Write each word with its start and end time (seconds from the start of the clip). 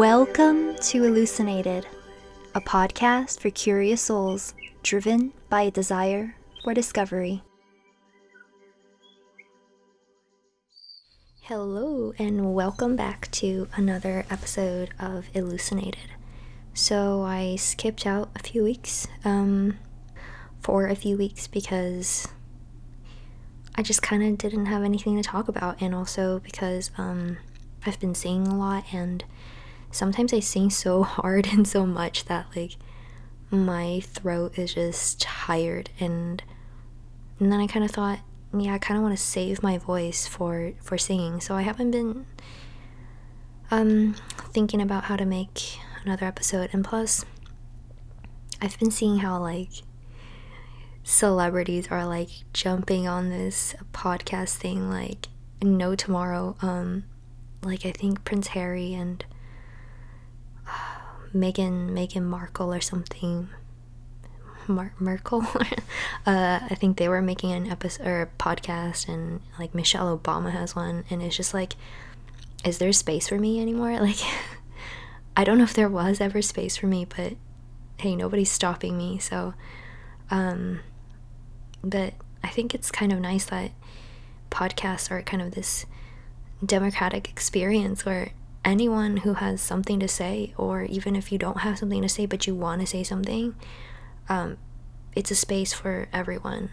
Welcome 0.00 0.76
to 0.76 1.04
Elucinated, 1.04 1.86
a 2.54 2.60
podcast 2.62 3.38
for 3.38 3.50
curious 3.50 4.00
souls 4.00 4.54
driven 4.82 5.34
by 5.50 5.60
a 5.60 5.70
desire 5.70 6.36
for 6.64 6.72
discovery. 6.72 7.42
Hello, 11.42 12.14
and 12.18 12.54
welcome 12.54 12.96
back 12.96 13.30
to 13.32 13.68
another 13.76 14.24
episode 14.30 14.88
of 14.98 15.26
Elucinated. 15.34 16.08
So, 16.72 17.20
I 17.20 17.56
skipped 17.56 18.06
out 18.06 18.30
a 18.34 18.38
few 18.38 18.64
weeks 18.64 19.06
um, 19.22 19.76
for 20.60 20.86
a 20.86 20.96
few 20.96 21.18
weeks 21.18 21.46
because 21.46 22.26
I 23.74 23.82
just 23.82 24.00
kind 24.00 24.22
of 24.22 24.38
didn't 24.38 24.64
have 24.64 24.82
anything 24.82 25.20
to 25.20 25.22
talk 25.22 25.46
about, 25.46 25.82
and 25.82 25.94
also 25.94 26.38
because 26.38 26.90
um, 26.96 27.36
I've 27.84 28.00
been 28.00 28.14
seeing 28.14 28.48
a 28.48 28.56
lot 28.56 28.84
and 28.94 29.22
sometimes 29.90 30.32
I 30.32 30.40
sing 30.40 30.70
so 30.70 31.02
hard 31.16 31.46
and 31.48 31.66
so 31.66 31.86
much 31.86 32.24
that 32.26 32.46
like 32.54 32.76
my 33.50 34.00
throat 34.00 34.58
is 34.58 34.74
just 34.74 35.20
tired. 35.20 35.90
And 35.98 36.42
and 37.38 37.52
then 37.52 37.60
I 37.60 37.66
kind 37.66 37.84
of 37.84 37.90
thought 37.90 38.20
yeah 38.52 38.74
I 38.74 38.78
kind 38.78 38.98
of 38.98 39.02
want 39.02 39.16
to 39.16 39.22
save 39.22 39.62
my 39.62 39.78
voice 39.78 40.26
for 40.26 40.72
for 40.80 40.98
singing. 40.98 41.40
So 41.40 41.54
I 41.54 41.62
haven't 41.62 41.90
been 41.90 42.26
um 43.70 44.14
thinking 44.52 44.80
about 44.80 45.04
how 45.04 45.16
to 45.16 45.24
make 45.24 45.78
another 46.04 46.26
episode. 46.26 46.70
And 46.72 46.84
plus 46.84 47.24
I've 48.62 48.78
been 48.78 48.90
seeing 48.90 49.18
how 49.18 49.38
like 49.40 49.70
celebrities 51.02 51.88
are 51.90 52.06
like 52.06 52.28
jumping 52.52 53.08
on 53.08 53.30
this 53.30 53.74
podcast 53.92 54.56
thing 54.56 54.90
like 54.90 55.28
no 55.62 55.94
tomorrow 55.94 56.56
um 56.60 57.04
like 57.62 57.84
I 57.84 57.90
think 57.90 58.24
Prince 58.24 58.48
Harry 58.48 58.94
and 58.94 59.24
Meghan 61.34 61.90
Megan 61.90 62.24
Markle 62.24 62.72
or 62.72 62.80
something. 62.80 63.48
Mar- 64.66 64.94
Merkel. 64.98 65.40
uh, 66.26 66.60
I 66.62 66.76
think 66.78 66.96
they 66.96 67.08
were 67.08 67.22
making 67.22 67.52
an 67.52 67.70
episode 67.70 68.06
or 68.06 68.22
a 68.22 68.26
podcast, 68.42 69.08
and 69.08 69.40
like 69.58 69.74
Michelle 69.74 70.16
Obama 70.16 70.52
has 70.52 70.76
one, 70.76 71.04
and 71.10 71.22
it's 71.22 71.36
just 71.36 71.52
like, 71.54 71.74
is 72.64 72.78
there 72.78 72.92
space 72.92 73.28
for 73.28 73.38
me 73.38 73.60
anymore? 73.60 73.90
Like, 74.00 74.20
I 75.36 75.44
don't 75.44 75.58
know 75.58 75.64
if 75.64 75.74
there 75.74 75.88
was 75.88 76.20
ever 76.20 76.42
space 76.42 76.76
for 76.76 76.86
me, 76.86 77.04
but 77.04 77.34
hey, 77.98 78.16
nobody's 78.16 78.50
stopping 78.50 78.96
me. 78.96 79.18
So, 79.18 79.54
um, 80.30 80.80
but 81.82 82.14
I 82.42 82.48
think 82.48 82.74
it's 82.74 82.90
kind 82.90 83.12
of 83.12 83.20
nice 83.20 83.44
that 83.46 83.70
podcasts 84.50 85.10
are 85.10 85.22
kind 85.22 85.42
of 85.42 85.52
this 85.52 85.86
democratic 86.64 87.28
experience 87.28 88.04
where 88.04 88.30
anyone 88.64 89.18
who 89.18 89.34
has 89.34 89.60
something 89.60 90.00
to 90.00 90.08
say, 90.08 90.54
or 90.56 90.82
even 90.82 91.16
if 91.16 91.32
you 91.32 91.38
don't 91.38 91.60
have 91.60 91.78
something 91.78 92.02
to 92.02 92.08
say 92.08 92.26
but 92.26 92.46
you 92.46 92.54
want 92.54 92.80
to 92.80 92.86
say 92.86 93.02
something, 93.02 93.54
um, 94.28 94.58
it's 95.14 95.30
a 95.30 95.34
space 95.34 95.72
for 95.72 96.08
everyone. 96.12 96.70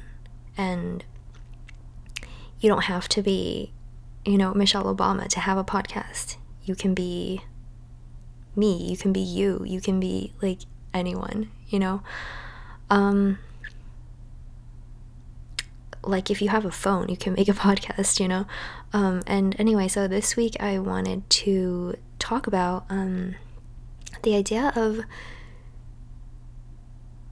And 0.57 1.03
you 2.59 2.69
don't 2.69 2.85
have 2.85 3.07
to 3.09 3.21
be, 3.21 3.73
you 4.25 4.37
know, 4.37 4.53
Michelle 4.53 4.93
Obama 4.93 5.27
to 5.27 5.39
have 5.39 5.57
a 5.57 5.63
podcast. 5.63 6.37
You 6.63 6.75
can 6.75 6.93
be 6.93 7.41
me, 8.55 8.89
you 8.89 8.97
can 8.97 9.13
be 9.13 9.19
you, 9.19 9.63
you 9.65 9.79
can 9.79 9.99
be 9.99 10.33
like 10.41 10.59
anyone, 10.93 11.51
you 11.67 11.79
know? 11.79 12.01
Um, 12.89 13.37
like 16.03 16.31
if 16.31 16.41
you 16.41 16.49
have 16.49 16.65
a 16.65 16.71
phone, 16.71 17.09
you 17.09 17.17
can 17.17 17.33
make 17.33 17.49
a 17.49 17.53
podcast, 17.67 18.19
you 18.19 18.27
know? 18.27 18.45
Um, 18.93 19.21
and 19.27 19.55
anyway, 19.59 19.87
so 19.87 20.07
this 20.07 20.35
week 20.35 20.55
I 20.59 20.79
wanted 20.79 21.29
to 21.29 21.95
talk 22.19 22.47
about 22.47 22.85
um, 22.89 23.35
the 24.23 24.35
idea 24.35 24.71
of 24.75 25.01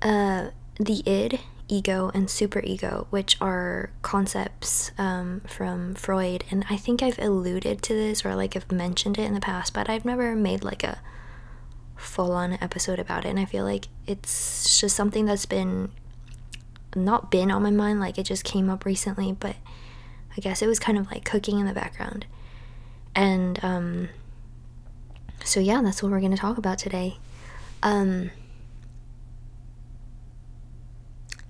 uh, 0.01 0.49
the 0.79 1.01
id, 1.05 1.39
ego, 1.67 2.11
and 2.13 2.27
superego, 2.27 3.07
which 3.09 3.37
are 3.41 3.91
concepts 4.01 4.91
um, 4.97 5.41
from 5.47 5.95
Freud. 5.95 6.43
And 6.51 6.65
I 6.69 6.77
think 6.77 7.01
I've 7.01 7.19
alluded 7.19 7.81
to 7.83 7.93
this 7.93 8.25
or 8.25 8.35
like 8.35 8.55
I've 8.55 8.71
mentioned 8.71 9.17
it 9.17 9.23
in 9.23 9.33
the 9.33 9.39
past, 9.39 9.73
but 9.73 9.89
I've 9.89 10.05
never 10.05 10.35
made 10.35 10.63
like 10.63 10.83
a 10.83 10.99
full 11.95 12.33
on 12.33 12.57
episode 12.61 12.99
about 12.99 13.25
it. 13.25 13.29
And 13.29 13.39
I 13.39 13.45
feel 13.45 13.63
like 13.63 13.87
it's 14.05 14.79
just 14.79 14.95
something 14.95 15.25
that's 15.25 15.45
been 15.45 15.91
not 16.95 17.29
been 17.31 17.51
on 17.51 17.61
my 17.61 17.71
mind, 17.71 17.99
like 17.99 18.17
it 18.17 18.23
just 18.23 18.43
came 18.43 18.69
up 18.69 18.85
recently, 18.85 19.33
but 19.33 19.55
I 20.37 20.41
guess 20.41 20.61
it 20.61 20.67
was 20.67 20.79
kind 20.79 20.97
of 20.97 21.09
like 21.11 21.23
cooking 21.23 21.59
in 21.59 21.65
the 21.65 21.73
background. 21.73 22.25
And 23.15 23.59
um, 23.63 24.09
so, 25.43 25.59
yeah, 25.59 25.81
that's 25.81 26.03
what 26.03 26.11
we're 26.11 26.19
going 26.19 26.31
to 26.31 26.37
talk 26.37 26.57
about 26.57 26.77
today. 26.77 27.17
Um, 27.83 28.31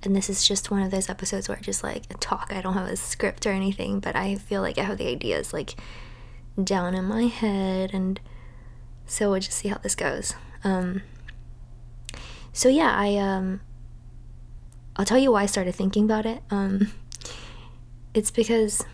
and 0.04 0.16
this 0.16 0.30
is 0.30 0.48
just 0.48 0.70
one 0.70 0.84
of 0.84 0.92
those 0.92 1.10
episodes 1.10 1.50
where 1.50 1.58
I 1.58 1.62
just 1.62 1.84
like 1.84 2.20
talk. 2.20 2.52
I 2.54 2.62
don't 2.62 2.74
have 2.74 2.88
a 2.88 2.96
script 2.96 3.48
or 3.48 3.52
anything, 3.52 4.00
but 4.00 4.16
I 4.16 4.36
feel 4.36 4.62
like 4.62 4.78
I 4.78 4.84
have 4.84 4.98
the 4.98 5.08
ideas 5.08 5.54
like 5.54 5.76
down 6.64 6.94
in 6.94 7.06
my 7.06 7.24
head. 7.24 7.92
And 7.94 8.20
so 9.08 9.32
we'll 9.32 9.40
just 9.40 9.58
see 9.58 9.70
how 9.70 9.78
this 9.78 9.96
goes. 9.96 10.34
Um, 10.64 11.02
so, 12.54 12.70
yeah, 12.70 12.94
I. 12.96 13.18
Um, 13.18 13.62
I'll 14.96 15.06
tell 15.06 15.18
you 15.18 15.32
why 15.32 15.44
I 15.44 15.46
started 15.46 15.76
thinking 15.76 16.06
about 16.06 16.26
it. 16.26 16.42
Um, 16.50 16.92
it's 18.14 18.32
because 18.32 18.86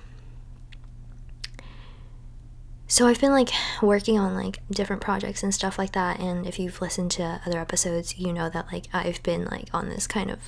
so 2.87 3.07
I've 3.07 3.21
been 3.21 3.31
like 3.31 3.51
working 3.81 4.19
on 4.19 4.35
like 4.35 4.59
different 4.69 5.01
projects 5.01 5.43
and 5.43 5.53
stuff 5.53 5.77
like 5.77 5.93
that 5.93 6.19
and 6.19 6.45
if 6.45 6.59
you've 6.59 6.81
listened 6.81 7.11
to 7.11 7.39
other 7.45 7.59
episodes 7.59 8.17
you 8.17 8.33
know 8.33 8.49
that 8.49 8.65
like 8.71 8.87
I've 8.91 9.23
been 9.23 9.45
like 9.45 9.69
on 9.73 9.87
this 9.87 10.07
kind 10.07 10.29
of 10.29 10.39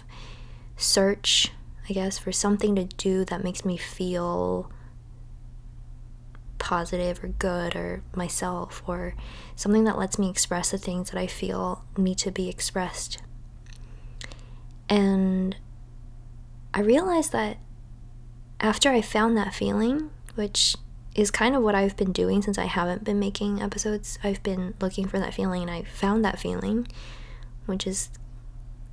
search 0.76 1.52
I 1.88 1.94
guess 1.94 2.18
for 2.18 2.34
something 2.34 2.76
to 2.76 2.84
do 2.84 3.24
that 3.26 3.44
makes 3.44 3.64
me 3.64 3.78
feel 3.78 4.70
positive 6.58 7.24
or 7.24 7.28
good 7.28 7.76
or 7.76 8.04
myself 8.16 8.84
or 8.88 9.16
something 9.56 9.84
that 9.84 9.98
lets 9.98 10.18
me 10.18 10.30
express 10.30 10.72
the 10.72 10.78
things 10.78 11.12
that 11.12 11.20
I 11.20 11.28
feel 11.28 11.86
need 11.96 12.18
to 12.20 12.32
be 12.32 12.50
expressed 12.50 13.22
and 14.94 15.56
I 16.72 16.82
realized 16.82 17.32
that 17.32 17.58
after 18.60 18.92
I 18.92 19.02
found 19.02 19.36
that 19.36 19.52
feeling, 19.52 20.12
which 20.36 20.76
is 21.16 21.32
kind 21.32 21.56
of 21.56 21.64
what 21.64 21.74
I've 21.74 21.98
been 21.98 22.12
doing 22.12 22.44
since 22.44 22.60
I 22.60 22.66
haven't 22.66 23.04
been 23.04 23.18
making 23.18 23.60
episodes, 23.60 24.20
I've 24.24 24.44
been 24.44 24.76
looking 24.80 25.08
for 25.08 25.18
that 25.18 25.34
feeling 25.34 25.64
and 25.64 25.72
I 25.72 25.82
found 25.82 26.24
that 26.24 26.38
feeling, 26.38 26.88
which 27.66 27.88
is 27.88 28.12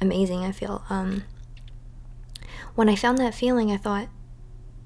amazing, 0.00 0.43
I 0.43 0.53
feel. 0.53 0.84
Um, 0.89 1.25
when 2.75 2.89
I 2.89 2.97
found 2.97 3.19
that 3.19 3.34
feeling, 3.34 3.71
I 3.71 3.77
thought, 3.77 4.09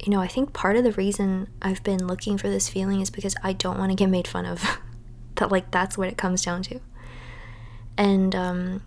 you 0.04 0.10
know, 0.10 0.20
I 0.20 0.26
think 0.26 0.52
part 0.52 0.74
of 0.74 0.82
the 0.82 0.92
reason 0.92 1.48
I've 1.62 1.84
been 1.84 2.08
looking 2.08 2.38
for 2.38 2.50
this 2.50 2.68
feeling 2.68 3.00
is 3.00 3.10
because 3.10 3.36
I 3.40 3.52
don't 3.52 3.78
want 3.78 3.92
to 3.92 3.96
get 3.96 4.10
made 4.10 4.26
fun 4.26 4.46
of. 4.46 4.80
that, 5.36 5.52
like, 5.52 5.70
that's 5.70 5.96
what 5.96 6.08
it 6.08 6.16
comes 6.16 6.42
down 6.42 6.62
to. 6.64 6.80
And, 7.96 8.34
um, 8.34 8.82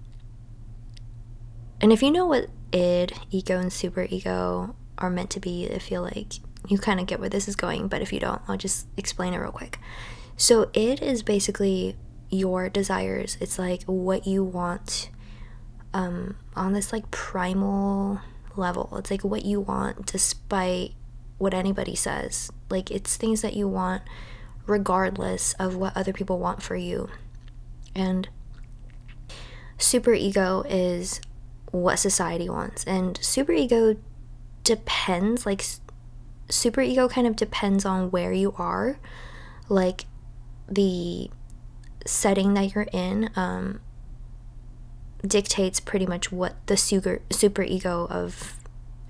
and 1.82 1.92
if 1.92 2.02
you 2.02 2.12
know 2.12 2.26
what 2.26 2.48
id, 2.72 3.14
ego, 3.32 3.60
and 3.60 3.72
superego 3.72 4.74
are 4.98 5.10
meant 5.10 5.30
to 5.32 5.40
be, 5.40 5.70
I 5.72 5.80
feel 5.80 6.02
like 6.02 6.34
you 6.68 6.78
kind 6.78 7.00
of 7.00 7.06
get 7.06 7.20
where 7.20 7.30
this 7.30 7.48
is 7.48 7.56
going, 7.56 7.88
but 7.88 8.02
if 8.02 8.12
you 8.12 8.20
don't, 8.20 8.42
I'll 8.48 8.58
just 8.58 8.88
explain 8.98 9.34
it 9.34 9.38
real 9.38 9.52
quick. 9.52 9.80
So, 10.36 10.70
id 10.74 11.02
is 11.02 11.24
basically 11.24 11.96
your 12.30 12.70
desires, 12.70 13.38
it's 13.40 13.58
like 13.58 13.84
what 13.84 14.28
you 14.28 14.44
want 14.44 15.10
um, 15.94 16.36
on 16.56 16.74
this 16.74 16.92
like 16.92 17.10
primal 17.12 18.20
level. 18.56 18.94
It's 18.98 19.12
like 19.12 19.24
what 19.24 19.46
you 19.46 19.62
want 19.62 20.06
despite 20.06 20.92
what 21.38 21.54
anybody 21.54 21.96
says. 21.96 22.52
Like, 22.70 22.92
it's 22.92 23.16
things 23.16 23.42
that 23.42 23.56
you 23.56 23.68
want 23.68 24.04
regardless 24.66 25.54
of 25.54 25.76
what 25.76 25.96
other 25.96 26.12
people 26.12 26.40
want 26.40 26.62
for 26.62 26.76
you. 26.76 27.10
And 27.96 28.28
super 29.78 30.14
ego 30.14 30.64
is 30.68 31.22
what 31.72 32.00
society 32.00 32.50
wants. 32.50 32.84
And 32.86 33.20
superego 33.20 33.98
depends, 34.64 35.46
like, 35.46 35.66
superego 36.48 37.10
kind 37.10 37.28
of 37.28 37.36
depends 37.36 37.86
on 37.86 38.12
where 38.12 38.34
you 38.34 38.54
are, 38.58 39.00
like, 39.70 40.06
the 40.70 41.30
setting 42.06 42.54
that 42.54 42.74
you're 42.74 42.88
in. 42.92 43.30
Um, 43.36 43.82
dictates 45.26 45.80
pretty 45.80 46.06
much 46.06 46.32
what 46.32 46.56
the 46.68 46.78
super 46.78 47.22
super 47.32 47.64
ego 47.64 48.08
of 48.10 48.58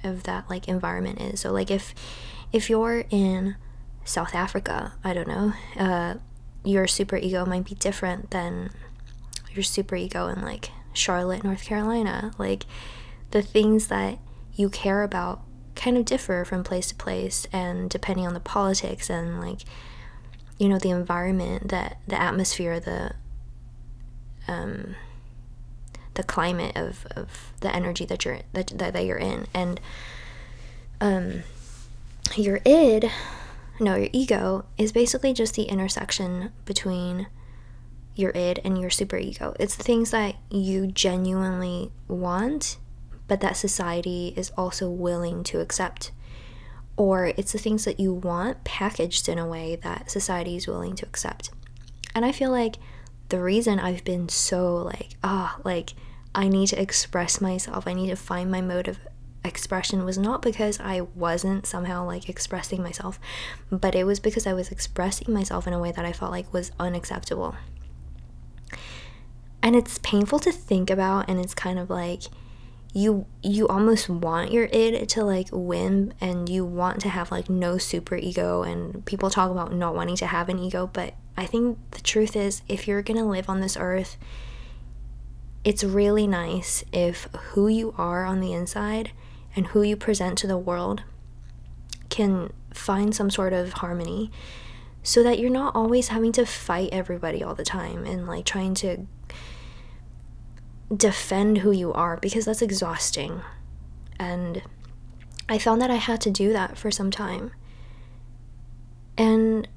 of 0.03 0.23
that 0.23 0.49
like 0.49 0.67
environment 0.67 1.19
is 1.19 1.41
so 1.41 1.51
like 1.51 1.69
if 1.69 1.93
if 2.53 2.69
you're 2.69 3.05
in 3.09 3.55
south 4.05 4.33
africa 4.33 4.93
i 5.03 5.13
don't 5.13 5.27
know 5.27 5.53
uh 5.77 6.15
your 6.63 6.87
super 6.87 7.17
ego 7.17 7.45
might 7.45 7.65
be 7.65 7.75
different 7.75 8.31
than 8.31 8.69
your 9.53 9.63
super 9.63 9.95
ego 9.95 10.27
in 10.27 10.41
like 10.41 10.71
Charlotte, 10.97 11.43
North 11.43 11.63
Carolina. 11.63 12.31
Like 12.37 12.65
the 13.31 13.41
things 13.41 13.87
that 13.87 14.19
you 14.53 14.69
care 14.69 15.03
about 15.03 15.41
kind 15.75 15.97
of 15.97 16.05
differ 16.05 16.43
from 16.43 16.63
place 16.63 16.87
to 16.89 16.95
place 16.95 17.47
and 17.53 17.89
depending 17.89 18.25
on 18.25 18.33
the 18.33 18.39
politics 18.39 19.09
and 19.09 19.39
like 19.39 19.59
you 20.57 20.67
know 20.67 20.79
the 20.79 20.89
environment 20.89 21.69
that 21.69 21.99
the 22.07 22.19
atmosphere 22.19 22.79
the 22.79 23.11
um 24.47 24.95
the 26.15 26.23
climate 26.23 26.75
of, 26.75 27.05
of 27.15 27.53
the 27.61 27.73
energy 27.73 28.03
that 28.05 28.25
you're 28.25 28.39
that, 28.53 28.67
that, 28.79 28.93
that 28.93 29.05
you're 29.05 29.17
in 29.17 29.45
and 29.53 29.79
um 30.99 31.43
your 32.35 32.59
id 32.65 33.11
no 33.79 33.95
your 33.95 34.09
ego 34.11 34.65
is 34.79 34.91
basically 34.91 35.31
just 35.31 35.53
the 35.53 35.63
intersection 35.63 36.51
between 36.65 37.27
your 38.17 38.31
id 38.35 38.59
and 38.63 38.79
your 38.79 38.89
super 38.89 39.17
ego 39.17 39.53
it's 39.59 39.75
the 39.75 39.83
things 39.83 40.11
that 40.11 40.35
you 40.49 40.87
genuinely 40.87 41.91
want 42.07 42.77
but 43.27 43.41
that 43.41 43.57
society 43.57 44.33
is 44.35 44.51
also 44.57 44.89
willing 44.89 45.43
to 45.43 45.59
accept 45.59 46.11
or 46.97 47.27
it's 47.37 47.51
the 47.51 47.59
things 47.59 47.85
that 47.85 47.99
you 47.99 48.11
want 48.11 48.63
packaged 48.63 49.29
in 49.29 49.37
a 49.37 49.47
way 49.47 49.75
that 49.75 50.09
society 50.09 50.55
is 50.55 50.67
willing 50.67 50.95
to 50.95 51.05
accept. 51.05 51.51
And 52.15 52.25
I 52.25 52.31
feel 52.31 52.49
like 52.49 52.77
the 53.29 53.41
reason 53.41 53.79
I've 53.79 54.03
been 54.03 54.27
so 54.27 54.75
like, 54.77 55.11
ah, 55.23 55.55
oh, 55.57 55.61
like 55.63 55.93
I 56.33 56.49
need 56.49 56.67
to 56.67 56.81
express 56.81 57.39
myself, 57.39 57.87
I 57.87 57.93
need 57.93 58.09
to 58.09 58.15
find 58.15 58.49
my 58.49 58.61
mode 58.61 58.87
of 58.87 58.99
expression 59.45 60.03
was 60.03 60.17
not 60.17 60.41
because 60.41 60.79
I 60.79 61.01
wasn't 61.01 61.67
somehow 61.67 62.03
like 62.05 62.27
expressing 62.27 62.81
myself, 62.81 63.19
but 63.69 63.93
it 63.93 64.05
was 64.05 64.19
because 64.19 64.47
I 64.47 64.53
was 64.53 64.71
expressing 64.71 65.31
myself 65.31 65.67
in 65.67 65.73
a 65.73 65.79
way 65.79 65.91
that 65.91 66.03
I 66.03 66.11
felt 66.11 66.31
like 66.31 66.51
was 66.51 66.71
unacceptable. 66.79 67.55
And 69.61 69.75
it's 69.75 69.97
painful 69.99 70.39
to 70.39 70.51
think 70.51 70.89
about, 70.89 71.29
and 71.29 71.39
it's 71.39 71.53
kind 71.53 71.79
of 71.79 71.89
like, 71.89 72.23
you 72.93 73.25
you 73.43 73.67
almost 73.67 74.09
want 74.09 74.51
your 74.51 74.67
id 74.71 75.05
to 75.05 75.23
like 75.23 75.47
win 75.51 76.11
and 76.19 76.49
you 76.49 76.65
want 76.65 76.99
to 76.99 77.09
have 77.09 77.31
like 77.31 77.49
no 77.49 77.77
super 77.77 78.15
ego 78.15 78.63
and 78.63 79.05
people 79.05 79.29
talk 79.29 79.51
about 79.51 79.71
not 79.71 79.93
wanting 79.93 80.15
to 80.15 80.25
have 80.25 80.49
an 80.49 80.57
ego 80.57 80.89
but 80.93 81.13
i 81.37 81.45
think 81.45 81.77
the 81.91 82.01
truth 82.01 82.35
is 82.35 82.63
if 82.67 82.87
you're 82.87 83.03
going 83.03 83.19
to 83.19 83.25
live 83.25 83.49
on 83.49 83.59
this 83.59 83.77
earth 83.77 84.17
it's 85.63 85.83
really 85.83 86.25
nice 86.25 86.83
if 86.91 87.25
who 87.51 87.67
you 87.67 87.93
are 87.97 88.25
on 88.25 88.39
the 88.39 88.51
inside 88.51 89.11
and 89.55 89.67
who 89.67 89.83
you 89.83 89.95
present 89.95 90.37
to 90.37 90.47
the 90.47 90.57
world 90.57 91.03
can 92.09 92.51
find 92.73 93.13
some 93.13 93.29
sort 93.29 93.53
of 93.53 93.73
harmony 93.73 94.31
so 95.03 95.21
that 95.21 95.39
you're 95.39 95.49
not 95.49 95.75
always 95.75 96.07
having 96.07 96.31
to 96.31 96.45
fight 96.45 96.89
everybody 96.91 97.43
all 97.43 97.53
the 97.53 97.63
time 97.63 98.05
and 98.05 98.27
like 98.27 98.45
trying 98.45 98.73
to 98.73 99.05
defend 100.95 101.59
who 101.59 101.71
you 101.71 101.93
are 101.93 102.17
because 102.17 102.45
that's 102.45 102.61
exhausting. 102.61 103.41
And 104.19 104.61
I 105.49 105.57
found 105.57 105.81
that 105.81 105.91
I 105.91 105.95
had 105.95 106.21
to 106.21 106.31
do 106.31 106.53
that 106.53 106.77
for 106.77 106.91
some 106.91 107.11
time. 107.11 107.51
And 109.17 109.67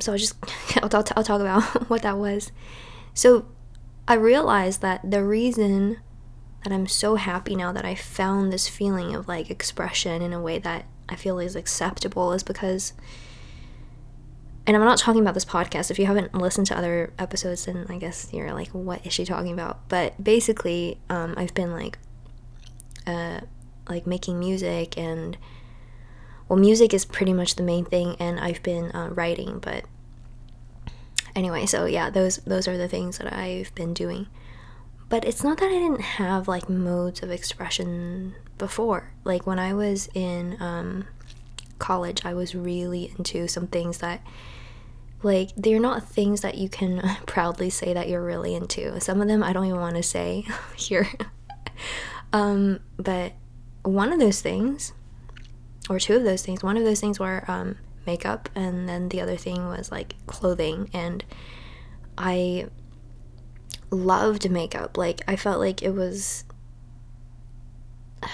so 0.00 0.12
I 0.12 0.16
just, 0.16 0.34
I'll, 0.76 0.88
I'll, 0.94 1.04
I'll 1.16 1.24
talk 1.24 1.40
about 1.40 1.62
what 1.88 2.02
that 2.02 2.18
was. 2.18 2.52
So 3.14 3.46
I 4.06 4.14
realized 4.14 4.80
that 4.82 5.08
the 5.08 5.24
reason 5.24 5.98
that 6.64 6.72
I'm 6.72 6.86
so 6.86 7.16
happy 7.16 7.54
now 7.54 7.72
that 7.72 7.84
I 7.84 7.94
found 7.94 8.52
this 8.52 8.68
feeling 8.68 9.14
of 9.14 9.28
like 9.28 9.50
expression 9.50 10.22
in 10.22 10.32
a 10.32 10.40
way 10.40 10.58
that 10.58 10.86
I 11.08 11.14
feel 11.14 11.38
is 11.38 11.56
acceptable 11.56 12.32
is 12.32 12.42
because 12.42 12.92
and 14.68 14.76
I'm 14.76 14.84
not 14.84 14.98
talking 14.98 15.22
about 15.22 15.32
this 15.32 15.46
podcast. 15.46 15.90
If 15.90 15.98
you 15.98 16.04
haven't 16.04 16.34
listened 16.34 16.66
to 16.66 16.76
other 16.76 17.10
episodes, 17.18 17.64
then 17.64 17.86
I 17.88 17.96
guess 17.96 18.28
you're 18.34 18.52
like, 18.52 18.68
what 18.68 19.04
is 19.06 19.14
she 19.14 19.24
talking 19.24 19.54
about? 19.54 19.88
But 19.88 20.22
basically, 20.22 21.00
um, 21.08 21.32
I've 21.38 21.54
been 21.54 21.72
like, 21.72 21.98
uh, 23.06 23.40
like 23.88 24.06
making 24.06 24.38
music 24.38 24.98
and, 24.98 25.38
well, 26.50 26.58
music 26.58 26.92
is 26.92 27.06
pretty 27.06 27.32
much 27.32 27.54
the 27.54 27.62
main 27.62 27.86
thing, 27.86 28.16
and 28.20 28.38
I've 28.38 28.62
been 28.62 28.92
uh, 28.92 29.08
writing. 29.08 29.58
But 29.58 29.86
anyway, 31.34 31.64
so 31.64 31.86
yeah, 31.86 32.10
those 32.10 32.36
those 32.38 32.68
are 32.68 32.76
the 32.76 32.88
things 32.88 33.16
that 33.18 33.32
I've 33.32 33.74
been 33.74 33.94
doing. 33.94 34.26
But 35.08 35.24
it's 35.24 35.42
not 35.42 35.56
that 35.60 35.70
I 35.70 35.78
didn't 35.78 36.02
have 36.02 36.46
like 36.46 36.68
modes 36.68 37.22
of 37.22 37.30
expression 37.30 38.34
before. 38.58 39.12
Like 39.24 39.46
when 39.46 39.58
I 39.58 39.72
was 39.72 40.10
in 40.12 40.60
um, 40.60 41.06
college, 41.78 42.26
I 42.26 42.34
was 42.34 42.54
really 42.54 43.14
into 43.16 43.48
some 43.48 43.66
things 43.66 43.98
that 43.98 44.20
like 45.22 45.50
they're 45.56 45.80
not 45.80 46.08
things 46.08 46.42
that 46.42 46.56
you 46.56 46.68
can 46.68 47.02
proudly 47.26 47.70
say 47.70 47.92
that 47.92 48.08
you're 48.08 48.24
really 48.24 48.54
into. 48.54 49.00
Some 49.00 49.20
of 49.20 49.28
them 49.28 49.42
i 49.42 49.52
don't 49.52 49.66
even 49.66 49.80
want 49.80 49.96
to 49.96 50.02
say 50.02 50.44
here. 50.76 51.08
Um, 52.32 52.80
but 52.96 53.32
one 53.82 54.12
of 54.12 54.18
those 54.18 54.40
things 54.40 54.92
or 55.88 55.98
two 55.98 56.16
of 56.16 56.24
those 56.24 56.42
things 56.42 56.62
one 56.62 56.76
of 56.76 56.84
those 56.84 57.00
things 57.00 57.18
were 57.18 57.44
um, 57.48 57.76
makeup 58.06 58.50
and 58.54 58.86
then 58.88 59.08
the 59.08 59.20
other 59.20 59.36
thing 59.36 59.66
was 59.66 59.90
like 59.90 60.14
clothing. 60.26 60.90
And 60.92 61.24
i 62.16 62.66
loved 63.90 64.50
makeup. 64.50 64.96
Like 64.96 65.22
i 65.26 65.36
felt 65.36 65.58
like 65.58 65.82
it 65.82 65.90
was 65.90 66.44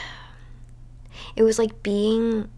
it 1.36 1.42
was 1.42 1.58
like 1.58 1.82
being 1.82 2.50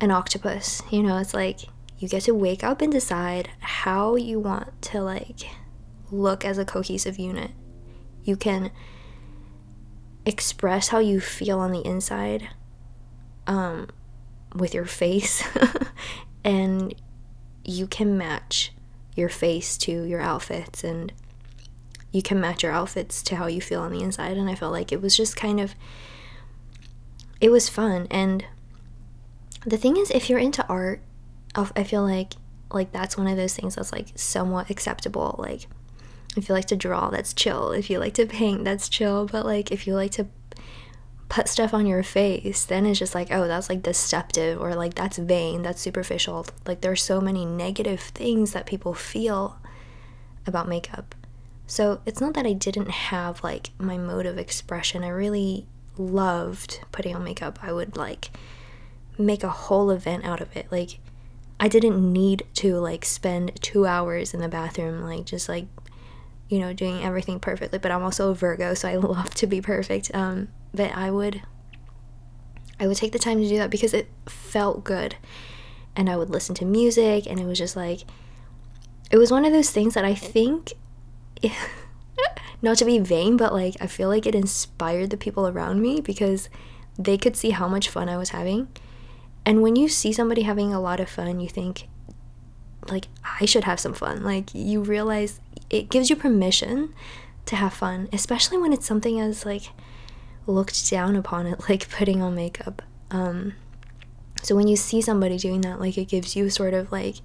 an 0.00 0.10
octopus 0.10 0.82
you 0.90 1.02
know? 1.02 1.18
It's 1.18 1.34
like 1.34 1.60
you 1.98 2.08
get 2.08 2.22
to 2.22 2.34
wake 2.34 2.62
up 2.62 2.80
and 2.80 2.92
decide 2.92 3.50
how 3.60 4.14
you 4.14 4.38
want 4.38 4.80
to 4.82 5.00
like 5.00 5.48
look 6.10 6.44
as 6.44 6.58
a 6.58 6.64
cohesive 6.64 7.18
unit. 7.18 7.50
You 8.22 8.36
can 8.36 8.70
express 10.24 10.88
how 10.88 10.98
you 10.98 11.20
feel 11.20 11.58
on 11.58 11.72
the 11.72 11.84
inside 11.84 12.48
um, 13.46 13.88
with 14.54 14.74
your 14.74 14.84
face, 14.84 15.42
and 16.44 16.94
you 17.64 17.86
can 17.86 18.16
match 18.16 18.72
your 19.16 19.28
face 19.28 19.76
to 19.78 20.04
your 20.04 20.20
outfits, 20.20 20.84
and 20.84 21.12
you 22.12 22.22
can 22.22 22.40
match 22.40 22.62
your 22.62 22.72
outfits 22.72 23.22
to 23.22 23.36
how 23.36 23.46
you 23.46 23.60
feel 23.60 23.80
on 23.80 23.90
the 23.90 24.02
inside. 24.02 24.36
And 24.36 24.48
I 24.48 24.54
felt 24.54 24.72
like 24.72 24.92
it 24.92 25.02
was 25.02 25.16
just 25.16 25.36
kind 25.36 25.60
of, 25.60 25.74
it 27.40 27.50
was 27.50 27.68
fun. 27.68 28.06
And 28.10 28.44
the 29.66 29.76
thing 29.76 29.96
is, 29.96 30.10
if 30.10 30.30
you're 30.30 30.38
into 30.38 30.66
art, 30.68 31.00
I 31.54 31.84
feel 31.84 32.02
like 32.02 32.34
like 32.70 32.92
that's 32.92 33.16
one 33.16 33.26
of 33.26 33.36
those 33.36 33.54
things 33.54 33.74
that's 33.74 33.92
like 33.92 34.08
somewhat 34.14 34.70
acceptable. 34.70 35.34
Like 35.38 35.66
if 36.36 36.48
you 36.48 36.54
like 36.54 36.66
to 36.66 36.76
draw, 36.76 37.10
that's 37.10 37.32
chill. 37.32 37.72
If 37.72 37.90
you 37.90 37.98
like 37.98 38.14
to 38.14 38.26
paint, 38.26 38.64
that's 38.64 38.88
chill. 38.88 39.26
But 39.26 39.44
like 39.44 39.72
if 39.72 39.86
you 39.86 39.94
like 39.94 40.12
to 40.12 40.26
put 41.28 41.48
stuff 41.48 41.74
on 41.74 41.86
your 41.86 42.02
face, 42.02 42.64
then 42.64 42.86
it's 42.86 42.98
just 42.98 43.14
like, 43.14 43.28
oh, 43.30 43.46
that's 43.46 43.68
like 43.68 43.82
deceptive 43.82 44.60
or 44.60 44.74
like 44.74 44.94
that's 44.94 45.18
vain, 45.18 45.62
that's 45.62 45.80
superficial. 45.80 46.46
Like 46.66 46.80
there's 46.80 47.02
so 47.02 47.20
many 47.20 47.44
negative 47.44 48.00
things 48.00 48.52
that 48.52 48.66
people 48.66 48.94
feel 48.94 49.58
about 50.46 50.68
makeup. 50.68 51.14
So 51.66 52.00
it's 52.06 52.20
not 52.20 52.32
that 52.34 52.46
I 52.46 52.54
didn't 52.54 52.90
have 52.90 53.44
like 53.44 53.70
my 53.78 53.98
mode 53.98 54.24
of 54.26 54.38
expression. 54.38 55.04
I 55.04 55.08
really 55.08 55.66
loved 55.98 56.80
putting 56.92 57.14
on 57.14 57.24
makeup. 57.24 57.58
I 57.62 57.72
would 57.72 57.96
like 57.96 58.30
make 59.18 59.42
a 59.42 59.50
whole 59.50 59.90
event 59.90 60.24
out 60.24 60.40
of 60.40 60.56
it. 60.56 60.66
Like 60.70 60.98
I 61.60 61.68
didn't 61.68 62.12
need 62.12 62.44
to 62.54 62.76
like 62.76 63.04
spend 63.04 63.60
two 63.60 63.86
hours 63.86 64.32
in 64.32 64.40
the 64.40 64.48
bathroom, 64.48 65.02
like 65.02 65.24
just 65.24 65.48
like, 65.48 65.66
you 66.48 66.58
know, 66.60 66.72
doing 66.72 67.02
everything 67.02 67.40
perfectly. 67.40 67.78
But 67.78 67.90
I'm 67.90 68.02
also 68.02 68.30
a 68.30 68.34
Virgo, 68.34 68.74
so 68.74 68.88
I 68.88 68.96
love 68.96 69.34
to 69.34 69.46
be 69.46 69.60
perfect. 69.60 70.14
Um, 70.14 70.48
but 70.72 70.94
I 70.94 71.10
would, 71.10 71.42
I 72.78 72.86
would 72.86 72.96
take 72.96 73.12
the 73.12 73.18
time 73.18 73.40
to 73.40 73.48
do 73.48 73.56
that 73.58 73.70
because 73.70 73.92
it 73.92 74.08
felt 74.26 74.84
good, 74.84 75.16
and 75.96 76.08
I 76.08 76.16
would 76.16 76.30
listen 76.30 76.54
to 76.56 76.64
music, 76.64 77.26
and 77.26 77.40
it 77.40 77.46
was 77.46 77.58
just 77.58 77.74
like, 77.74 78.00
it 79.10 79.16
was 79.16 79.30
one 79.30 79.44
of 79.44 79.52
those 79.52 79.70
things 79.70 79.94
that 79.94 80.04
I 80.04 80.14
think. 80.14 80.74
not 82.60 82.76
to 82.76 82.84
be 82.84 82.98
vain, 82.98 83.36
but 83.36 83.52
like 83.52 83.76
I 83.80 83.86
feel 83.86 84.08
like 84.08 84.26
it 84.26 84.34
inspired 84.34 85.10
the 85.10 85.16
people 85.16 85.46
around 85.46 85.80
me 85.80 86.00
because 86.00 86.48
they 86.98 87.16
could 87.16 87.36
see 87.36 87.50
how 87.50 87.68
much 87.68 87.88
fun 87.88 88.08
I 88.08 88.16
was 88.16 88.30
having 88.30 88.66
and 89.48 89.62
when 89.62 89.76
you 89.76 89.88
see 89.88 90.12
somebody 90.12 90.42
having 90.42 90.74
a 90.74 90.80
lot 90.80 91.00
of 91.00 91.08
fun, 91.08 91.40
you 91.40 91.48
think, 91.48 91.88
like, 92.90 93.06
I 93.40 93.46
should 93.46 93.64
have 93.64 93.80
some 93.80 93.94
fun. 93.94 94.22
Like, 94.22 94.54
you 94.54 94.82
realize 94.82 95.40
it 95.70 95.88
gives 95.88 96.10
you 96.10 96.16
permission 96.16 96.92
to 97.46 97.56
have 97.56 97.72
fun, 97.72 98.10
especially 98.12 98.58
when 98.58 98.74
it's 98.74 98.84
something 98.84 99.18
as, 99.18 99.46
like, 99.46 99.70
looked 100.46 100.90
down 100.90 101.16
upon 101.16 101.46
it, 101.46 101.60
like 101.70 101.88
putting 101.88 102.20
on 102.20 102.34
makeup. 102.34 102.82
Um, 103.10 103.54
so 104.42 104.54
when 104.54 104.68
you 104.68 104.76
see 104.76 105.00
somebody 105.00 105.38
doing 105.38 105.62
that, 105.62 105.80
like, 105.80 105.96
it 105.96 106.08
gives 106.08 106.36
you 106.36 106.50
sort 106.50 106.74
of 106.74 106.92
like 106.92 107.16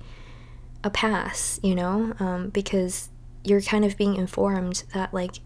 a 0.82 0.90
pass, 0.90 1.60
you 1.62 1.76
know, 1.76 2.14
um, 2.22 2.52
because 2.52 3.10
you're 3.44 3.60
kind 3.60 3.84
of 3.84 3.98
being 3.98 4.16
informed 4.16 4.86
that, 4.94 5.14
like, 5.14 5.40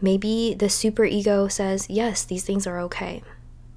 maybe 0.00 0.54
the 0.54 0.70
super 0.70 1.04
ego 1.04 1.46
says, 1.46 1.90
yes, 1.90 2.24
these 2.24 2.44
things 2.44 2.66
are 2.66 2.80
okay. 2.80 3.22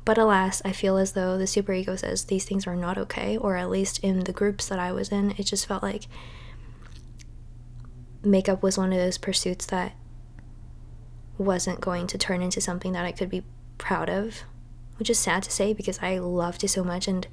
But 0.03 0.17
alas, 0.17 0.61
I 0.65 0.71
feel 0.71 0.97
as 0.97 1.11
though 1.11 1.37
the 1.37 1.45
superego 1.45 1.97
says 1.97 2.25
these 2.25 2.45
things 2.45 2.65
are 2.65 2.75
not 2.75 2.97
okay, 2.97 3.37
or 3.37 3.55
at 3.55 3.69
least 3.69 3.99
in 3.99 4.21
the 4.21 4.33
groups 4.33 4.67
that 4.67 4.79
I 4.79 4.91
was 4.91 5.09
in, 5.09 5.31
it 5.37 5.43
just 5.43 5.67
felt 5.67 5.83
like 5.83 6.07
makeup 8.23 8.63
was 8.63 8.77
one 8.77 8.91
of 8.91 8.99
those 8.99 9.17
pursuits 9.17 9.65
that 9.67 9.93
wasn't 11.37 11.81
going 11.81 12.07
to 12.07 12.17
turn 12.17 12.41
into 12.41 12.61
something 12.61 12.91
that 12.93 13.05
I 13.05 13.11
could 13.11 13.29
be 13.29 13.43
proud 13.77 14.09
of, 14.09 14.43
which 14.97 15.09
is 15.09 15.19
sad 15.19 15.43
to 15.43 15.51
say 15.51 15.73
because 15.73 15.99
I 16.01 16.17
loved 16.17 16.63
it 16.63 16.69
so 16.69 16.83
much 16.83 17.07
and 17.07 17.27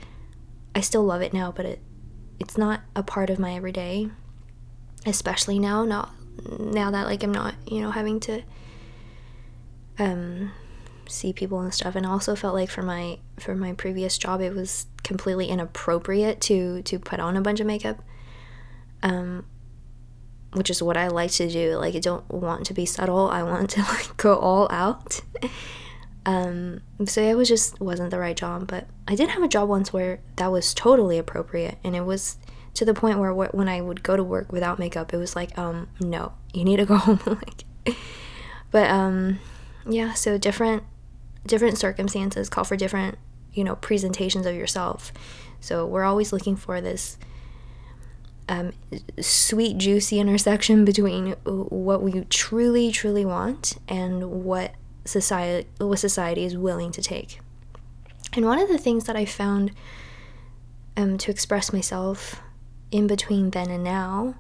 I 0.75 0.80
still 0.80 1.04
love 1.04 1.22
it 1.22 1.32
now, 1.32 1.52
but 1.52 1.66
it 1.66 1.80
it's 2.38 2.56
not 2.56 2.82
a 2.94 3.02
part 3.02 3.30
of 3.30 3.38
my 3.38 3.54
everyday, 3.54 4.08
especially 5.04 5.58
now. 5.58 5.84
Not 5.84 6.10
now 6.58 6.90
that 6.90 7.06
like 7.06 7.22
I'm 7.22 7.32
not 7.32 7.54
you 7.66 7.80
know 7.80 7.90
having 7.90 8.20
to 8.20 8.42
um 9.98 10.52
see 11.09 11.33
people 11.33 11.61
and 11.61 11.73
stuff. 11.73 11.97
And 11.97 12.07
I 12.07 12.11
also 12.11 12.37
felt 12.37 12.55
like 12.55 12.71
for 12.71 12.83
my 12.83 13.19
for 13.38 13.55
my 13.55 13.73
previous 13.73 14.19
job 14.19 14.41
it 14.41 14.55
was 14.55 14.87
completely 15.03 15.47
inappropriate 15.47 16.41
to 16.43 16.83
to 16.83 16.99
put 16.99 17.21
on 17.21 17.37
a 17.37 17.41
bunch 17.41 17.61
of 17.61 17.67
makeup 17.67 18.03
um 19.03 19.47
which 20.55 20.71
is 20.71 20.83
what 20.83 20.97
I 20.97 21.09
like 21.09 21.31
to 21.33 21.49
do. 21.49 21.77
Like 21.77 21.95
I 21.95 21.99
don't 21.99 22.29
want 22.31 22.67
to 22.67 22.75
be 22.75 22.87
subtle. 22.87 23.29
I 23.29 23.43
want 23.43 23.71
to 23.71 23.81
like 23.88 24.17
go 24.17 24.37
all 24.37 24.67
out. 24.71 25.21
Um 26.25 26.81
so 27.07 27.21
it 27.21 27.37
was 27.37 27.49
just 27.49 27.81
wasn't 27.81 28.11
the 28.11 28.19
right 28.19 28.37
job. 28.37 28.67
But 28.67 28.87
I 29.07 29.15
did 29.15 29.29
have 29.31 29.43
a 29.43 29.49
job 29.49 29.69
once 29.69 29.93
where 29.93 30.21
that 30.37 30.50
was 30.50 30.73
totally 30.75 31.19
appropriate. 31.19 31.79
And 31.85 31.95
it 31.95 32.03
was 32.03 32.38
to 32.75 32.85
the 32.85 32.95
point 32.95 33.19
where 33.19 33.35
when 33.35 33.69
I 33.69 33.81
would 33.81 34.03
go 34.03 34.17
to 34.17 34.23
work 34.23 34.53
without 34.53 34.79
makeup 34.79 35.12
it 35.12 35.17
was 35.17 35.35
like 35.35 35.57
um 35.59 35.88
no 36.00 36.33
you 36.53 36.65
need 36.65 36.77
to 36.77 36.87
go 36.87 36.97
home. 36.97 37.21
Like 37.27 37.97
but 38.71 38.91
um 38.91 39.41
yeah 39.88 40.12
so 40.15 40.38
different 40.38 40.83
different 41.47 41.78
circumstances 41.78 42.49
call 42.49 42.64
for 42.64 42.76
different, 42.76 43.18
you 43.52 43.64
know, 43.64 43.76
presentations 43.76 44.47
of 44.47 44.54
yourself. 44.54 45.12
So 45.61 45.87
we're 45.87 46.04
always 46.04 46.33
looking 46.33 46.57
for 46.57 46.80
this 46.80 47.18
um, 48.49 48.73
sweet, 49.21 49.78
juicy 49.78 50.18
intersection 50.18 50.85
between 50.85 51.33
what 51.45 52.02
we 52.02 52.25
truly, 52.25 52.90
truly 52.90 53.25
want 53.25 53.76
and 53.88 54.45
what 54.45 54.75
society, 55.04 55.68
what 55.78 55.99
society 55.99 56.45
is 56.45 56.57
willing 56.57 56.92
to 56.92 57.02
take. 57.02 57.40
And 58.33 58.45
one 58.45 58.59
of 58.59 58.68
the 58.68 58.78
things 58.78 59.04
that 59.04 59.16
I 59.16 59.25
found 59.25 59.73
um, 60.97 61.18
to 61.18 61.30
express 61.30 61.73
myself 61.73 62.40
in 62.90 63.07
between 63.07 63.50
then 63.50 63.71
and 63.71 63.85
now 63.85 64.35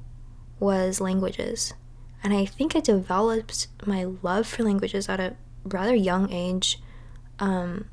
was 0.58 1.00
languages. 1.00 1.74
And 2.22 2.32
I 2.34 2.44
think 2.44 2.74
I 2.74 2.80
developed 2.80 3.68
my 3.86 4.04
love 4.22 4.46
for 4.46 4.64
languages 4.64 5.08
at 5.08 5.20
a 5.20 5.36
rather 5.64 5.94
young 5.94 6.32
age 6.32 6.78
um, 7.38 7.86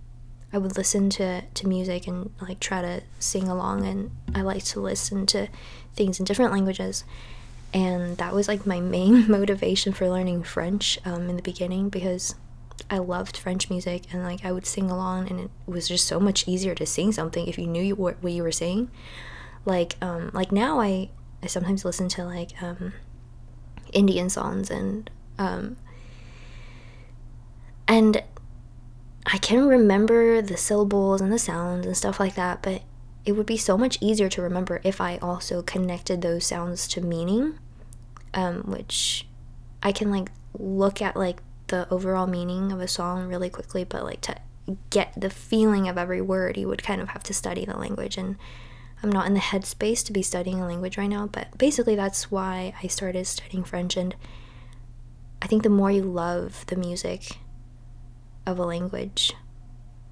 I 0.54 0.58
would 0.58 0.78
listen 0.78 1.10
to, 1.12 1.42
to 1.42 1.68
music 1.68 2.08
and 2.08 2.32
like 2.42 2.60
try 2.60 2.82
to 2.82 3.02
sing 3.20 3.48
along 3.48 3.86
and 3.86 4.12
I 4.34 4.42
like 4.42 4.64
to 4.66 4.80
listen 4.80 5.26
to 5.28 5.48
things 5.96 6.20
in 6.20 6.26
different 6.26 6.52
languages. 6.52 7.04
And 7.74 8.18
that 8.18 8.34
was 8.34 8.48
like 8.48 8.66
my 8.66 8.80
main 8.80 9.30
motivation 9.32 9.92
for 9.92 10.10
learning 10.10 10.44
French 10.44 10.98
um, 11.04 11.30
in 11.30 11.36
the 11.36 11.42
beginning 11.42 11.90
because 11.90 12.36
I 12.90 13.00
loved 13.00 13.38
French 13.38 13.70
music 13.70 14.04
and 14.14 14.24
like 14.24 14.46
I 14.46 14.52
would 14.52 14.66
sing 14.66 14.90
along 14.90 15.30
and 15.30 15.40
it 15.40 15.50
was 15.66 15.88
just 15.88 16.08
so 16.08 16.20
much 16.20 16.48
easier 16.48 16.76
to 16.76 16.86
sing 16.86 17.12
something 17.12 17.48
if 17.48 17.58
you 17.58 17.68
knew 17.68 17.96
what, 17.96 18.22
what 18.22 18.32
you 18.32 18.44
were 18.44 18.52
saying. 18.52 18.90
Like 19.66 19.96
um, 20.02 20.32
like 20.34 20.52
now 20.52 20.80
I, 20.80 21.10
I 21.44 21.48
sometimes 21.48 21.84
listen 21.84 22.08
to 22.10 22.24
like 22.24 22.62
um, 22.62 22.94
Indian 23.92 24.30
songs 24.30 24.70
and 24.70 25.10
um, 25.38 25.78
and 27.88 28.24
I 29.26 29.38
can 29.38 29.68
remember 29.68 30.42
the 30.42 30.58
syllables 30.58 31.20
and 31.20 31.32
the 31.32 31.40
sounds 31.40 31.86
and 31.86 31.98
stuff 31.98 32.20
like 32.20 32.36
that, 32.36 32.62
but 32.62 32.84
it 33.26 33.32
would 33.32 33.48
be 33.48 33.58
so 33.58 33.78
much 33.78 33.98
easier 34.02 34.30
to 34.30 34.42
remember 34.42 34.82
if 34.84 35.02
I 35.02 35.18
also 35.18 35.64
connected 35.64 36.22
those 36.22 36.46
sounds 36.46 36.88
to 36.90 37.02
meaning, 37.02 37.58
um, 38.34 38.62
which 38.64 39.28
I 39.82 39.92
can 39.92 40.12
like 40.12 40.30
look 40.54 41.02
at 41.02 41.18
like 41.18 41.42
the 41.68 41.88
overall 41.90 42.28
meaning 42.28 42.72
of 42.72 42.80
a 42.80 42.88
song 42.88 43.28
really 43.28 43.50
quickly, 43.50 43.84
but 43.84 44.04
like 44.04 44.22
to 44.22 44.36
get 44.92 45.14
the 45.20 45.32
feeling 45.32 45.88
of 45.88 45.98
every 45.98 46.22
word, 46.22 46.58
you 46.58 46.68
would 46.68 46.84
kind 46.84 47.02
of 47.02 47.10
have 47.10 47.24
to 47.24 47.34
study 47.34 47.66
the 47.66 47.78
language. 47.78 48.18
And 48.18 48.36
I'm 49.02 49.12
not 49.12 49.26
in 49.26 49.34
the 49.34 49.40
headspace 49.40 50.06
to 50.06 50.14
be 50.14 50.22
studying 50.22 50.62
a 50.62 50.68
language 50.68 50.98
right 50.98 51.10
now, 51.10 51.28
but 51.28 51.58
basically 51.58 51.96
that's 51.96 52.30
why 52.30 52.76
I 52.82 52.88
started 52.88 53.26
studying 53.26 53.64
French. 53.64 53.98
And 53.98 54.16
I 55.42 55.48
think 55.48 55.64
the 55.64 55.70
more 55.70 55.92
you 55.92 56.04
love 56.04 56.66
the 56.68 56.76
music, 56.76 57.38
of 58.46 58.60
a 58.60 58.66
language 58.66 59.34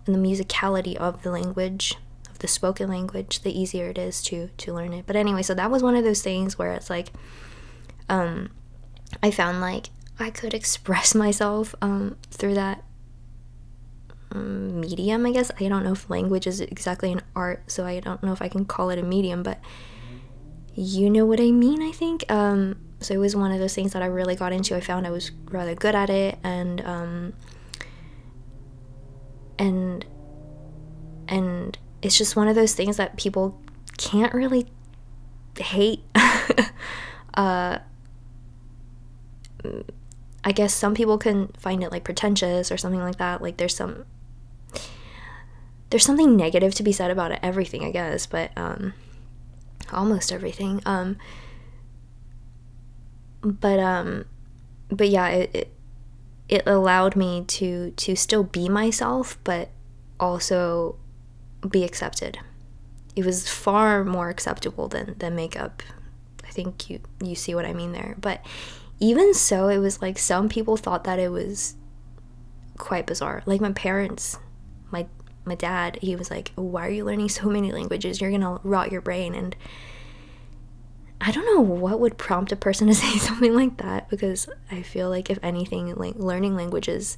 and 0.05 0.15
the 0.15 0.19
musicality 0.19 0.95
of 0.95 1.23
the 1.23 1.31
language 1.31 1.95
of 2.29 2.39
the 2.39 2.47
spoken 2.47 2.89
language 2.89 3.41
the 3.41 3.57
easier 3.57 3.89
it 3.89 3.97
is 3.97 4.21
to 4.23 4.49
to 4.57 4.73
learn 4.73 4.93
it. 4.93 5.05
But 5.05 5.15
anyway 5.15 5.41
so 5.41 5.53
that 5.53 5.71
was 5.71 5.83
one 5.83 5.95
of 5.95 6.03
those 6.03 6.21
things 6.21 6.57
where 6.57 6.73
it's 6.73 6.89
like 6.89 7.11
um 8.09 8.49
i 9.21 9.31
found 9.31 9.61
like 9.61 9.89
i 10.19 10.29
could 10.29 10.53
express 10.53 11.15
myself 11.25 11.73
um 11.81 12.17
through 12.31 12.55
that 12.55 12.83
um, 14.31 14.81
medium 14.81 15.25
i 15.25 15.31
guess. 15.31 15.51
I 15.59 15.67
don't 15.67 15.83
know 15.83 15.93
if 15.93 16.09
language 16.09 16.47
is 16.47 16.59
exactly 16.59 17.11
an 17.11 17.21
art 17.35 17.71
so 17.71 17.85
i 17.85 17.99
don't 17.99 18.23
know 18.23 18.33
if 18.33 18.41
i 18.41 18.49
can 18.49 18.65
call 18.65 18.89
it 18.89 18.99
a 18.99 19.03
medium 19.03 19.43
but 19.43 19.59
you 20.75 21.09
know 21.09 21.25
what 21.25 21.39
i 21.39 21.51
mean 21.51 21.81
i 21.81 21.91
think. 21.91 22.29
Um 22.31 22.77
so 22.99 23.13
it 23.13 23.17
was 23.17 23.35
one 23.35 23.51
of 23.51 23.59
those 23.59 23.75
things 23.75 23.93
that 23.93 24.01
i 24.01 24.05
really 24.05 24.35
got 24.35 24.53
into. 24.53 24.75
I 24.75 24.79
found 24.81 25.05
i 25.05 25.11
was 25.11 25.31
rather 25.51 25.75
good 25.75 25.93
at 25.93 26.09
it 26.09 26.39
and 26.43 26.81
um 26.85 27.33
and 29.63 30.05
and 31.29 31.77
it's 32.01 32.17
just 32.17 32.35
one 32.35 32.49
of 32.49 32.55
those 32.55 32.75
things 32.75 32.97
that 32.97 33.15
people 33.15 33.57
can't 33.97 34.33
really 34.33 34.67
hate 35.57 36.03
uh 37.35 37.77
I 40.43 40.51
guess 40.51 40.73
some 40.73 40.93
people 40.93 41.17
can 41.17 41.47
find 41.57 41.81
it 41.81 41.91
like 41.91 42.03
pretentious 42.03 42.69
or 42.69 42.75
something 42.75 42.99
like 42.99 43.17
that. 43.17 43.41
Like 43.41 43.55
there's 43.55 43.73
some 43.73 44.05
there's 45.89 46.03
something 46.03 46.35
negative 46.35 46.75
to 46.75 46.83
be 46.83 46.91
said 46.91 47.11
about 47.11 47.31
it, 47.31 47.39
everything, 47.41 47.85
I 47.85 47.91
guess, 47.91 48.25
but 48.25 48.51
um 48.57 48.93
almost 49.93 50.33
everything. 50.33 50.81
Um 50.85 51.17
but 53.41 53.79
um 53.79 54.25
but 54.89 55.07
yeah, 55.07 55.29
it, 55.29 55.55
it 55.55 55.73
it 56.53 56.67
allowed 56.67 57.15
me 57.15 57.43
to 57.47 57.89
to 57.97 58.15
still 58.15 58.43
be 58.43 58.69
myself 58.69 59.39
but 59.43 59.69
also 60.19 60.95
be 61.67 61.83
accepted. 61.83 62.37
It 63.15 63.25
was 63.25 63.49
far 63.49 64.03
more 64.05 64.29
acceptable 64.29 64.87
than 64.87 65.15
than 65.17 65.35
makeup. 65.35 65.81
I 66.43 66.51
think 66.51 66.91
you 66.91 66.99
you 67.23 67.33
see 67.33 67.55
what 67.55 67.65
i 67.65 67.73
mean 67.73 67.91
there. 67.91 68.15
But 68.21 68.45
even 68.99 69.33
so 69.33 69.67
it 69.67 69.79
was 69.79 69.99
like 69.99 70.19
some 70.19 70.47
people 70.47 70.77
thought 70.77 71.05
that 71.05 71.17
it 71.17 71.31
was 71.31 71.75
quite 72.77 73.07
bizarre. 73.07 73.41
Like 73.47 73.59
my 73.59 73.71
parents 73.71 74.37
my 74.91 75.07
my 75.45 75.55
dad 75.55 75.97
he 76.03 76.15
was 76.15 76.29
like 76.29 76.51
why 76.53 76.85
are 76.85 76.91
you 76.91 77.03
learning 77.03 77.29
so 77.29 77.49
many 77.49 77.71
languages? 77.71 78.21
You're 78.21 78.29
gonna 78.29 78.59
rot 78.63 78.91
your 78.91 79.01
brain. 79.01 79.33
And 79.33 79.55
I 81.25 81.31
don't 81.31 81.45
know 81.45 81.61
what 81.61 82.01
would 82.01 82.17
prompt 82.17 82.51
a 82.51 82.57
person 82.57 82.87
to 82.87 82.93
say 82.95 83.17
something 83.17 83.55
like 83.55 83.77
that 83.77 84.09
because 84.09 84.49
I 84.69 84.81
feel 84.81 85.09
like 85.09 85.29
if 85.29 85.39
anything, 85.41 85.93
like 85.95 86.15
learning 86.15 86.55
languages 86.55 87.15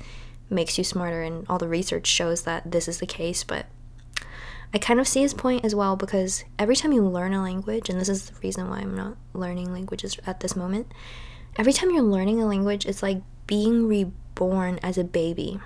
makes 0.48 0.78
you 0.78 0.84
smarter, 0.84 1.24
and 1.24 1.46
all 1.50 1.58
the 1.58 1.68
research 1.68 2.06
shows 2.06 2.44
that 2.44 2.72
this 2.72 2.88
is 2.88 3.00
the 3.00 3.08
case. 3.08 3.44
But 3.44 3.66
I 4.74 4.78
kind 4.78 5.00
of 5.00 5.08
see 5.08 5.22
his 5.22 5.34
point 5.34 5.66
as 5.66 5.74
well 5.74 5.96
because 5.96 6.44
every 6.60 6.76
time 6.76 6.92
you 6.92 7.02
learn 7.02 7.34
a 7.34 7.42
language, 7.42 7.90
and 7.90 8.00
this 8.00 8.10
is 8.10 8.30
the 8.30 8.40
reason 8.42 8.70
why 8.70 8.80
I'm 8.80 8.96
not 8.96 9.18
learning 9.34 9.74
languages 9.74 10.18
at 10.28 10.42
this 10.42 10.56
moment, 10.56 10.92
every 11.58 11.74
time 11.74 11.90
you're 11.90 12.04
learning 12.04 12.42
a 12.42 12.46
language, 12.46 12.86
it's 12.86 13.02
like 13.02 13.24
being 13.48 13.88
reborn 13.88 14.80
as 14.84 15.00
a 15.00 15.04
baby. 15.04 15.60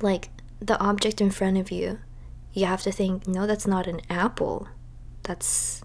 Like 0.00 0.30
the 0.58 0.80
object 0.80 1.20
in 1.20 1.30
front 1.30 1.58
of 1.58 1.70
you, 1.70 1.98
you 2.54 2.64
have 2.64 2.82
to 2.82 2.92
think, 2.92 3.28
no, 3.28 3.46
that's 3.46 3.66
not 3.66 3.86
an 3.86 4.00
apple. 4.08 4.68
That's 5.24 5.82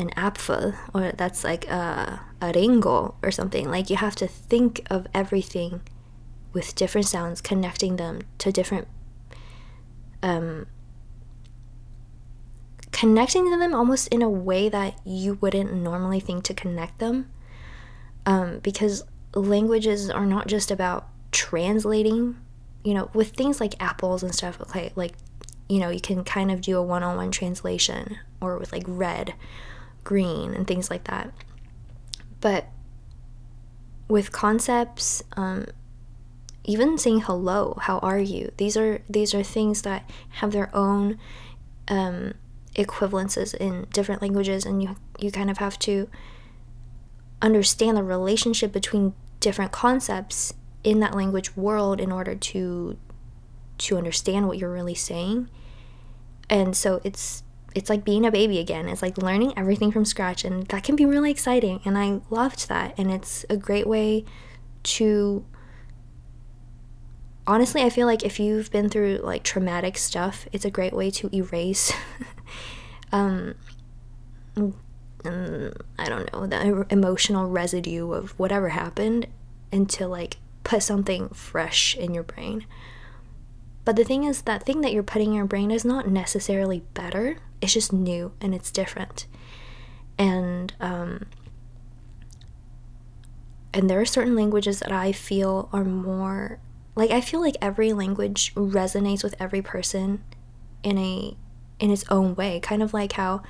an 0.00 0.10
apfel 0.16 0.76
or 0.92 1.12
that's 1.12 1.44
like 1.44 1.68
a, 1.68 2.20
a 2.40 2.52
ringo 2.54 3.14
or 3.22 3.30
something. 3.30 3.70
Like 3.70 3.90
you 3.90 3.96
have 3.96 4.16
to 4.16 4.26
think 4.26 4.82
of 4.90 5.06
everything 5.14 5.82
with 6.52 6.74
different 6.74 7.06
sounds, 7.06 7.40
connecting 7.40 7.96
them 7.96 8.22
to 8.38 8.50
different, 8.50 8.88
um, 10.22 10.66
connecting 12.92 13.50
to 13.50 13.58
them 13.58 13.74
almost 13.74 14.08
in 14.08 14.22
a 14.22 14.28
way 14.28 14.68
that 14.68 14.94
you 15.04 15.38
wouldn't 15.40 15.72
normally 15.72 16.20
think 16.20 16.44
to 16.44 16.54
connect 16.54 16.98
them. 16.98 17.30
Um, 18.26 18.58
because 18.58 19.04
languages 19.34 20.10
are 20.10 20.26
not 20.26 20.46
just 20.46 20.70
about 20.70 21.08
translating, 21.32 22.36
you 22.84 22.94
know, 22.94 23.10
with 23.14 23.30
things 23.30 23.60
like 23.60 23.80
apples 23.80 24.22
and 24.22 24.34
stuff, 24.34 24.60
okay, 24.60 24.92
like, 24.96 25.14
you 25.68 25.78
know, 25.78 25.88
you 25.88 26.00
can 26.00 26.24
kind 26.24 26.50
of 26.50 26.60
do 26.60 26.76
a 26.76 26.82
one 26.82 27.02
on 27.02 27.16
one 27.16 27.30
translation 27.30 28.18
or 28.40 28.58
with 28.58 28.72
like 28.72 28.82
red 28.86 29.34
green 30.04 30.54
and 30.54 30.66
things 30.66 30.90
like 30.90 31.04
that. 31.04 31.32
But 32.40 32.66
with 34.08 34.32
concepts, 34.32 35.22
um, 35.36 35.66
even 36.64 36.98
saying 36.98 37.20
hello, 37.22 37.78
how 37.82 37.98
are 37.98 38.18
you? 38.18 38.52
These 38.56 38.76
are 38.76 39.02
these 39.08 39.34
are 39.34 39.42
things 39.42 39.82
that 39.82 40.08
have 40.30 40.52
their 40.52 40.74
own 40.74 41.18
um, 41.88 42.34
equivalences 42.74 43.54
in 43.54 43.86
different 43.92 44.22
languages, 44.22 44.64
and 44.64 44.82
you 44.82 44.96
you 45.18 45.30
kind 45.30 45.50
of 45.50 45.58
have 45.58 45.78
to 45.80 46.08
understand 47.42 47.96
the 47.96 48.02
relationship 48.02 48.72
between 48.72 49.14
different 49.40 49.72
concepts 49.72 50.52
in 50.84 51.00
that 51.00 51.14
language 51.14 51.56
world 51.56 52.00
in 52.00 52.12
order 52.12 52.34
to 52.34 52.98
to 53.78 53.96
understand 53.96 54.46
what 54.46 54.58
you're 54.58 54.72
really 54.72 54.94
saying. 54.94 55.48
And 56.50 56.76
so 56.76 57.00
it's 57.04 57.42
it's 57.74 57.90
like 57.90 58.04
being 58.04 58.26
a 58.26 58.30
baby 58.30 58.58
again. 58.58 58.88
It's 58.88 59.02
like 59.02 59.18
learning 59.18 59.54
everything 59.56 59.92
from 59.92 60.04
scratch 60.04 60.44
and 60.44 60.66
that 60.68 60.84
can 60.84 60.96
be 60.96 61.04
really 61.04 61.30
exciting 61.30 61.80
and 61.84 61.96
I 61.96 62.20
loved 62.30 62.68
that 62.68 62.94
and 62.98 63.10
it's 63.10 63.44
a 63.48 63.56
great 63.56 63.86
way 63.86 64.24
to 64.82 65.44
honestly, 67.46 67.82
I 67.82 67.90
feel 67.90 68.06
like 68.06 68.24
if 68.24 68.38
you've 68.38 68.70
been 68.70 68.88
through 68.88 69.20
like 69.22 69.42
traumatic 69.42 69.98
stuff, 69.98 70.46
it's 70.52 70.64
a 70.64 70.70
great 70.70 70.92
way 70.92 71.10
to 71.10 71.34
erase 71.34 71.92
um 73.12 73.54
um, 75.24 75.72
I 75.98 76.08
don't 76.08 76.32
know, 76.32 76.46
the 76.46 76.86
emotional 76.90 77.48
residue 77.48 78.12
of 78.12 78.38
whatever 78.38 78.70
happened 78.70 79.26
and 79.70 79.88
to 79.90 80.08
like 80.08 80.38
put 80.64 80.82
something 80.82 81.28
fresh 81.30 81.96
in 81.96 82.14
your 82.14 82.22
brain. 82.22 82.66
But 83.84 83.96
the 83.96 84.04
thing 84.04 84.24
is, 84.24 84.42
that 84.42 84.64
thing 84.64 84.82
that 84.82 84.92
you're 84.92 85.02
putting 85.02 85.28
in 85.30 85.34
your 85.34 85.46
brain 85.46 85.70
is 85.70 85.84
not 85.84 86.08
necessarily 86.08 86.84
better, 86.94 87.38
it's 87.60 87.74
just 87.74 87.92
new 87.92 88.32
and 88.40 88.54
it's 88.54 88.70
different. 88.70 89.26
And, 90.18 90.74
um, 90.80 91.26
and 93.72 93.88
there 93.88 94.00
are 94.00 94.06
certain 94.06 94.34
languages 94.34 94.80
that 94.80 94.92
I 94.92 95.12
feel 95.12 95.68
are 95.72 95.84
more 95.84 96.60
like 96.96 97.10
I 97.10 97.20
feel 97.20 97.40
like 97.40 97.56
every 97.62 97.92
language 97.92 98.54
resonates 98.54 99.22
with 99.22 99.34
every 99.40 99.62
person 99.62 100.22
in 100.82 100.98
a 100.98 101.36
in 101.78 101.90
its 101.90 102.04
own 102.10 102.34
way, 102.34 102.60
kind 102.60 102.82
of 102.82 102.92
like 102.92 103.12
how 103.12 103.42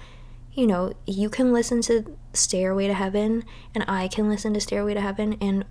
you 0.53 0.67
know, 0.67 0.93
you 1.07 1.31
can 1.31 1.53
listen 1.53 1.81
to 1.83 2.17
Stairway 2.33 2.89
to 2.89 2.95
Heaven 2.95 3.45
and 3.75 3.85
I 3.89 4.09
can 4.09 4.29
listen 4.29 4.53
to 4.55 4.61
Stairway 4.61 4.95
to 4.95 5.01
Heaven 5.01 5.37
and 5.41 5.65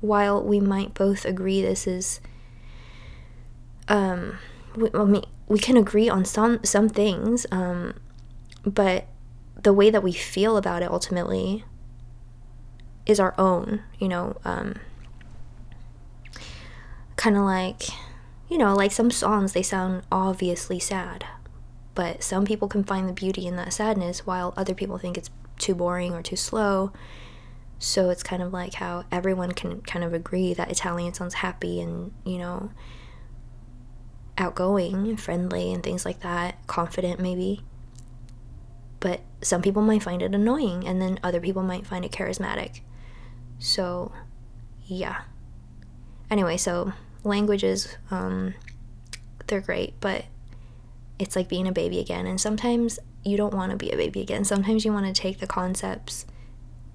while 0.00 0.42
we 0.42 0.60
might 0.60 0.94
both 0.94 1.24
agree 1.24 1.62
this 1.62 1.86
is 1.86 2.20
um 3.88 4.38
we, 4.76 4.90
I 4.94 5.04
mean, 5.04 5.24
we 5.48 5.58
can 5.58 5.76
agree 5.76 6.08
on 6.08 6.24
some 6.24 6.60
some 6.62 6.88
things 6.88 7.46
um 7.50 7.94
but 8.64 9.06
the 9.62 9.72
way 9.72 9.90
that 9.90 10.02
we 10.02 10.12
feel 10.12 10.56
about 10.56 10.82
it 10.82 10.90
ultimately 10.90 11.64
is 13.06 13.18
our 13.18 13.34
own, 13.38 13.82
you 13.98 14.06
know, 14.08 14.36
um 14.44 14.76
kind 17.16 17.36
of 17.36 17.42
like 17.42 17.82
you 18.48 18.56
know, 18.56 18.74
like 18.74 18.92
some 18.92 19.10
songs 19.10 19.52
they 19.52 19.62
sound 19.62 20.02
obviously 20.10 20.78
sad 20.78 21.24
but 21.94 22.22
some 22.22 22.44
people 22.44 22.68
can 22.68 22.84
find 22.84 23.08
the 23.08 23.12
beauty 23.12 23.44
in 23.46 23.56
that 23.56 23.72
sadness 23.72 24.24
while 24.24 24.54
other 24.56 24.72
people 24.72 24.98
think 24.98 25.18
it's 25.18 25.30
too 25.58 25.74
boring 25.74 26.12
or 26.14 26.22
too 26.22 26.36
slow. 26.36 26.92
So 27.80 28.10
it's 28.10 28.22
kind 28.22 28.40
of 28.40 28.52
like 28.52 28.74
how 28.74 29.04
everyone 29.10 29.50
can 29.50 29.80
kind 29.80 30.04
of 30.04 30.14
agree 30.14 30.54
that 30.54 30.70
Italian 30.70 31.12
sounds 31.12 31.34
happy 31.34 31.80
and, 31.80 32.12
you 32.24 32.38
know, 32.38 32.70
outgoing 34.38 35.08
and 35.08 35.20
friendly 35.20 35.72
and 35.72 35.82
things 35.82 36.04
like 36.04 36.20
that, 36.20 36.66
confident 36.66 37.20
maybe. 37.20 37.62
But 39.00 39.20
some 39.42 39.62
people 39.62 39.82
might 39.82 40.02
find 40.02 40.22
it 40.22 40.34
annoying 40.34 40.86
and 40.86 41.00
then 41.00 41.20
other 41.22 41.40
people 41.40 41.62
might 41.62 41.86
find 41.86 42.04
it 42.04 42.12
charismatic. 42.12 42.80
So, 43.58 44.12
yeah. 44.86 45.22
Anyway, 46.30 46.56
so 46.56 46.92
languages, 47.24 47.96
um, 48.10 48.54
they're 49.46 49.60
great, 49.60 49.94
but 50.00 50.24
it's 51.18 51.36
like 51.36 51.48
being 51.48 51.66
a 51.66 51.72
baby 51.72 51.98
again. 51.98 52.26
And 52.26 52.40
sometimes 52.40 52.98
you 53.24 53.36
don't 53.36 53.54
want 53.54 53.72
to 53.72 53.76
be 53.76 53.90
a 53.90 53.96
baby 53.96 54.20
again. 54.20 54.44
Sometimes 54.44 54.84
you 54.84 54.92
want 54.92 55.06
to 55.06 55.12
take 55.12 55.40
the 55.40 55.46
concepts 55.46 56.26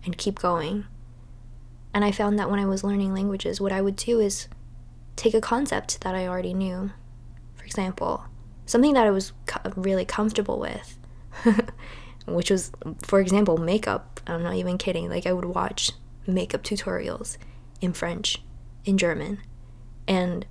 and 0.06 0.18
keep 0.18 0.40
going. 0.40 0.86
And 1.94 2.04
I 2.04 2.12
found 2.12 2.40
that 2.40 2.50
when 2.50 2.60
I 2.60 2.66
was 2.66 2.84
learning 2.84 3.14
languages, 3.14 3.62
what 3.62 3.72
I 3.72 3.82
would 3.82 3.96
do 3.96 4.20
is 4.20 4.48
take 5.16 5.34
a 5.34 5.42
concept 5.42 6.02
that 6.02 6.16
I 6.16 6.28
already 6.28 6.54
knew. 6.54 6.92
For 7.64 7.68
example, 7.68 8.26
something 8.66 8.94
that 8.94 9.08
I 9.08 9.10
was 9.10 9.32
co- 9.46 9.72
really 9.78 10.04
comfortable 10.04 10.60
with, 10.60 10.98
which 12.26 12.52
was, 12.52 12.74
for 13.02 13.22
example, 13.22 13.56
makeup. 13.56 14.20
I'm 14.28 14.44
not 14.44 14.56
even 14.56 14.78
kidding. 14.78 15.10
Like, 15.10 15.26
I 15.26 15.32
would 15.32 15.46
watch 15.46 15.92
makeup 16.28 16.62
tutorials 16.62 17.38
in 17.80 17.94
French, 17.94 18.44
in 18.84 18.98
German. 18.98 19.40
And 20.10 20.46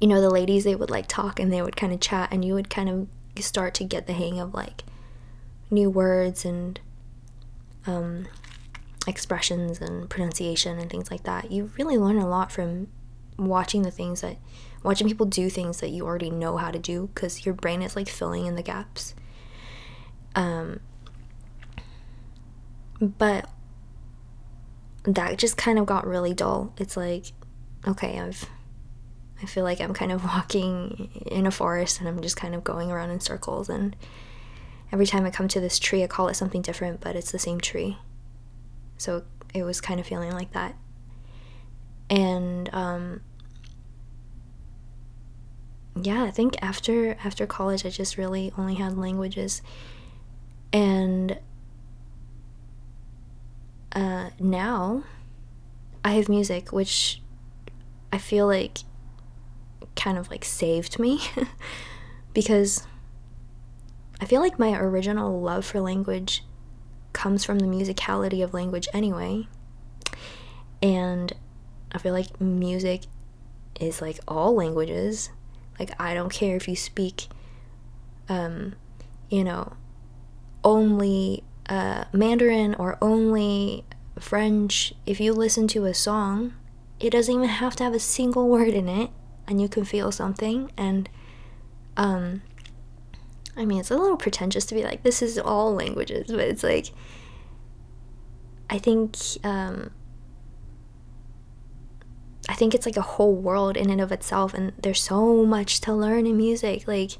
you 0.00 0.08
know, 0.08 0.20
the 0.20 0.30
ladies, 0.30 0.64
they 0.64 0.74
would 0.74 0.90
like 0.90 1.06
talk 1.06 1.38
and 1.38 1.52
they 1.52 1.62
would 1.62 1.76
kind 1.76 1.92
of 1.92 2.00
chat, 2.00 2.30
and 2.32 2.44
you 2.44 2.54
would 2.54 2.68
kind 2.68 2.88
of 2.88 3.06
start 3.40 3.74
to 3.74 3.84
get 3.84 4.08
the 4.08 4.12
hang 4.12 4.40
of 4.40 4.52
like 4.52 4.82
new 5.70 5.88
words 5.88 6.44
and 6.44 6.80
um, 7.86 8.26
expressions 9.06 9.80
and 9.80 10.10
pronunciation 10.10 10.80
and 10.80 10.90
things 10.90 11.08
like 11.08 11.22
that. 11.22 11.52
You 11.52 11.70
really 11.78 11.96
learn 11.96 12.18
a 12.18 12.28
lot 12.28 12.50
from 12.50 12.88
watching 13.38 13.82
the 13.82 13.92
things 13.92 14.22
that, 14.22 14.38
watching 14.82 15.06
people 15.06 15.26
do 15.26 15.48
things 15.48 15.80
that 15.80 15.90
you 15.90 16.04
already 16.04 16.30
know 16.30 16.56
how 16.56 16.70
to 16.70 16.78
do 16.78 17.10
because 17.14 17.46
your 17.46 17.54
brain 17.54 17.82
is 17.82 17.96
like 17.96 18.08
filling 18.08 18.46
in 18.46 18.56
the 18.56 18.62
gaps. 18.62 19.14
Um, 20.34 20.80
but 23.00 23.48
that 25.04 25.38
just 25.38 25.56
kind 25.56 25.78
of 25.78 25.86
got 25.86 26.06
really 26.06 26.34
dull. 26.34 26.72
It's 26.78 26.96
like, 26.96 27.26
okay, 27.86 28.18
I've 28.18 28.48
I 29.42 29.46
feel 29.46 29.64
like 29.64 29.80
I'm 29.80 29.92
kind 29.92 30.12
of 30.12 30.24
walking 30.24 31.10
in 31.26 31.46
a 31.46 31.50
forest 31.50 32.00
and 32.00 32.08
I'm 32.08 32.22
just 32.22 32.36
kind 32.36 32.54
of 32.54 32.62
going 32.64 32.90
around 32.90 33.10
in 33.10 33.20
circles. 33.20 33.68
And 33.68 33.96
every 34.92 35.06
time 35.06 35.24
I 35.24 35.30
come 35.30 35.48
to 35.48 35.60
this 35.60 35.78
tree, 35.78 36.02
I 36.04 36.06
call 36.06 36.28
it 36.28 36.34
something 36.34 36.62
different, 36.62 37.00
but 37.00 37.16
it's 37.16 37.32
the 37.32 37.38
same 37.38 37.60
tree. 37.60 37.98
So 38.98 39.24
it 39.52 39.64
was 39.64 39.80
kind 39.80 39.98
of 39.98 40.06
feeling 40.06 40.32
like 40.32 40.52
that. 40.52 40.76
And 42.08 42.72
um, 42.72 43.20
yeah, 46.00 46.24
I 46.24 46.30
think 46.30 46.56
after 46.62 47.16
after 47.24 47.46
college, 47.46 47.84
I 47.84 47.90
just 47.90 48.16
really 48.16 48.52
only 48.56 48.74
had 48.74 48.96
languages, 48.96 49.62
and 50.72 51.38
uh, 53.94 54.30
now 54.38 55.04
I 56.04 56.12
have 56.12 56.28
music, 56.28 56.72
which 56.72 57.20
I 58.12 58.18
feel 58.18 58.46
like 58.46 58.78
kind 59.96 60.18
of 60.18 60.30
like 60.30 60.44
saved 60.44 60.98
me 60.98 61.20
because 62.34 62.86
I 64.20 64.24
feel 64.24 64.40
like 64.40 64.58
my 64.58 64.76
original 64.78 65.40
love 65.40 65.64
for 65.64 65.80
language 65.80 66.44
comes 67.12 67.44
from 67.44 67.58
the 67.58 67.66
musicality 67.66 68.42
of 68.42 68.54
language 68.54 68.88
anyway. 68.94 69.48
And 70.82 71.32
I 71.92 71.98
feel 71.98 72.12
like 72.12 72.40
music 72.40 73.02
is 73.80 74.00
like 74.00 74.18
all 74.26 74.54
languages. 74.54 75.30
Like 75.78 75.90
I 76.00 76.14
don't 76.14 76.32
care 76.32 76.56
if 76.56 76.68
you 76.68 76.76
speak 76.76 77.28
um 78.28 78.74
you 79.28 79.42
know 79.42 79.74
only 80.64 81.42
uh, 81.68 82.04
Mandarin 82.12 82.74
or 82.74 82.98
only 83.00 83.84
French, 84.18 84.92
if 85.06 85.20
you 85.20 85.32
listen 85.32 85.66
to 85.68 85.84
a 85.84 85.94
song, 85.94 86.54
it 87.00 87.10
doesn't 87.10 87.34
even 87.34 87.48
have 87.48 87.74
to 87.76 87.84
have 87.84 87.94
a 87.94 87.98
single 87.98 88.48
word 88.48 88.68
in 88.68 88.88
it 88.88 89.10
and 89.46 89.60
you 89.60 89.68
can 89.68 89.84
feel 89.84 90.12
something. 90.12 90.70
And 90.76 91.08
um 91.96 92.42
I 93.56 93.64
mean 93.64 93.80
it's 93.80 93.90
a 93.90 93.96
little 93.96 94.16
pretentious 94.16 94.64
to 94.66 94.74
be 94.74 94.82
like 94.82 95.02
this 95.02 95.20
is 95.20 95.38
all 95.38 95.74
languages 95.74 96.30
but 96.30 96.40
it's 96.40 96.62
like 96.62 96.86
I 98.70 98.78
think 98.78 99.16
um 99.44 99.90
I 102.48 102.54
think 102.54 102.74
it's 102.74 102.86
like 102.86 102.96
a 102.96 103.02
whole 103.02 103.34
world 103.34 103.76
in 103.76 103.90
and 103.90 104.00
of 104.00 104.12
itself 104.12 104.52
and 104.54 104.72
there's 104.80 105.02
so 105.02 105.44
much 105.44 105.80
to 105.82 105.94
learn 105.94 106.26
in 106.26 106.36
music 106.36 106.88
like 106.88 107.12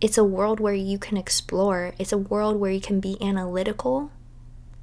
it's 0.00 0.18
a 0.18 0.24
world 0.24 0.60
where 0.60 0.74
you 0.74 0.98
can 0.98 1.16
explore 1.16 1.94
it's 1.98 2.12
a 2.12 2.18
world 2.18 2.56
where 2.56 2.70
you 2.70 2.80
can 2.80 3.00
be 3.00 3.16
analytical 3.22 4.10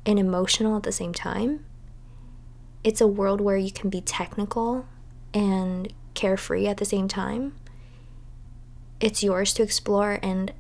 and 0.06 0.18
emotional 0.18 0.78
at 0.78 0.84
the 0.84 0.92
same 0.92 1.14
time 1.14 1.66
it's 2.84 3.02
a 3.02 3.08
world 3.08 3.42
where 3.42 3.58
you 3.58 3.72
can 3.72 3.90
be 3.90 4.00
technical 4.00 4.86
and 5.34 5.94
carefree 6.14 6.68
at 6.68 6.78
the 6.78 6.86
same 6.86 7.08
time. 7.08 7.54
It's 9.00 9.24
yours 9.24 9.54
to 9.56 9.64
explore 9.64 10.20
and 10.24 10.54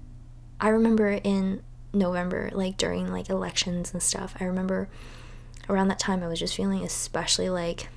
I 0.59 0.69
remember 0.69 1.19
in 1.23 1.63
November 1.93 2.49
like 2.53 2.77
during 2.77 3.11
like 3.11 3.29
elections 3.29 3.93
and 3.93 4.03
stuff. 4.03 4.35
I 4.39 4.43
remember 4.43 4.89
around 5.69 5.87
that 5.89 5.99
time 5.99 6.23
I 6.23 6.27
was 6.27 6.39
just 6.39 6.55
feeling 6.55 6.83
especially 6.83 7.49
like 7.49 7.89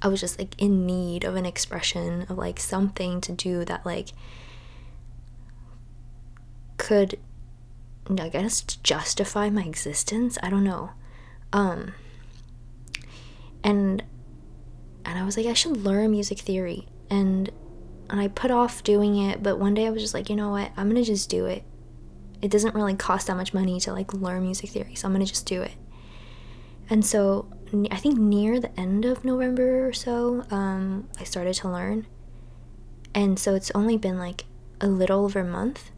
I 0.00 0.08
was 0.08 0.20
just 0.20 0.38
like 0.38 0.60
in 0.60 0.84
need 0.84 1.24
of 1.24 1.36
an 1.36 1.46
expression 1.46 2.22
of 2.28 2.36
like 2.36 2.58
something 2.58 3.20
to 3.20 3.32
do 3.32 3.64
that 3.64 3.86
like 3.86 4.08
could 6.76 7.18
I 8.18 8.28
guess 8.28 8.62
justify 8.62 9.48
my 9.48 9.62
existence. 9.62 10.36
I 10.42 10.50
don't 10.50 10.64
know. 10.64 10.90
Um 11.52 11.94
and 13.62 14.02
and 15.04 15.18
I 15.18 15.24
was 15.24 15.36
like, 15.36 15.46
I 15.46 15.52
should 15.52 15.76
learn 15.76 16.10
music 16.10 16.38
theory. 16.40 16.88
And 17.10 17.50
and 18.10 18.20
I 18.20 18.28
put 18.28 18.50
off 18.50 18.82
doing 18.82 19.16
it, 19.16 19.42
but 19.42 19.58
one 19.58 19.74
day 19.74 19.86
I 19.86 19.90
was 19.90 20.02
just 20.02 20.14
like, 20.14 20.28
you 20.28 20.36
know 20.36 20.50
what? 20.50 20.72
I'm 20.76 20.88
gonna 20.88 21.04
just 21.04 21.30
do 21.30 21.46
it. 21.46 21.62
It 22.40 22.50
doesn't 22.50 22.74
really 22.74 22.94
cost 22.94 23.28
that 23.28 23.36
much 23.36 23.54
money 23.54 23.78
to 23.80 23.92
like 23.92 24.12
learn 24.12 24.42
music 24.42 24.70
theory, 24.70 24.94
so 24.94 25.06
I'm 25.06 25.12
gonna 25.12 25.24
just 25.24 25.46
do 25.46 25.62
it. 25.62 25.72
And 26.90 27.04
so 27.04 27.48
I 27.90 27.96
think 27.96 28.18
near 28.18 28.60
the 28.60 28.78
end 28.78 29.04
of 29.04 29.24
November 29.24 29.88
or 29.88 29.92
so, 29.92 30.44
um, 30.50 31.08
I 31.18 31.24
started 31.24 31.54
to 31.54 31.68
learn. 31.68 32.06
And 33.14 33.38
so 33.38 33.54
it's 33.54 33.70
only 33.74 33.96
been 33.96 34.18
like 34.18 34.44
a 34.80 34.86
little 34.86 35.24
over 35.24 35.40
a 35.40 35.44
month. 35.44 35.90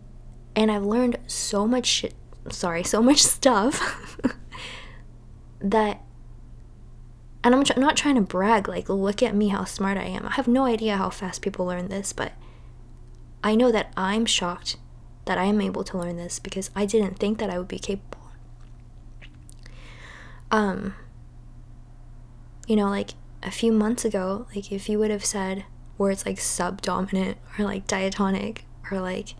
And 0.54 0.70
I've 0.70 0.84
learned 0.84 1.18
so 1.26 1.66
much 1.66 1.86
shit, 1.86 2.14
sorry, 2.50 2.84
so 2.84 3.02
much 3.02 3.22
stuff 3.22 4.18
that 5.60 6.00
and 7.44 7.54
I'm 7.54 7.62
tr- 7.62 7.78
not 7.78 7.96
trying 7.96 8.14
to 8.14 8.22
brag, 8.22 8.68
like, 8.68 8.88
look 8.88 9.22
at 9.22 9.34
me, 9.34 9.48
how 9.48 9.64
smart 9.64 9.98
I 9.98 10.04
am. 10.04 10.26
I 10.26 10.32
have 10.32 10.48
no 10.48 10.64
idea 10.64 10.96
how 10.96 11.10
fast 11.10 11.42
people 11.42 11.66
learn 11.66 11.88
this, 11.88 12.14
but 12.14 12.32
I 13.44 13.54
know 13.54 13.70
that 13.70 13.92
I'm 13.98 14.24
shocked 14.24 14.78
that 15.26 15.36
I 15.36 15.44
am 15.44 15.60
able 15.60 15.84
to 15.84 15.98
learn 15.98 16.16
this 16.16 16.38
because 16.38 16.70
I 16.74 16.86
didn't 16.86 17.18
think 17.18 17.38
that 17.38 17.50
I 17.50 17.58
would 17.58 17.68
be 17.68 17.78
capable. 17.78 18.23
Um, 20.50 20.94
you 22.66 22.76
know, 22.76 22.88
like 22.88 23.10
a 23.42 23.50
few 23.50 23.72
months 23.72 24.04
ago, 24.04 24.46
like 24.54 24.72
if 24.72 24.88
you 24.88 24.98
would 24.98 25.10
have 25.10 25.24
said 25.24 25.64
words 25.98 26.26
like 26.26 26.40
subdominant 26.40 27.36
or 27.58 27.64
like 27.64 27.86
diatonic 27.86 28.64
or 28.90 29.00
like 29.00 29.34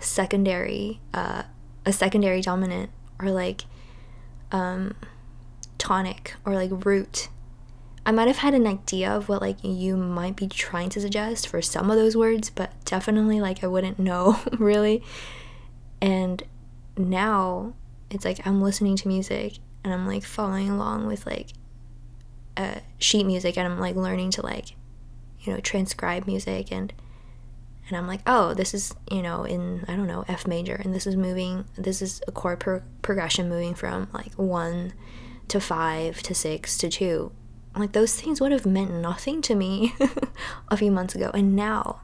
secondary, 0.00 1.00
uh, 1.12 1.42
a 1.84 1.92
secondary 1.92 2.40
dominant 2.40 2.90
or 3.20 3.30
like 3.30 3.62
um, 4.52 4.94
tonic 5.78 6.34
or 6.44 6.54
like 6.54 6.70
root, 6.84 7.28
I 8.04 8.12
might 8.12 8.28
have 8.28 8.38
had 8.38 8.54
an 8.54 8.68
idea 8.68 9.10
of 9.10 9.28
what 9.28 9.42
like 9.42 9.56
you 9.62 9.96
might 9.96 10.36
be 10.36 10.46
trying 10.46 10.90
to 10.90 11.00
suggest 11.00 11.48
for 11.48 11.60
some 11.60 11.90
of 11.90 11.96
those 11.96 12.16
words, 12.16 12.50
but 12.50 12.72
definitely 12.84 13.40
like 13.40 13.64
I 13.64 13.66
wouldn't 13.66 13.98
know 13.98 14.38
really. 14.58 15.02
And 16.00 16.42
now 16.96 17.74
it's 18.10 18.24
like 18.24 18.46
I'm 18.46 18.62
listening 18.62 18.96
to 18.96 19.08
music 19.08 19.54
and 19.86 19.94
I'm 19.94 20.06
like 20.06 20.24
following 20.24 20.68
along 20.68 21.06
with 21.06 21.24
like 21.26 21.50
uh, 22.56 22.80
sheet 22.98 23.24
music 23.24 23.56
and 23.56 23.72
I'm 23.72 23.78
like 23.78 23.94
learning 23.94 24.32
to 24.32 24.42
like 24.42 24.72
you 25.40 25.52
know 25.52 25.60
transcribe 25.60 26.26
music 26.26 26.72
and 26.72 26.92
and 27.86 27.96
I'm 27.96 28.08
like 28.08 28.20
oh 28.26 28.52
this 28.52 28.74
is 28.74 28.94
you 29.10 29.22
know 29.22 29.44
in 29.44 29.84
I 29.86 29.94
don't 29.94 30.08
know 30.08 30.24
F 30.26 30.44
major 30.44 30.74
and 30.74 30.92
this 30.92 31.06
is 31.06 31.14
moving 31.14 31.66
this 31.76 32.02
is 32.02 32.20
a 32.26 32.32
chord 32.32 32.58
pro- 32.58 32.82
progression 33.00 33.48
moving 33.48 33.74
from 33.74 34.08
like 34.12 34.34
1 34.34 34.92
to 35.48 35.60
5 35.60 36.22
to 36.24 36.34
6 36.34 36.78
to 36.78 36.88
2 36.88 37.32
like 37.76 37.92
those 37.92 38.20
things 38.20 38.40
would 38.40 38.50
have 38.50 38.66
meant 38.66 38.92
nothing 38.92 39.40
to 39.42 39.54
me 39.54 39.94
a 40.68 40.76
few 40.76 40.90
months 40.90 41.14
ago 41.14 41.30
and 41.32 41.54
now 41.54 42.00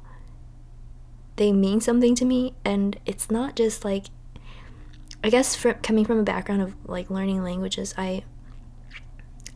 they 1.35 1.51
mean 1.51 1.81
something 1.81 2.14
to 2.14 2.25
me 2.25 2.55
and 2.64 3.01
it's 3.07 3.29
not 3.29 3.57
just 3.57 3.85
like 3.85 4.05
I 5.24 5.30
guess 5.30 5.54
for, 5.54 5.74
coming 5.74 6.04
from 6.04 6.18
a 6.18 6.24
background 6.24 6.62
of 6.62 6.74
like 6.85 7.11
learning 7.11 7.42
languages 7.42 7.94
I 7.96 8.24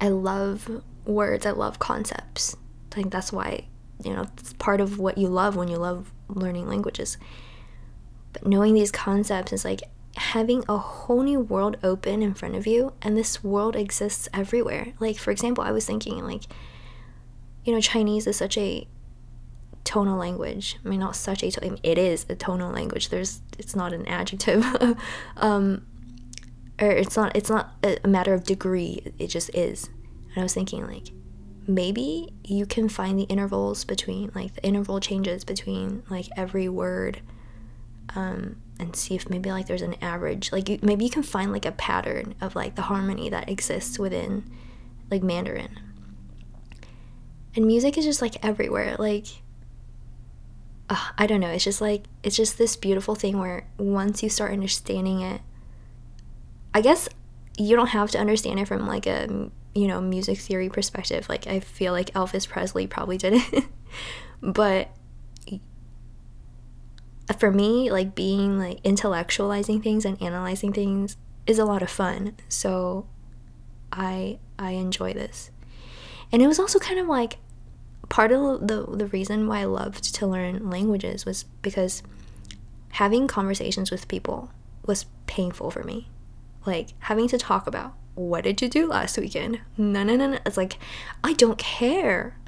I 0.01 0.09
love 0.09 0.83
words 1.05 1.47
I 1.47 1.53
love 1.53 1.79
concepts. 1.79 2.57
I 2.93 2.95
think 2.95 3.13
that's 3.13 3.33
why 3.33 3.67
you 4.05 4.15
know 4.15 4.27
it's 4.39 4.53
part 4.55 4.81
of 4.81 4.99
what 4.99 5.19
you 5.19 5.29
love 5.29 5.57
when 5.57 5.69
you 5.69 5.77
love 5.77 6.13
learning 6.29 6.69
languages. 6.69 7.19
But 8.33 8.47
knowing 8.47 8.75
these 8.75 8.93
concepts 8.93 9.53
is 9.53 9.65
like 9.65 9.83
having 10.17 10.65
a 10.69 10.79
whole 10.79 11.23
new 11.23 11.41
world 11.41 11.77
open 11.83 12.23
in 12.23 12.33
front 12.33 12.55
of 12.55 12.67
you 12.67 12.93
and 13.03 13.17
this 13.17 13.45
world 13.45 13.77
exists 13.77 14.29
everywhere. 14.33 14.93
Like 15.01 15.19
for 15.19 15.31
example 15.31 15.65
i 15.65 15.73
was 15.73 15.85
thinking 15.85 16.25
like 16.25 16.45
you 17.65 17.73
know 17.73 17.81
chinese 17.81 18.27
is 18.27 18.37
such 18.37 18.57
a 18.57 18.87
tonal 19.87 20.19
language. 20.19 20.79
I 20.85 20.89
mean 20.89 21.01
not 21.01 21.17
such 21.17 21.43
a 21.43 21.61
mean, 21.61 21.79
it 21.83 21.97
is 21.97 22.27
a 22.29 22.35
tonal 22.35 22.71
language. 22.71 23.09
There's 23.09 23.41
it's 23.59 23.75
not 23.75 23.93
an 23.93 24.07
adjective. 24.07 24.65
Um 25.37 25.87
or 26.81 26.91
it's 26.91 27.17
not 27.17 27.35
it's 27.35 27.49
not 27.49 27.73
a 27.83 28.09
matter 28.09 28.35
of 28.35 28.45
degree. 28.45 29.13
It 29.19 29.29
just 29.29 29.55
is. 29.55 29.89
And 30.31 30.39
i 30.39 30.43
was 30.43 30.55
thinking 30.55 30.87
like 30.87 31.09
maybe 31.67 32.29
you 32.45 32.67
can 32.67 32.89
find 32.89 33.19
the 33.19 33.25
intervals 33.25 33.85
between 33.85 34.31
like 34.35 34.55
the 34.55 34.63
interval 34.63 35.01
changes 35.01 35.45
between 35.45 36.03
like 36.09 36.27
every 36.37 36.69
word 36.69 37.21
um 38.15 38.57
and 38.79 38.95
see 38.95 39.17
if 39.17 39.29
maybe 39.29 39.51
like 39.51 39.67
there's 39.67 39.83
an 39.83 39.97
average 40.01 40.53
like 40.53 40.69
you, 40.69 40.79
maybe 40.83 41.05
you 41.05 41.11
can 41.11 41.25
find 41.25 41.51
like 41.51 41.65
a 41.65 41.73
pattern 41.73 42.35
of 42.41 42.55
like 42.55 42.77
the 42.77 42.83
harmony 42.83 43.29
that 43.31 43.49
exists 43.49 43.99
within 43.99 44.45
like 45.11 45.23
mandarin. 45.23 45.79
And 47.55 47.67
music 47.67 47.97
is 47.97 48.05
just 48.05 48.21
like 48.21 48.45
everywhere. 48.45 48.97
Like 48.99 49.27
uh, 50.89 51.11
i 51.19 51.27
don't 51.27 51.41
know 51.41 51.49
it's 51.49 51.65
just 51.65 51.81
like 51.81 52.05
it's 52.23 52.37
just 52.37 52.59
this 52.59 52.77
beautiful 52.77 53.15
thing 53.15 53.39
where 53.39 53.67
once 53.79 54.23
you 54.23 54.29
start 54.29 54.53
understanding 54.53 55.21
it 55.21 55.41
i 56.75 56.81
guess 56.81 57.09
you 57.59 57.75
don't 57.75 57.89
have 57.89 58.11
to 58.11 58.19
understand 58.19 58.59
it 58.59 58.69
from 58.69 58.87
like 58.87 59.07
a 59.07 59.51
you 59.75 59.87
know 59.87 60.01
music 60.01 60.39
theory 60.39 60.69
perspective 60.69 61.29
like 61.29 61.47
i 61.47 61.61
feel 61.61 61.93
like 61.93 62.13
elvis 62.13 62.49
presley 62.49 62.87
probably 62.87 63.19
did 63.19 63.35
it 63.35 63.65
but 64.43 64.91
for 67.35 67.51
me, 67.51 67.91
like 67.91 68.15
being 68.15 68.59
like 68.59 68.83
intellectualizing 68.83 69.83
things 69.83 70.05
and 70.05 70.21
analyzing 70.23 70.73
things 70.73 71.17
is 71.47 71.59
a 71.59 71.65
lot 71.65 71.83
of 71.83 71.91
fun. 71.91 72.37
So 72.49 73.07
I 73.93 74.39
I 74.59 74.73
enjoy 74.73 75.13
this. 75.13 75.51
And 76.33 76.43
it 76.43 76.47
was 76.47 76.59
also 76.59 76.79
kind 76.79 76.99
of 77.01 77.07
like 77.07 77.39
part 78.09 78.33
of 78.33 78.67
the 78.67 78.87
the 78.89 79.07
reason 79.07 79.47
why 79.47 79.61
I 79.61 79.65
loved 79.65 80.15
to 80.15 80.27
learn 80.27 80.71
languages 80.71 81.25
was 81.25 81.45
because 81.63 82.03
having 82.91 83.27
conversations 83.27 83.91
with 83.91 84.09
people 84.09 84.51
was 84.87 85.07
painful 85.27 85.71
for 85.71 85.83
me. 85.83 86.09
Like 86.65 86.95
having 87.01 87.29
to 87.29 87.39
talk 87.39 87.67
about 87.67 87.95
what 88.15 88.45
did 88.45 88.63
you 88.63 88.69
do 88.69 88.87
last 88.87 89.19
weekend? 89.19 89.61
No, 89.77 90.03
no, 90.03 90.17
no, 90.17 90.29
no. 90.29 90.39
It's 90.47 90.57
like 90.57 90.79
I 91.23 91.35
don't 91.35 91.59
care. 91.59 92.39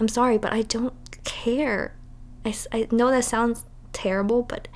I'm 0.00 0.08
sorry, 0.08 0.38
but 0.38 0.52
I 0.52 0.62
don't 0.62 0.94
care. 1.24 1.96
I, 2.44 2.54
I 2.72 2.88
know 2.90 3.10
that 3.10 3.24
sounds 3.24 3.64
terrible, 3.92 4.42
but 4.42 4.68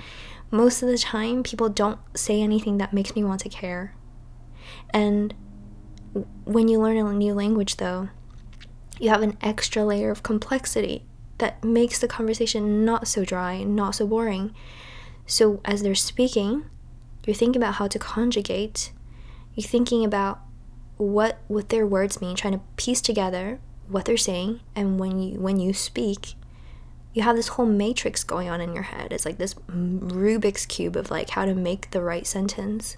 most 0.50 0.82
of 0.82 0.88
the 0.88 0.98
time, 0.98 1.42
people 1.42 1.68
don't 1.68 2.00
say 2.14 2.42
anything 2.42 2.78
that 2.78 2.92
makes 2.92 3.14
me 3.14 3.22
want 3.22 3.40
to 3.42 3.48
care. 3.48 3.94
And 4.90 5.34
when 6.44 6.68
you 6.68 6.80
learn 6.80 6.96
a 6.96 7.12
new 7.12 7.34
language, 7.34 7.76
though, 7.76 8.08
you 9.00 9.08
have 9.08 9.22
an 9.22 9.36
extra 9.40 9.84
layer 9.84 10.10
of 10.10 10.22
complexity 10.22 11.04
that 11.38 11.64
makes 11.64 11.98
the 11.98 12.06
conversation 12.06 12.84
not 12.84 13.08
so 13.08 13.24
dry, 13.24 13.62
not 13.62 13.94
so 13.94 14.06
boring. 14.06 14.54
So, 15.26 15.60
as 15.64 15.82
they're 15.82 15.94
speaking, 15.94 16.66
you're 17.26 17.34
thinking 17.34 17.60
about 17.60 17.74
how 17.74 17.88
to 17.88 17.98
conjugate, 17.98 18.92
you're 19.54 19.66
thinking 19.66 20.04
about 20.04 20.40
what 20.96 21.38
what 21.48 21.70
their 21.70 21.86
words 21.86 22.20
mean, 22.20 22.36
trying 22.36 22.52
to 22.52 22.60
piece 22.76 23.00
together 23.00 23.58
what 23.88 24.04
they're 24.04 24.16
saying, 24.16 24.60
and 24.76 25.00
when 25.00 25.18
you 25.18 25.40
when 25.40 25.58
you 25.58 25.72
speak, 25.72 26.34
you 27.14 27.22
have 27.22 27.36
this 27.36 27.48
whole 27.48 27.66
matrix 27.66 28.22
going 28.22 28.48
on 28.48 28.60
in 28.60 28.74
your 28.74 28.84
head. 28.84 29.12
It's 29.12 29.24
like 29.24 29.38
this 29.38 29.54
Rubik's 29.54 30.66
cube 30.66 30.96
of 30.96 31.10
like 31.10 31.30
how 31.30 31.44
to 31.44 31.54
make 31.54 31.90
the 31.90 32.02
right 32.02 32.26
sentence. 32.26 32.96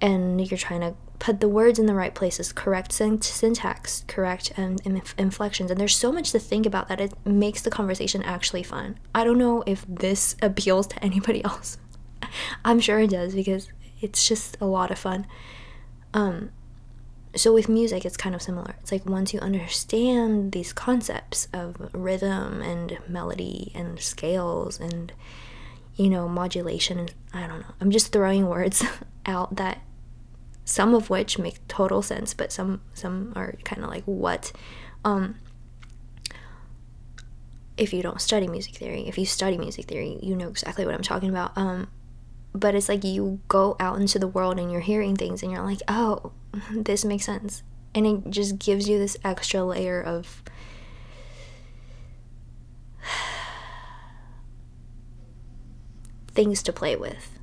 And 0.00 0.40
you're 0.50 0.58
trying 0.58 0.80
to 0.80 0.94
put 1.18 1.40
the 1.40 1.48
words 1.48 1.78
in 1.78 1.86
the 1.86 1.94
right 1.94 2.14
places, 2.14 2.52
correct 2.52 2.92
syntax, 2.92 4.04
correct 4.08 4.52
um, 4.56 4.76
inflections. 5.18 5.70
And 5.70 5.78
there's 5.78 5.94
so 5.94 6.10
much 6.10 6.32
to 6.32 6.38
think 6.38 6.64
about 6.64 6.88
that 6.88 7.00
it 7.00 7.12
makes 7.26 7.62
the 7.62 7.70
conversation 7.70 8.22
actually 8.22 8.62
fun. 8.62 8.98
I 9.14 9.24
don't 9.24 9.38
know 9.38 9.62
if 9.66 9.84
this 9.86 10.36
appeals 10.42 10.86
to 10.88 11.04
anybody 11.04 11.44
else. 11.44 11.78
I'm 12.64 12.80
sure 12.80 12.98
it 13.00 13.10
does 13.10 13.34
because 13.34 13.68
it's 14.00 14.26
just 14.26 14.56
a 14.60 14.66
lot 14.66 14.90
of 14.90 14.98
fun. 14.98 15.26
Um, 16.14 16.50
so 17.36 17.52
with 17.52 17.68
music 17.68 18.04
it's 18.04 18.16
kind 18.16 18.34
of 18.34 18.42
similar 18.42 18.74
it's 18.80 18.90
like 18.90 19.06
once 19.06 19.32
you 19.32 19.40
understand 19.40 20.52
these 20.52 20.72
concepts 20.72 21.46
of 21.52 21.90
rhythm 21.92 22.60
and 22.60 22.98
melody 23.08 23.70
and 23.74 24.00
scales 24.00 24.80
and 24.80 25.12
you 25.94 26.10
know 26.10 26.28
modulation 26.28 26.98
and 26.98 27.14
i 27.32 27.46
don't 27.46 27.60
know 27.60 27.74
i'm 27.80 27.90
just 27.90 28.12
throwing 28.12 28.48
words 28.48 28.84
out 29.26 29.54
that 29.56 29.78
some 30.70 30.94
of 30.94 31.10
which 31.10 31.36
make 31.36 31.66
total 31.66 32.00
sense 32.00 32.32
but 32.32 32.52
some 32.52 32.80
some 32.94 33.32
are 33.34 33.56
kind 33.64 33.82
of 33.82 33.90
like 33.90 34.04
what? 34.04 34.52
Um 35.04 35.34
if 37.76 37.92
you 37.92 38.02
don't 38.02 38.20
study 38.20 38.46
music 38.46 38.76
theory 38.76 39.08
if 39.08 39.18
you 39.18 39.26
study 39.26 39.58
music 39.58 39.86
theory 39.86 40.16
you 40.22 40.36
know 40.36 40.46
exactly 40.46 40.86
what 40.86 40.94
i'm 40.94 41.02
talking 41.02 41.28
about. 41.28 41.50
Um 41.58 41.88
but 42.54 42.76
it's 42.76 42.88
like 42.88 43.02
you 43.02 43.40
go 43.48 43.74
out 43.80 44.00
into 44.00 44.20
the 44.20 44.28
world 44.28 44.60
and 44.60 44.70
you're 44.70 44.80
hearing 44.80 45.16
things 45.16 45.42
and 45.42 45.50
you're 45.50 45.64
like 45.64 45.80
oh 45.88 46.30
this 46.72 47.04
makes 47.04 47.24
sense. 47.24 47.64
And 47.92 48.06
it 48.06 48.30
just 48.30 48.60
gives 48.60 48.88
you 48.88 48.96
this 48.98 49.16
extra 49.24 49.64
layer 49.64 50.00
of 50.00 50.44
things 56.28 56.62
to 56.62 56.72
play 56.72 56.94
with. 56.94 57.40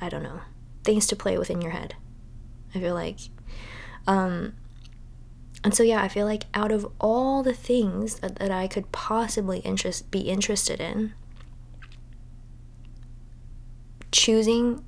I 0.00 0.08
don't 0.08 0.22
know. 0.22 0.40
Things 0.82 1.06
to 1.08 1.16
play 1.16 1.36
with 1.36 1.50
in 1.50 1.60
your 1.60 1.72
head 1.72 1.94
i 2.74 2.80
feel 2.80 2.94
like 2.94 3.18
um 4.06 4.52
and 5.62 5.74
so 5.74 5.82
yeah 5.82 6.02
i 6.02 6.08
feel 6.08 6.26
like 6.26 6.44
out 6.54 6.72
of 6.72 6.86
all 7.00 7.42
the 7.42 7.54
things 7.54 8.20
that, 8.20 8.36
that 8.36 8.50
i 8.50 8.66
could 8.66 8.90
possibly 8.92 9.58
interest 9.60 10.10
be 10.10 10.20
interested 10.20 10.80
in 10.80 11.12
choosing 14.12 14.84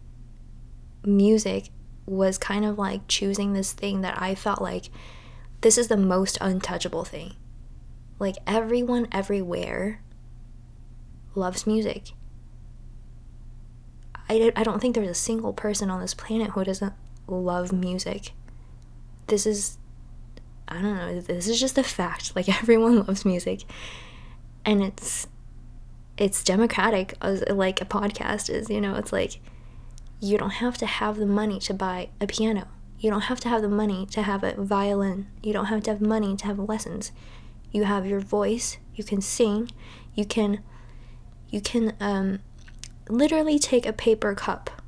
music 1.05 1.71
was 2.07 2.38
kind 2.38 2.64
of 2.64 2.79
like 2.79 3.07
choosing 3.09 3.53
this 3.53 3.73
thing 3.73 4.01
that 4.01 4.21
I 4.21 4.35
felt 4.35 4.61
like 4.61 4.90
this 5.61 5.79
is 5.79 5.88
the 5.88 5.97
most 5.97 6.38
untouchable 6.40 7.05
thing. 7.05 7.35
Like 8.18 8.37
everyone 8.47 9.09
everywhere 9.12 10.03
loves 11.35 11.66
music. 11.66 12.12
I, 14.29 14.53
I 14.57 14.62
don't 14.62 14.81
think 14.81 14.95
there's 14.95 15.09
a 15.09 15.14
single 15.14 15.53
person 15.53 15.90
on 15.90 16.01
this 16.01 16.14
planet 16.14 16.51
who 16.51 16.64
doesn't 16.64 16.95
love 17.26 17.72
music. 17.72 18.32
This 19.26 19.46
is, 19.46 19.78
I 20.68 20.74
don't 20.74 20.96
know, 20.96 21.20
this 21.20 21.48
is 21.48 21.61
just 21.61 21.78
a 21.78 21.82
fact. 21.82 22.35
Like, 22.37 22.48
everyone 22.62 22.98
loves 22.98 23.24
music. 23.24 23.62
And 24.64 24.82
it's, 24.82 25.26
it's 26.16 26.44
democratic, 26.44 27.14
as 27.20 27.42
like 27.48 27.80
a 27.80 27.85
podcast 27.85 28.50
is, 28.50 28.70
you 28.70 28.80
know, 28.80 28.94
it's 28.94 29.12
like, 29.12 29.40
you 30.20 30.38
don't 30.38 30.50
have 30.50 30.78
to 30.78 30.87
have 30.87 31.16
the 31.16 31.26
money 31.26 31.58
to 31.61 31.74
buy 31.74 32.11
a 32.20 32.26
piano. 32.26 32.68
You 33.00 33.11
don't 33.11 33.22
have 33.22 33.40
to 33.40 33.48
have 33.48 33.62
the 33.62 33.68
money 33.68 34.06
to 34.12 34.22
have 34.22 34.44
a 34.44 34.54
violin. 34.62 35.26
You 35.42 35.52
don't 35.52 35.66
have 35.66 35.82
to 35.85 35.90
have 35.90 36.00
money 36.00 36.37
to 36.37 36.46
have 36.46 36.61
lessons. 36.61 37.11
You 37.72 37.85
have 37.85 38.06
your 38.06 38.20
voice. 38.20 38.78
You 38.94 39.02
can 39.02 39.20
sing. 39.20 39.70
You 40.14 40.24
can 40.24 40.62
you 41.50 41.61
can 41.61 41.94
um, 42.00 42.38
literally 43.08 43.58
take 43.58 43.85
a 43.85 43.92
paper 43.92 44.35
cup 44.35 44.82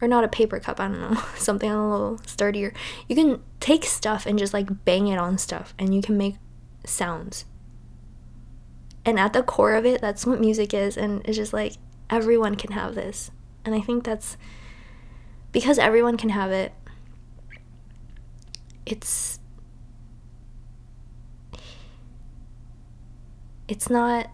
or 0.00 0.08
not 0.08 0.24
a 0.24 0.28
paper 0.28 0.60
cup, 0.60 0.80
I 0.80 0.88
don't 0.88 1.00
know, 1.00 1.22
something 1.36 1.70
a 1.70 1.90
little 1.90 2.18
sturdier. 2.26 2.72
You 3.08 3.16
can 3.16 3.42
take 3.60 3.84
stuff 3.84 4.26
and 4.26 4.38
just 4.38 4.52
like 4.52 4.84
bang 4.84 5.08
it 5.08 5.18
on 5.18 5.38
stuff 5.38 5.74
and 5.78 5.94
you 5.94 6.02
can 6.02 6.16
make 6.16 6.36
sounds. 6.84 7.44
And 9.04 9.18
at 9.18 9.32
the 9.32 9.42
core 9.42 9.74
of 9.74 9.86
it, 9.86 10.00
that's 10.00 10.26
what 10.26 10.40
music 10.40 10.74
is 10.74 10.96
and 10.96 11.22
it's 11.24 11.36
just 11.36 11.52
like 11.52 11.74
everyone 12.10 12.56
can 12.56 12.72
have 12.72 12.94
this. 12.94 13.30
And 13.64 13.74
I 13.74 13.80
think 13.80 14.04
that's 14.04 14.36
because 15.52 15.78
everyone 15.78 16.16
can 16.16 16.30
have 16.30 16.50
it. 16.50 16.72
It's 18.84 19.40
it's 23.68 23.90
not 23.90 24.30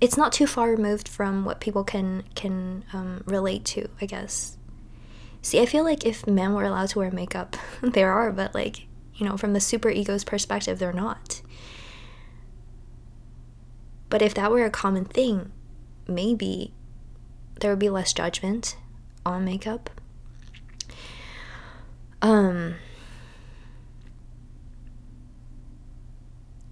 it's 0.00 0.16
not 0.16 0.32
too 0.32 0.46
far 0.46 0.70
removed 0.70 1.08
from 1.08 1.44
what 1.44 1.60
people 1.60 1.84
can 1.84 2.24
can 2.34 2.84
um, 2.92 3.22
relate 3.26 3.64
to 3.64 3.88
i 4.00 4.06
guess. 4.06 4.56
See 5.42 5.60
i 5.60 5.66
feel 5.66 5.84
like 5.84 6.04
if 6.04 6.26
men 6.26 6.54
were 6.54 6.64
allowed 6.64 6.90
to 6.90 6.98
wear 6.98 7.10
makeup 7.10 7.56
there 7.82 8.12
are 8.12 8.32
but 8.32 8.54
like 8.54 8.86
you 9.14 9.26
know 9.26 9.36
from 9.36 9.52
the 9.52 9.60
super 9.60 9.90
ego's 9.90 10.24
perspective 10.24 10.78
they're 10.78 10.92
not. 10.92 11.42
But 14.10 14.22
if 14.22 14.32
that 14.34 14.50
were 14.50 14.64
a 14.64 14.70
common 14.70 15.04
thing 15.04 15.52
maybe 16.06 16.72
there 17.60 17.70
would 17.70 17.78
be 17.78 17.90
less 17.90 18.12
judgment 18.12 18.76
on 19.26 19.44
makeup. 19.44 19.90
Um 22.22 22.76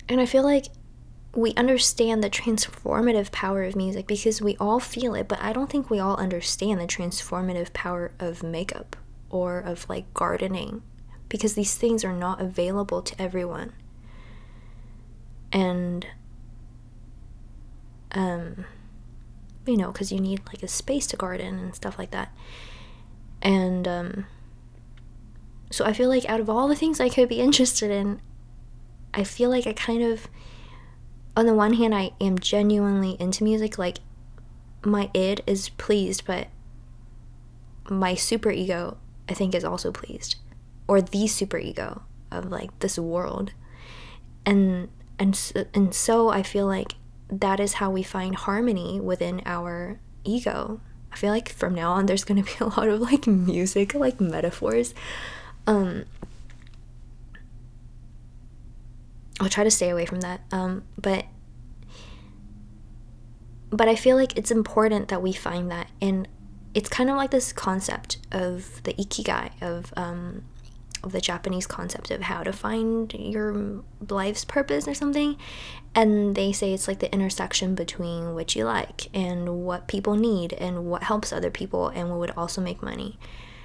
And 0.08 0.20
I 0.20 0.26
feel 0.26 0.44
like 0.44 0.66
we 1.36 1.52
understand 1.54 2.24
the 2.24 2.30
transformative 2.30 3.30
power 3.30 3.62
of 3.64 3.76
music 3.76 4.06
because 4.06 4.40
we 4.40 4.56
all 4.56 4.80
feel 4.80 5.14
it, 5.14 5.28
but 5.28 5.40
I 5.42 5.52
don't 5.52 5.70
think 5.70 5.90
we 5.90 6.00
all 6.00 6.16
understand 6.16 6.80
the 6.80 6.86
transformative 6.86 7.72
power 7.72 8.12
of 8.18 8.42
makeup 8.42 8.96
or 9.28 9.58
of 9.58 9.88
like 9.88 10.12
gardening 10.14 10.82
because 11.28 11.54
these 11.54 11.74
things 11.74 12.04
are 12.04 12.12
not 12.12 12.40
available 12.40 13.02
to 13.02 13.20
everyone. 13.20 13.72
And 15.52 16.06
um 18.12 18.64
you 19.66 19.76
know, 19.76 19.92
cuz 19.92 20.12
you 20.12 20.20
need 20.20 20.40
like 20.46 20.62
a 20.62 20.68
space 20.68 21.06
to 21.08 21.16
garden 21.16 21.58
and 21.58 21.74
stuff 21.74 21.98
like 21.98 22.12
that. 22.12 22.32
And 23.42 23.86
um 23.86 24.26
so 25.70 25.84
I 25.84 25.92
feel 25.92 26.08
like 26.08 26.24
out 26.26 26.40
of 26.40 26.48
all 26.48 26.68
the 26.68 26.76
things 26.76 27.00
I 27.00 27.08
could 27.08 27.28
be 27.28 27.40
interested 27.48 27.90
in, 27.90 28.20
I 29.12 29.24
feel 29.24 29.50
like 29.50 29.66
I 29.66 29.72
kind 29.72 30.02
of, 30.02 30.28
on 31.36 31.46
the 31.46 31.54
one 31.54 31.74
hand, 31.74 31.94
I 31.94 32.12
am 32.20 32.38
genuinely 32.38 33.16
into 33.20 33.44
music. 33.44 33.78
Like, 33.78 33.98
my 34.84 35.10
id 35.12 35.42
is 35.46 35.68
pleased, 35.68 36.24
but 36.26 36.48
my 37.90 38.14
super 38.14 38.50
ego, 38.50 38.96
I 39.28 39.34
think, 39.34 39.54
is 39.54 39.64
also 39.64 39.92
pleased. 39.92 40.36
Or 40.88 41.02
the 41.02 41.26
super 41.26 41.58
ego 41.58 42.02
of 42.30 42.50
like 42.50 42.76
this 42.80 42.98
world. 42.98 43.52
And 44.44 44.88
and 45.18 45.52
and 45.74 45.94
so 45.94 46.28
I 46.28 46.42
feel 46.42 46.66
like 46.66 46.94
that 47.28 47.60
is 47.60 47.74
how 47.74 47.90
we 47.90 48.02
find 48.02 48.34
harmony 48.34 49.00
within 49.00 49.42
our 49.44 49.98
ego. 50.24 50.80
I 51.12 51.16
feel 51.16 51.32
like 51.32 51.48
from 51.48 51.74
now 51.74 51.92
on 51.92 52.06
there's 52.06 52.24
to 52.24 52.34
be 52.34 52.50
a 52.60 52.66
lot 52.66 52.88
of 52.88 53.00
like 53.00 53.26
music 53.26 53.94
like 53.94 54.20
metaphors. 54.20 54.94
Um 55.66 56.04
I'll 59.40 59.48
try 59.48 59.64
to 59.64 59.70
stay 59.70 59.90
away 59.90 60.06
from 60.06 60.20
that. 60.20 60.40
Um, 60.50 60.84
but 60.98 61.26
but 63.70 63.88
I 63.88 63.96
feel 63.96 64.16
like 64.16 64.36
it's 64.38 64.50
important 64.50 65.08
that 65.08 65.22
we 65.22 65.32
find 65.32 65.70
that, 65.70 65.88
and 66.00 66.28
it's 66.74 66.88
kind 66.88 67.10
of 67.10 67.16
like 67.16 67.30
this 67.30 67.52
concept 67.52 68.18
of 68.32 68.82
the 68.84 68.94
ikigai 68.94 69.50
of 69.60 69.92
um, 69.96 70.44
of 71.02 71.12
the 71.12 71.20
Japanese 71.20 71.66
concept 71.66 72.10
of 72.10 72.22
how 72.22 72.42
to 72.42 72.52
find 72.52 73.12
your 73.14 73.82
life's 74.08 74.44
purpose 74.44 74.86
or 74.86 74.94
something. 74.94 75.36
And 75.94 76.34
they 76.34 76.52
say 76.52 76.72
it's 76.72 76.88
like 76.88 76.98
the 76.98 77.12
intersection 77.12 77.74
between 77.74 78.34
what 78.34 78.54
you 78.54 78.64
like 78.64 79.08
and 79.14 79.64
what 79.64 79.88
people 79.88 80.14
need 80.14 80.52
and 80.52 80.84
what 80.86 81.04
helps 81.04 81.32
other 81.32 81.50
people 81.50 81.88
and 81.88 82.10
what 82.10 82.18
would 82.18 82.30
also 82.32 82.60
make 82.60 82.82
money. 82.82 83.18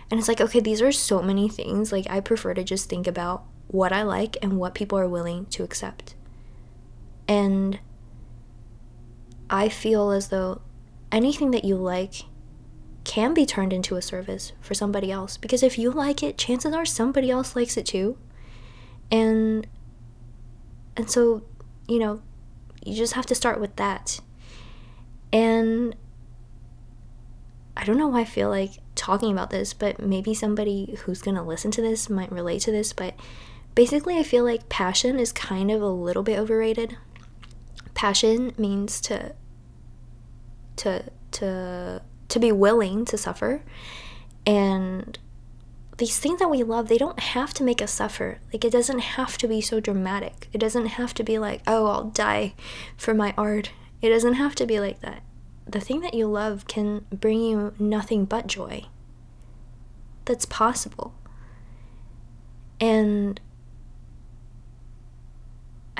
And 0.09 0.19
it's 0.19 0.27
like, 0.27 0.41
okay, 0.41 0.59
these 0.59 0.81
are 0.81 0.91
so 0.91 1.21
many 1.21 1.49
things. 1.49 1.91
Like, 1.91 2.05
I 2.09 2.19
prefer 2.19 2.53
to 2.53 2.63
just 2.63 2.89
think 2.89 3.07
about 3.07 3.43
what 3.71 3.93
I 3.93 4.03
like 4.03 4.35
and 4.41 4.57
what 4.57 4.75
people 4.75 4.99
are 4.99 5.07
willing 5.07 5.45
to 5.47 5.63
accept. 5.63 6.15
And 7.27 7.79
I 9.49 9.69
feel 9.69 10.11
as 10.11 10.27
though 10.27 10.61
anything 11.11 11.51
that 11.51 11.63
you 11.63 11.75
like 11.75 12.23
can 13.03 13.33
be 13.33 13.45
turned 13.45 13.73
into 13.73 13.95
a 13.95 14.01
service 14.01 14.51
for 14.61 14.73
somebody 14.73 15.11
else 15.11 15.37
because 15.37 15.63
if 15.63 15.77
you 15.77 15.89
like 15.89 16.21
it, 16.21 16.37
chances 16.37 16.73
are 16.73 16.85
somebody 16.85 17.31
else 17.31 17.55
likes 17.55 17.77
it 17.77 17.85
too. 17.85 18.17
And 19.09 19.65
and 20.97 21.09
so, 21.09 21.43
you 21.87 21.99
know, 21.99 22.21
you 22.83 22.95
just 22.95 23.13
have 23.13 23.25
to 23.27 23.35
start 23.35 23.61
with 23.61 23.77
that. 23.77 24.19
And 25.31 25.95
I 27.77 27.85
don't 27.85 27.97
know 27.97 28.09
why 28.09 28.21
I 28.21 28.25
feel 28.25 28.49
like 28.49 28.71
talking 28.95 29.31
about 29.31 29.49
this, 29.49 29.73
but 29.73 30.01
maybe 30.01 30.33
somebody 30.33 30.97
who's 31.03 31.21
going 31.21 31.35
to 31.35 31.41
listen 31.41 31.71
to 31.71 31.81
this 31.81 32.09
might 32.09 32.31
relate 32.31 32.61
to 32.63 32.71
this, 32.71 32.91
but 32.91 33.15
Basically, 33.73 34.17
I 34.17 34.23
feel 34.23 34.43
like 34.43 34.69
passion 34.69 35.19
is 35.19 35.31
kind 35.31 35.71
of 35.71 35.81
a 35.81 35.87
little 35.87 36.23
bit 36.23 36.37
overrated. 36.37 36.97
Passion 37.93 38.53
means 38.57 38.99
to 39.01 39.33
to 40.77 41.03
to 41.31 42.01
to 42.27 42.39
be 42.39 42.51
willing 42.51 43.05
to 43.05 43.17
suffer 43.17 43.61
and 44.45 45.17
these 46.01 46.17
things 46.17 46.39
that 46.39 46.49
we 46.49 46.63
love, 46.63 46.87
they 46.87 46.97
don't 46.97 47.19
have 47.19 47.53
to 47.53 47.63
make 47.63 47.79
us 47.79 47.91
suffer. 47.91 48.39
Like, 48.51 48.65
it 48.65 48.71
doesn't 48.71 48.99
have 48.99 49.37
to 49.37 49.47
be 49.47 49.61
so 49.61 49.79
dramatic. 49.79 50.47
It 50.51 50.57
doesn't 50.57 50.87
have 50.87 51.13
to 51.13 51.23
be 51.23 51.37
like, 51.37 51.61
oh, 51.67 51.85
I'll 51.85 52.05
die 52.05 52.55
for 52.97 53.13
my 53.13 53.35
art. 53.37 53.71
It 54.01 54.09
doesn't 54.09 54.33
have 54.33 54.55
to 54.55 54.65
be 54.65 54.79
like 54.79 55.01
that. 55.01 55.21
The 55.67 55.79
thing 55.79 56.01
that 56.01 56.15
you 56.15 56.25
love 56.25 56.65
can 56.67 57.05
bring 57.11 57.39
you 57.39 57.75
nothing 57.77 58.25
but 58.25 58.47
joy. 58.47 58.85
That's 60.25 60.47
possible. 60.47 61.13
And 62.79 63.39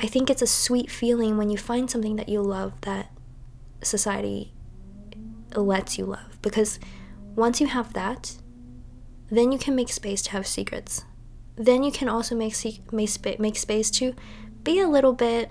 I 0.02 0.06
think 0.06 0.28
it's 0.28 0.42
a 0.42 0.48
sweet 0.48 0.90
feeling 0.90 1.36
when 1.36 1.48
you 1.48 1.56
find 1.56 1.88
something 1.88 2.16
that 2.16 2.28
you 2.28 2.42
love 2.42 2.72
that 2.80 3.10
society 3.82 4.52
lets 5.54 5.96
you 5.96 6.06
love. 6.06 6.42
Because 6.42 6.80
once 7.36 7.60
you 7.60 7.68
have 7.68 7.92
that, 7.92 8.36
then 9.30 9.52
you 9.52 9.58
can 9.58 9.76
make 9.76 9.90
space 9.90 10.20
to 10.22 10.32
have 10.32 10.46
secrets. 10.46 11.04
Then 11.54 11.84
you 11.84 11.92
can 11.92 12.08
also 12.08 12.34
make, 12.34 12.56
make, 12.90 13.38
make 13.38 13.56
space 13.56 13.90
to 13.92 14.14
be 14.64 14.80
a 14.80 14.88
little 14.88 15.12
bit 15.12 15.50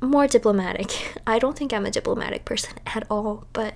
more 0.00 0.26
diplomatic. 0.26 1.20
I 1.26 1.38
don't 1.38 1.58
think 1.58 1.74
I'm 1.74 1.84
a 1.84 1.90
diplomatic 1.90 2.46
person 2.46 2.78
at 2.86 3.06
all, 3.10 3.46
but 3.52 3.74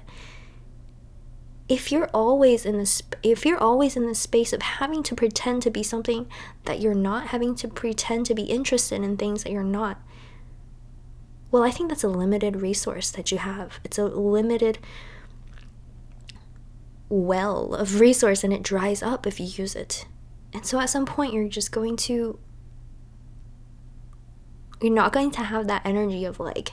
if 1.68 1.90
you're 1.90 2.10
always 2.12 2.66
in 2.66 2.76
this 2.76 3.02
if 3.22 3.46
you're 3.46 3.58
always 3.58 3.96
in 3.96 4.06
this 4.06 4.18
space 4.18 4.52
of 4.52 4.60
having 4.60 5.02
to 5.02 5.14
pretend 5.14 5.62
to 5.62 5.70
be 5.70 5.82
something 5.82 6.26
that 6.64 6.80
you're 6.80 6.94
not 6.94 7.28
having 7.28 7.54
to 7.54 7.66
pretend 7.68 8.26
to 8.26 8.34
be 8.34 8.42
interested 8.42 9.02
in 9.02 9.16
things 9.16 9.42
that 9.42 9.52
you're 9.52 9.62
not 9.62 9.98
well 11.50 11.62
i 11.62 11.70
think 11.70 11.88
that's 11.88 12.04
a 12.04 12.08
limited 12.08 12.60
resource 12.60 13.10
that 13.10 13.32
you 13.32 13.38
have. 13.38 13.80
It's 13.84 13.98
a 13.98 14.04
limited 14.04 14.78
well 17.08 17.74
of 17.74 18.00
resource 18.00 18.42
and 18.42 18.52
it 18.52 18.62
dries 18.62 19.02
up 19.02 19.26
if 19.26 19.38
you 19.38 19.46
use 19.46 19.76
it. 19.76 20.06
And 20.52 20.66
so 20.66 20.80
at 20.80 20.90
some 20.90 21.06
point 21.06 21.32
you're 21.32 21.48
just 21.48 21.72
going 21.72 21.96
to 21.96 22.38
you're 24.80 24.92
not 24.92 25.12
going 25.12 25.30
to 25.32 25.42
have 25.42 25.66
that 25.68 25.82
energy 25.84 26.24
of 26.24 26.40
like 26.40 26.72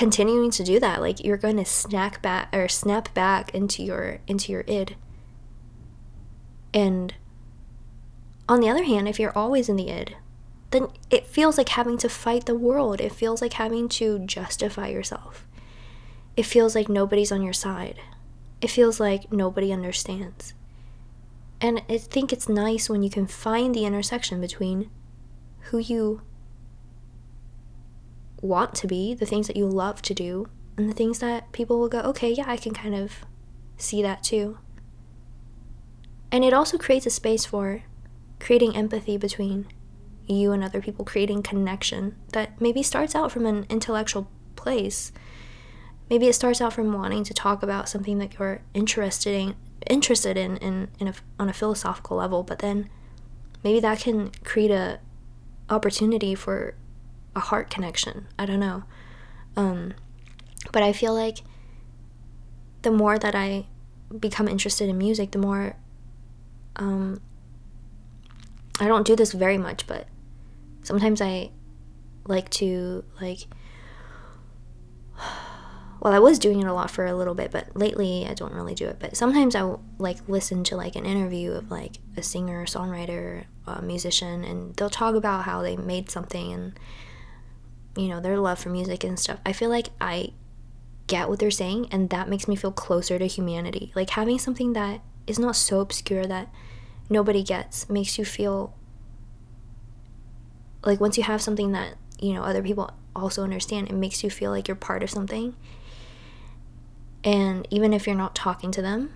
continuing 0.00 0.50
to 0.50 0.64
do 0.64 0.80
that 0.80 1.00
like 1.02 1.22
you're 1.22 1.36
going 1.36 1.58
to 1.58 1.64
snack 1.64 2.22
back 2.22 2.48
or 2.56 2.66
snap 2.68 3.12
back 3.12 3.54
into 3.54 3.82
your 3.82 4.18
into 4.26 4.50
your 4.50 4.64
id 4.66 4.96
and 6.72 7.14
on 8.50 8.60
the 8.60 8.68
other 8.68 8.82
hand, 8.82 9.06
if 9.06 9.20
you're 9.20 9.36
always 9.38 9.68
in 9.68 9.76
the 9.76 9.90
id, 9.90 10.16
then 10.72 10.88
it 11.08 11.28
feels 11.28 11.56
like 11.56 11.70
having 11.70 11.96
to 11.98 12.08
fight 12.08 12.46
the 12.46 12.54
world. 12.54 13.00
It 13.00 13.12
feels 13.12 13.40
like 13.40 13.52
having 13.52 13.88
to 13.90 14.18
justify 14.20 14.88
yourself. 14.88 15.46
It 16.36 16.44
feels 16.44 16.74
like 16.74 16.88
nobody's 16.88 17.30
on 17.30 17.42
your 17.42 17.52
side. 17.52 18.00
It 18.60 18.68
feels 18.68 18.98
like 18.98 19.32
nobody 19.32 19.72
understands. 19.72 20.54
And 21.60 21.82
I 21.88 21.98
think 21.98 22.32
it's 22.32 22.48
nice 22.48 22.90
when 22.90 23.04
you 23.04 23.10
can 23.10 23.28
find 23.28 23.72
the 23.72 23.84
intersection 23.84 24.40
between 24.40 24.90
who 25.70 25.78
you 25.78 26.22
want 28.40 28.74
to 28.76 28.86
be, 28.86 29.14
the 29.14 29.26
things 29.26 29.46
that 29.46 29.56
you 29.56 29.66
love 29.66 30.02
to 30.02 30.14
do, 30.14 30.48
and 30.76 30.88
the 30.88 30.94
things 30.94 31.18
that 31.18 31.52
people 31.52 31.78
will 31.78 31.88
go, 31.88 32.00
okay, 32.00 32.32
yeah, 32.32 32.44
I 32.46 32.56
can 32.56 32.72
kind 32.72 32.94
of 32.94 33.12
see 33.76 34.02
that 34.02 34.22
too. 34.22 34.58
And 36.32 36.44
it 36.44 36.52
also 36.52 36.78
creates 36.78 37.06
a 37.06 37.10
space 37.10 37.44
for 37.44 37.82
creating 38.38 38.76
empathy 38.76 39.16
between 39.16 39.66
you 40.26 40.52
and 40.52 40.62
other 40.62 40.80
people, 40.80 41.04
creating 41.04 41.42
connection 41.42 42.16
that 42.32 42.60
maybe 42.60 42.82
starts 42.82 43.14
out 43.14 43.32
from 43.32 43.46
an 43.46 43.66
intellectual 43.68 44.30
place. 44.56 45.12
Maybe 46.08 46.26
it 46.28 46.34
starts 46.34 46.60
out 46.60 46.72
from 46.72 46.92
wanting 46.92 47.24
to 47.24 47.34
talk 47.34 47.62
about 47.62 47.88
something 47.88 48.18
that 48.18 48.38
you're 48.38 48.62
interested 48.74 49.34
in, 49.34 49.56
interested 49.88 50.36
in, 50.36 50.56
in, 50.58 50.88
in 50.98 51.08
a, 51.08 51.14
on 51.38 51.48
a 51.48 51.52
philosophical 51.52 52.16
level, 52.16 52.42
but 52.42 52.60
then 52.60 52.88
maybe 53.64 53.80
that 53.80 54.00
can 54.00 54.30
create 54.44 54.70
a 54.70 55.00
opportunity 55.68 56.34
for 56.34 56.74
a 57.34 57.40
heart 57.40 57.70
connection. 57.70 58.26
I 58.38 58.46
don't 58.46 58.60
know. 58.60 58.84
Um, 59.56 59.94
but 60.72 60.82
I 60.82 60.92
feel 60.92 61.14
like 61.14 61.38
the 62.82 62.90
more 62.90 63.18
that 63.18 63.34
I 63.34 63.66
become 64.18 64.48
interested 64.48 64.88
in 64.88 64.98
music, 64.98 65.32
the 65.32 65.38
more 65.38 65.76
um, 66.76 67.20
I 68.78 68.86
don't 68.86 69.06
do 69.06 69.14
this 69.14 69.32
very 69.32 69.58
much, 69.58 69.86
but 69.86 70.06
sometimes 70.82 71.20
I 71.20 71.50
like 72.26 72.48
to 72.50 73.04
like 73.20 73.40
well, 76.00 76.14
I 76.14 76.18
was 76.18 76.38
doing 76.38 76.60
it 76.60 76.66
a 76.66 76.72
lot 76.72 76.90
for 76.90 77.04
a 77.04 77.14
little 77.14 77.34
bit, 77.34 77.50
but 77.50 77.76
lately 77.76 78.26
I 78.26 78.32
don't 78.32 78.54
really 78.54 78.74
do 78.74 78.86
it. 78.86 78.96
But 78.98 79.16
sometimes 79.16 79.54
I 79.54 79.62
will, 79.62 79.84
like 79.98 80.16
listen 80.28 80.64
to 80.64 80.76
like 80.76 80.96
an 80.96 81.04
interview 81.04 81.52
of 81.52 81.70
like 81.70 81.98
a 82.16 82.22
singer, 82.22 82.64
songwriter, 82.64 83.44
a 83.66 83.82
musician, 83.82 84.44
and 84.44 84.74
they'll 84.76 84.88
talk 84.88 85.14
about 85.14 85.44
how 85.44 85.60
they 85.60 85.76
made 85.76 86.10
something 86.10 86.52
and 86.52 86.80
you 87.96 88.08
know 88.08 88.20
their 88.20 88.38
love 88.38 88.58
for 88.58 88.68
music 88.68 89.04
and 89.04 89.18
stuff. 89.18 89.40
I 89.44 89.52
feel 89.52 89.70
like 89.70 89.88
I 90.00 90.32
get 91.06 91.28
what 91.28 91.38
they're 91.38 91.50
saying, 91.50 91.88
and 91.90 92.10
that 92.10 92.28
makes 92.28 92.46
me 92.48 92.56
feel 92.56 92.72
closer 92.72 93.18
to 93.18 93.26
humanity. 93.26 93.92
Like 93.94 94.10
having 94.10 94.38
something 94.38 94.72
that 94.74 95.00
is 95.26 95.38
not 95.38 95.56
so 95.56 95.80
obscure 95.80 96.26
that 96.26 96.52
nobody 97.08 97.42
gets 97.42 97.88
makes 97.88 98.18
you 98.18 98.24
feel 98.24 98.74
like 100.84 101.00
once 101.00 101.18
you 101.18 101.24
have 101.24 101.42
something 101.42 101.72
that 101.72 101.94
you 102.18 102.32
know 102.32 102.42
other 102.42 102.62
people 102.62 102.90
also 103.14 103.42
understand, 103.42 103.88
it 103.88 103.94
makes 103.94 104.22
you 104.22 104.30
feel 104.30 104.50
like 104.50 104.68
you're 104.68 104.76
part 104.76 105.02
of 105.02 105.10
something 105.10 105.54
and 107.24 107.66
even 107.70 107.92
if 107.92 108.06
you're 108.06 108.16
not 108.16 108.34
talking 108.34 108.70
to 108.70 108.82
them 108.82 109.12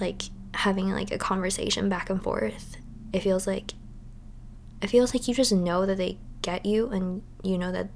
like 0.00 0.22
having 0.54 0.90
like 0.90 1.10
a 1.10 1.18
conversation 1.18 1.88
back 1.88 2.08
and 2.10 2.22
forth 2.22 2.76
it 3.12 3.20
feels 3.20 3.46
like 3.46 3.74
it 4.80 4.88
feels 4.88 5.14
like 5.14 5.26
you 5.26 5.34
just 5.34 5.52
know 5.52 5.86
that 5.86 5.96
they 5.96 6.18
get 6.44 6.64
you 6.66 6.88
and 6.88 7.22
you 7.42 7.58
know 7.58 7.72
that 7.72 7.88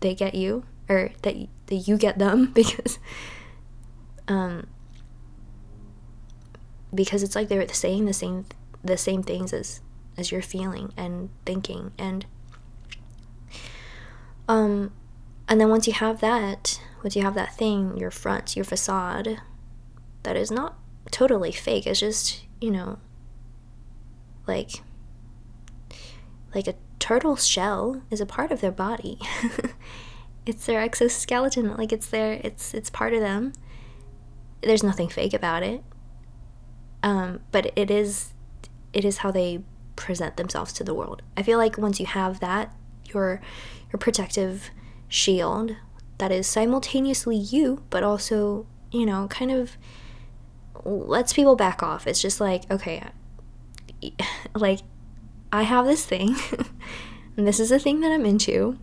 they 0.00 0.14
get 0.14 0.34
you 0.34 0.64
or 0.88 1.10
that, 1.22 1.34
that 1.66 1.74
you 1.76 1.96
get 1.96 2.18
them 2.18 2.46
because 2.54 2.98
um 4.28 4.66
because 6.94 7.22
it's 7.22 7.34
like 7.34 7.48
they're 7.48 7.66
saying 7.68 8.04
the 8.04 8.12
same 8.12 8.44
the 8.84 8.96
same 8.96 9.22
things 9.22 9.52
as 9.52 9.80
as 10.16 10.30
you're 10.30 10.42
feeling 10.42 10.92
and 10.96 11.30
thinking 11.46 11.92
and 11.98 12.26
um 14.48 14.92
and 15.48 15.60
then 15.60 15.68
once 15.68 15.86
you 15.86 15.92
have 15.92 16.20
that 16.20 16.78
once 17.02 17.16
you 17.16 17.22
have 17.22 17.34
that 17.34 17.56
thing, 17.56 17.96
your 17.96 18.10
front, 18.10 18.54
your 18.54 18.64
facade, 18.64 19.40
that 20.22 20.36
is 20.36 20.50
not 20.50 20.78
totally 21.10 21.52
fake. 21.52 21.86
It's 21.86 22.00
just, 22.00 22.44
you 22.60 22.70
know, 22.70 22.98
like 24.46 24.82
like 26.54 26.68
a 26.68 26.74
turtle's 27.02 27.44
shell 27.44 28.00
is 28.12 28.20
a 28.20 28.26
part 28.26 28.52
of 28.52 28.60
their 28.60 28.70
body. 28.70 29.18
it's 30.46 30.66
their 30.66 30.80
exoskeleton, 30.80 31.76
like 31.76 31.92
it's 31.92 32.06
their 32.06 32.34
it's 32.44 32.72
it's 32.74 32.90
part 32.90 33.12
of 33.12 33.18
them. 33.18 33.52
There's 34.60 34.84
nothing 34.84 35.08
fake 35.08 35.34
about 35.34 35.64
it. 35.64 35.82
Um, 37.02 37.40
but 37.50 37.72
it 37.74 37.90
is 37.90 38.34
it 38.92 39.04
is 39.04 39.18
how 39.18 39.32
they 39.32 39.64
present 39.96 40.36
themselves 40.36 40.72
to 40.74 40.84
the 40.84 40.94
world. 40.94 41.22
I 41.36 41.42
feel 41.42 41.58
like 41.58 41.76
once 41.76 41.98
you 41.98 42.06
have 42.06 42.38
that, 42.38 42.72
your 43.12 43.40
your 43.92 43.98
protective 43.98 44.70
shield 45.08 45.74
that 46.18 46.30
is 46.30 46.46
simultaneously 46.46 47.36
you, 47.36 47.82
but 47.90 48.04
also, 48.04 48.64
you 48.92 49.04
know, 49.04 49.26
kind 49.26 49.50
of 49.50 49.76
lets 50.84 51.32
people 51.32 51.56
back 51.56 51.82
off. 51.82 52.06
It's 52.06 52.22
just 52.22 52.40
like, 52.40 52.70
okay, 52.70 53.02
like, 54.54 54.82
I 55.52 55.62
have 55.62 55.86
this 55.86 56.04
thing, 56.04 56.34
and 57.36 57.46
this 57.46 57.60
is 57.60 57.70
a 57.70 57.78
thing 57.78 58.00
that 58.00 58.10
I'm 58.10 58.26
into, 58.26 58.78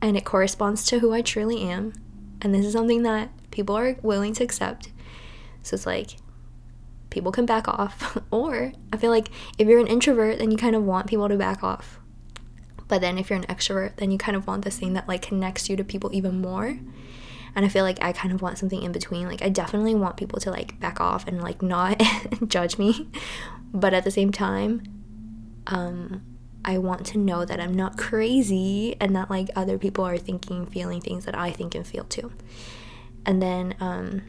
and 0.00 0.16
it 0.16 0.24
corresponds 0.24 0.86
to 0.86 0.98
who 0.98 1.12
I 1.12 1.20
truly 1.20 1.62
am, 1.62 1.92
and 2.40 2.54
this 2.54 2.64
is 2.64 2.72
something 2.72 3.02
that 3.02 3.30
people 3.50 3.76
are 3.76 3.96
willing 4.02 4.32
to 4.34 4.44
accept. 4.44 4.90
So 5.62 5.74
it's 5.74 5.86
like, 5.86 6.16
people 7.14 7.32
can 7.32 7.46
back 7.46 7.68
off. 7.68 8.18
or 8.30 8.72
I 8.92 8.96
feel 8.96 9.10
like 9.10 9.28
if 9.58 9.68
you're 9.68 9.80
an 9.80 9.86
introvert, 9.86 10.38
then 10.38 10.50
you 10.50 10.56
kind 10.56 10.76
of 10.76 10.82
want 10.82 11.06
people 11.06 11.28
to 11.28 11.36
back 11.36 11.62
off. 11.62 12.00
But 12.88 13.00
then 13.00 13.16
if 13.16 13.30
you're 13.30 13.38
an 13.38 13.46
extrovert, 13.46 13.96
then 13.96 14.10
you 14.10 14.18
kind 14.18 14.36
of 14.36 14.46
want 14.46 14.64
this 14.64 14.78
thing 14.78 14.92
that 14.92 15.08
like 15.08 15.22
connects 15.22 15.70
you 15.70 15.76
to 15.76 15.84
people 15.84 16.10
even 16.12 16.40
more. 16.40 16.78
And 17.56 17.64
I 17.64 17.68
feel 17.68 17.84
like 17.84 18.02
I 18.02 18.12
kind 18.12 18.34
of 18.34 18.42
want 18.42 18.58
something 18.58 18.82
in 18.82 18.92
between. 18.92 19.26
Like 19.26 19.42
I 19.42 19.48
definitely 19.48 19.94
want 19.94 20.16
people 20.16 20.40
to 20.40 20.50
like 20.50 20.78
back 20.80 21.00
off 21.00 21.26
and 21.26 21.40
like 21.40 21.62
not 21.62 22.02
judge 22.46 22.78
me. 22.78 23.08
But 23.72 23.94
at 23.94 24.04
the 24.04 24.10
same 24.10 24.32
time, 24.32 24.82
um 25.66 26.22
I 26.66 26.78
want 26.78 27.04
to 27.06 27.18
know 27.18 27.44
that 27.44 27.60
I'm 27.60 27.74
not 27.74 27.98
crazy 27.98 28.96
and 28.98 29.14
that 29.14 29.28
like 29.28 29.50
other 29.54 29.76
people 29.76 30.06
are 30.06 30.16
thinking, 30.16 30.64
feeling 30.64 31.02
things 31.02 31.26
that 31.26 31.36
I 31.36 31.50
think 31.50 31.74
and 31.74 31.86
feel 31.86 32.04
too. 32.04 32.32
And 33.26 33.42
then 33.42 33.74
um 33.80 34.22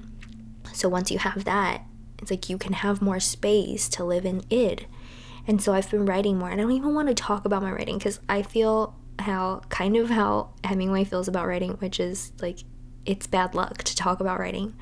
so 0.74 0.90
once 0.90 1.12
you 1.12 1.20
have 1.20 1.46
that, 1.46 1.84
it's 2.20 2.32
like 2.32 2.50
you 2.50 2.58
can 2.58 2.74
have 2.74 3.02
more 3.02 3.20
space 3.20 3.88
to 3.90 4.04
live 4.04 4.26
in 4.26 4.44
id 4.50 4.88
and 5.48 5.62
so 5.62 5.74
I've 5.74 5.90
been 5.90 6.06
writing 6.06 6.38
more. 6.38 6.50
And 6.50 6.60
I 6.60 6.64
don't 6.64 6.72
even 6.74 6.94
want 6.94 7.08
to 7.08 7.14
talk 7.14 7.46
about 7.46 7.62
my 7.62 7.72
writing 7.72 7.98
because 7.98 8.20
I 8.28 8.42
feel 8.42 8.96
how 9.20 9.62
kind 9.70 9.96
of 9.96 10.10
how 10.10 10.50
Hemingway 10.64 11.04
feels 11.04 11.28
about 11.28 11.48
writing, 11.48 11.74
which 11.74 12.00
is 12.00 12.32
like 12.42 12.60
it's 13.06 13.28
bad 13.28 13.54
luck 13.54 13.84
to 13.84 13.96
talk 13.96 14.20
about 14.20 14.40
writing. 14.40 14.76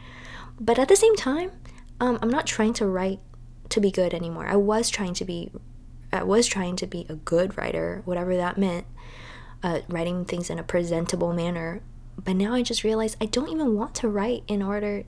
But 0.60 0.80
at 0.80 0.88
the 0.88 0.96
same 0.96 1.16
time, 1.16 1.52
um, 2.00 2.18
I'm 2.22 2.30
not 2.30 2.46
trying 2.46 2.74
to 2.74 2.86
write 2.86 3.20
to 3.70 3.82
be 3.82 3.92
good 3.92 4.14
anymore. 4.14 4.48
I 4.48 4.56
was 4.56 4.90
trying 4.90 5.14
to 5.16 5.26
be, 5.26 5.52
I 6.14 6.24
was 6.24 6.48
trying 6.48 6.76
to 6.78 6.88
be 6.88 7.06
a 7.10 7.16
good 7.16 7.58
writer, 7.58 8.02
whatever 8.06 8.38
that 8.38 8.58
meant, 8.58 8.86
uh, 9.64 9.80
writing 9.90 10.26
things 10.26 10.50
in 10.50 10.60
a 10.60 10.64
presentable 10.64 11.34
manner. 11.34 11.82
But 12.18 12.36
now 12.36 12.54
I 12.54 12.62
just 12.62 12.84
realize 12.84 13.18
I 13.20 13.26
don't 13.26 13.50
even 13.50 13.76
want 13.76 13.96
to 13.96 14.08
write 14.08 14.44
in 14.48 14.62
order 14.62 15.04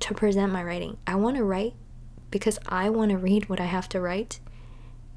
to 0.00 0.14
present 0.14 0.52
my 0.52 0.62
writing. 0.62 0.98
I 1.06 1.14
want 1.14 1.36
to 1.36 1.44
write 1.44 1.74
because 2.30 2.58
I 2.66 2.90
want 2.90 3.10
to 3.12 3.16
read 3.16 3.48
what 3.48 3.60
I 3.60 3.64
have 3.64 3.88
to 3.90 4.00
write 4.00 4.40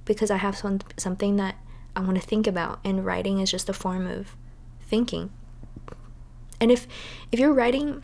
because 0.06 0.32
I 0.32 0.38
have 0.38 0.58
some, 0.58 0.80
something 0.96 1.36
that 1.36 1.56
I 1.96 2.00
want 2.00 2.16
to 2.16 2.26
think 2.26 2.48
about 2.48 2.80
and 2.86 3.06
writing 3.06 3.40
is 3.40 3.52
just 3.52 3.68
a 3.68 3.74
form 3.74 4.08
of 4.08 4.38
thinking. 4.82 5.32
And 6.62 6.72
if 6.72 6.88
if 7.32 7.40
you're 7.40 7.54
writing 7.54 8.04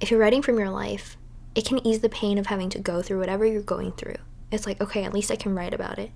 if 0.00 0.10
you're 0.10 0.20
writing 0.20 0.42
from 0.42 0.58
your 0.58 0.70
life, 0.70 1.16
it 1.54 1.64
can 1.64 1.84
ease 1.86 2.00
the 2.00 2.08
pain 2.08 2.38
of 2.38 2.46
having 2.46 2.68
to 2.70 2.78
go 2.78 3.00
through 3.00 3.20
whatever 3.20 3.46
you're 3.46 3.62
going 3.62 3.92
through. 3.92 4.16
It's 4.52 4.66
like, 4.66 4.80
okay, 4.80 5.04
at 5.04 5.14
least 5.14 5.30
I 5.30 5.36
can 5.36 5.54
write 5.54 5.74
about 5.74 5.98
it. 5.98 6.10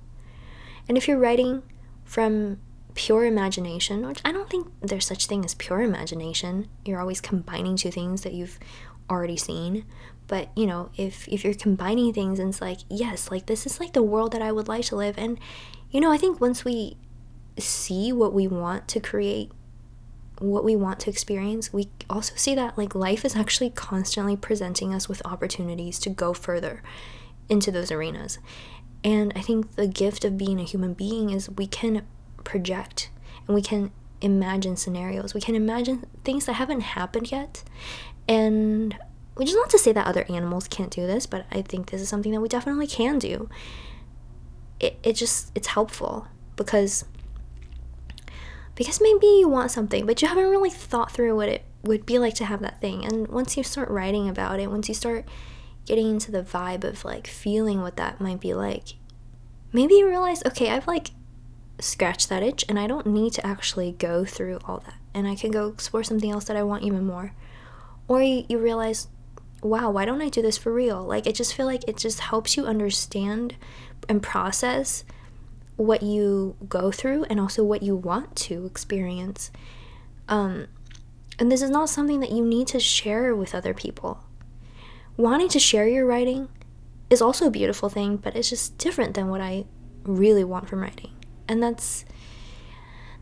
And 0.89 0.97
if 0.97 1.09
you're 1.09 1.19
writing 1.19 1.63
from 2.05 2.59
pure 2.95 3.25
imagination, 3.25 4.07
which 4.07 4.21
I 4.25 4.33
don't 4.33 4.49
think 4.49 4.69
there's 4.81 5.07
such 5.07 5.27
thing 5.27 5.45
as 5.45 5.55
pure 5.55 5.83
imagination, 5.83 6.69
you're 6.85 7.01
always 7.01 7.21
combining 7.21 7.77
two 7.77 7.91
things 7.91 8.23
that 8.23 8.33
you've 8.33 8.59
already 9.11 9.37
seen, 9.37 9.85
but 10.27 10.49
you 10.57 10.67
know 10.67 10.91
if 10.97 11.29
if 11.29 11.45
you're 11.45 11.55
combining 11.55 12.13
things 12.13 12.41
and 12.41 12.49
it's 12.49 12.61
like 12.61 12.79
yes 12.89 13.31
like 13.31 13.47
this 13.47 13.65
is 13.65 13.79
like 13.79 13.93
the 13.93 14.03
world 14.03 14.33
that 14.33 14.43
i 14.43 14.51
would 14.51 14.67
like 14.67 14.85
to 14.87 14.97
live. 14.97 15.17
And 15.17 15.39
you 15.91 16.01
know 16.01 16.11
i 16.11 16.19
think 16.19 16.41
once 16.41 16.65
we 16.65 16.97
see 17.59 18.13
what 18.13 18.33
we 18.33 18.47
want 18.47 18.89
to 18.89 19.01
create 19.01 19.51
what 20.39 20.65
we 20.65 20.77
want 20.77 21.01
to 21.01 21.09
experience 21.09 21.73
we 21.73 21.89
also 22.11 22.35
see 22.37 22.55
that 22.55 22.77
like 22.77 22.95
life 22.95 23.25
is 23.25 23.35
actually 23.35 23.71
constantly 23.71 24.37
presenting 24.37 24.93
us 24.93 25.09
with 25.09 25.25
opportunities 25.25 25.99
to 25.99 26.11
go 26.11 26.35
further 26.35 26.83
into 27.49 27.71
those 27.71 27.91
arenas. 27.91 28.39
And 29.05 29.33
i 29.37 29.41
think 29.41 29.77
the 29.77 29.87
gift 29.87 30.25
of 30.25 30.37
being 30.37 30.59
a 30.59 30.65
human 30.65 30.95
being 30.95 31.31
is 31.31 31.51
we 31.51 31.67
can 31.67 32.07
project 32.45 33.11
and 33.47 33.55
we 33.55 33.63
can 33.63 33.93
imagine 34.21 34.77
scenarios. 34.77 35.35
We 35.35 35.41
can 35.41 35.55
imagine 35.55 36.05
things 36.25 36.47
that 36.47 36.55
haven't 36.55 36.81
happened 36.81 37.31
yet. 37.31 37.63
And 38.29 38.97
which 39.35 39.49
is 39.49 39.55
not 39.55 39.71
to 39.71 39.79
say 39.79 39.93
that 39.93 40.07
other 40.07 40.25
animals 40.29 40.67
can't 40.69 40.91
do 40.91 41.07
this, 41.07 41.27
but 41.27 41.45
I 41.51 41.63
think 41.63 41.91
this 41.91 42.01
is 42.01 42.09
something 42.09 42.33
that 42.33 42.41
we 42.41 42.49
definitely 42.49 42.87
can 42.87 43.19
do. 43.19 43.49
it, 44.81 44.99
it 45.03 45.15
just 45.15 45.53
it's 45.55 45.69
helpful 45.69 46.29
because 46.57 47.05
because 48.75 49.01
maybe 49.01 49.27
you 49.27 49.49
want 49.49 49.71
something 49.71 50.05
but 50.05 50.21
you 50.21 50.29
haven't 50.29 50.51
really 50.51 50.69
thought 50.69 51.11
through 51.11 51.35
what 51.35 51.49
it 51.49 51.65
would 51.83 52.05
be 52.05 52.19
like 52.19 52.35
to 52.35 52.45
have 52.45 52.61
that 52.61 52.81
thing. 52.81 53.05
And 53.05 53.29
once 53.29 53.57
you 53.57 53.63
start 53.63 53.89
writing 53.91 54.29
about 54.29 54.61
it 54.61 54.71
once 54.71 54.89
you 54.89 54.95
start 54.95 55.25
getting 55.87 56.11
into 56.11 56.31
the 56.31 56.43
vibe 56.43 56.85
of 56.85 57.05
like 57.05 57.27
feeling 57.27 57.81
what 57.81 57.97
that 57.97 58.21
might 58.21 58.41
be 58.41 58.53
like. 58.53 58.95
Maybe 59.73 59.95
you 59.95 60.09
realize 60.09 60.43
okay 60.45 60.71
i've 60.71 60.87
like 60.87 61.11
scratched 61.79 62.29
that 62.29 62.43
itch 62.43 62.65
and 62.69 62.79
i 62.79 62.87
don't 62.87 63.07
need 63.07 63.33
to 63.35 63.47
actually 63.47 63.93
go 63.93 64.25
through 64.25 64.59
all 64.65 64.83
that. 64.85 64.97
And 65.15 65.27
i 65.27 65.35
can 65.35 65.51
go 65.51 65.69
explore 65.69 66.05
something 66.05 66.31
else 66.31 66.45
that 66.45 66.57
i 66.57 66.63
want 66.63 66.85
even 66.85 67.07
more. 67.07 67.33
Or 68.09 68.23
you, 68.23 68.45
you 68.49 68.59
realize 68.59 69.09
wow 69.63 69.91
why 69.91 70.05
don't 70.05 70.23
i 70.23 70.29
do 70.29 70.43
this 70.43 70.59
for 70.59 70.73
real? 70.73 71.03
Like 71.03 71.27
i 71.27 71.33
just 71.33 71.55
feel 71.55 71.67
like 71.67 71.89
it 71.89 71.97
just 71.97 72.21
helps 72.21 72.57
you 72.57 72.67
understand 72.67 73.57
and 74.09 74.23
process 74.23 75.05
what 75.77 76.03
you 76.03 76.57
go 76.69 76.91
through 76.91 77.25
and 77.25 77.39
also 77.39 77.63
what 77.63 77.83
you 77.83 77.95
want 77.95 78.35
to 78.35 78.65
experience. 78.65 79.51
Um, 80.27 80.69
and 81.39 81.53
this 81.53 81.61
is 81.61 81.69
not 81.69 81.91
something 81.91 82.21
that 82.21 82.33
you 82.33 82.45
need 82.45 82.67
to 82.69 82.81
share 82.81 83.37
with 83.37 83.55
other 83.55 83.75
people 83.75 84.26
wanting 85.17 85.49
to 85.49 85.59
share 85.59 85.89
your 85.89 86.07
writing 86.07 86.49
is 87.11 87.23
also 87.23 87.47
a 87.47 87.51
beautiful 87.51 87.89
thing 87.89 88.17
but 88.17 88.35
it's 88.37 88.51
just 88.51 88.77
different 88.79 89.15
than 89.15 89.29
what 89.29 89.41
i 89.41 89.65
really 90.05 90.45
want 90.45 90.69
from 90.69 90.81
writing 90.81 91.13
and 91.49 91.63
that's 91.63 92.05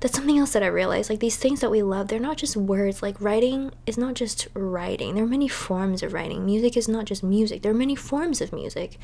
that's 0.04 0.16
something 0.16 0.38
else 0.38 0.52
that 0.52 0.62
I 0.62 0.66
realized. 0.66 1.08
Like 1.08 1.20
these 1.20 1.38
things 1.38 1.60
that 1.60 1.70
we 1.70 1.82
love, 1.82 2.08
they're 2.08 2.20
not 2.20 2.36
just 2.36 2.58
words. 2.58 3.02
Like 3.02 3.18
writing 3.22 3.72
is 3.86 3.96
not 3.96 4.12
just 4.12 4.48
writing. 4.52 5.14
There 5.14 5.24
are 5.24 5.26
many 5.26 5.48
forms 5.48 6.02
of 6.02 6.12
writing. 6.12 6.44
Music 6.44 6.76
is 6.76 6.86
not 6.88 7.06
just 7.06 7.22
music. 7.22 7.62
There 7.62 7.72
are 7.72 7.74
many 7.74 7.94
forms 7.94 8.42
of 8.42 8.52
music. 8.52 8.98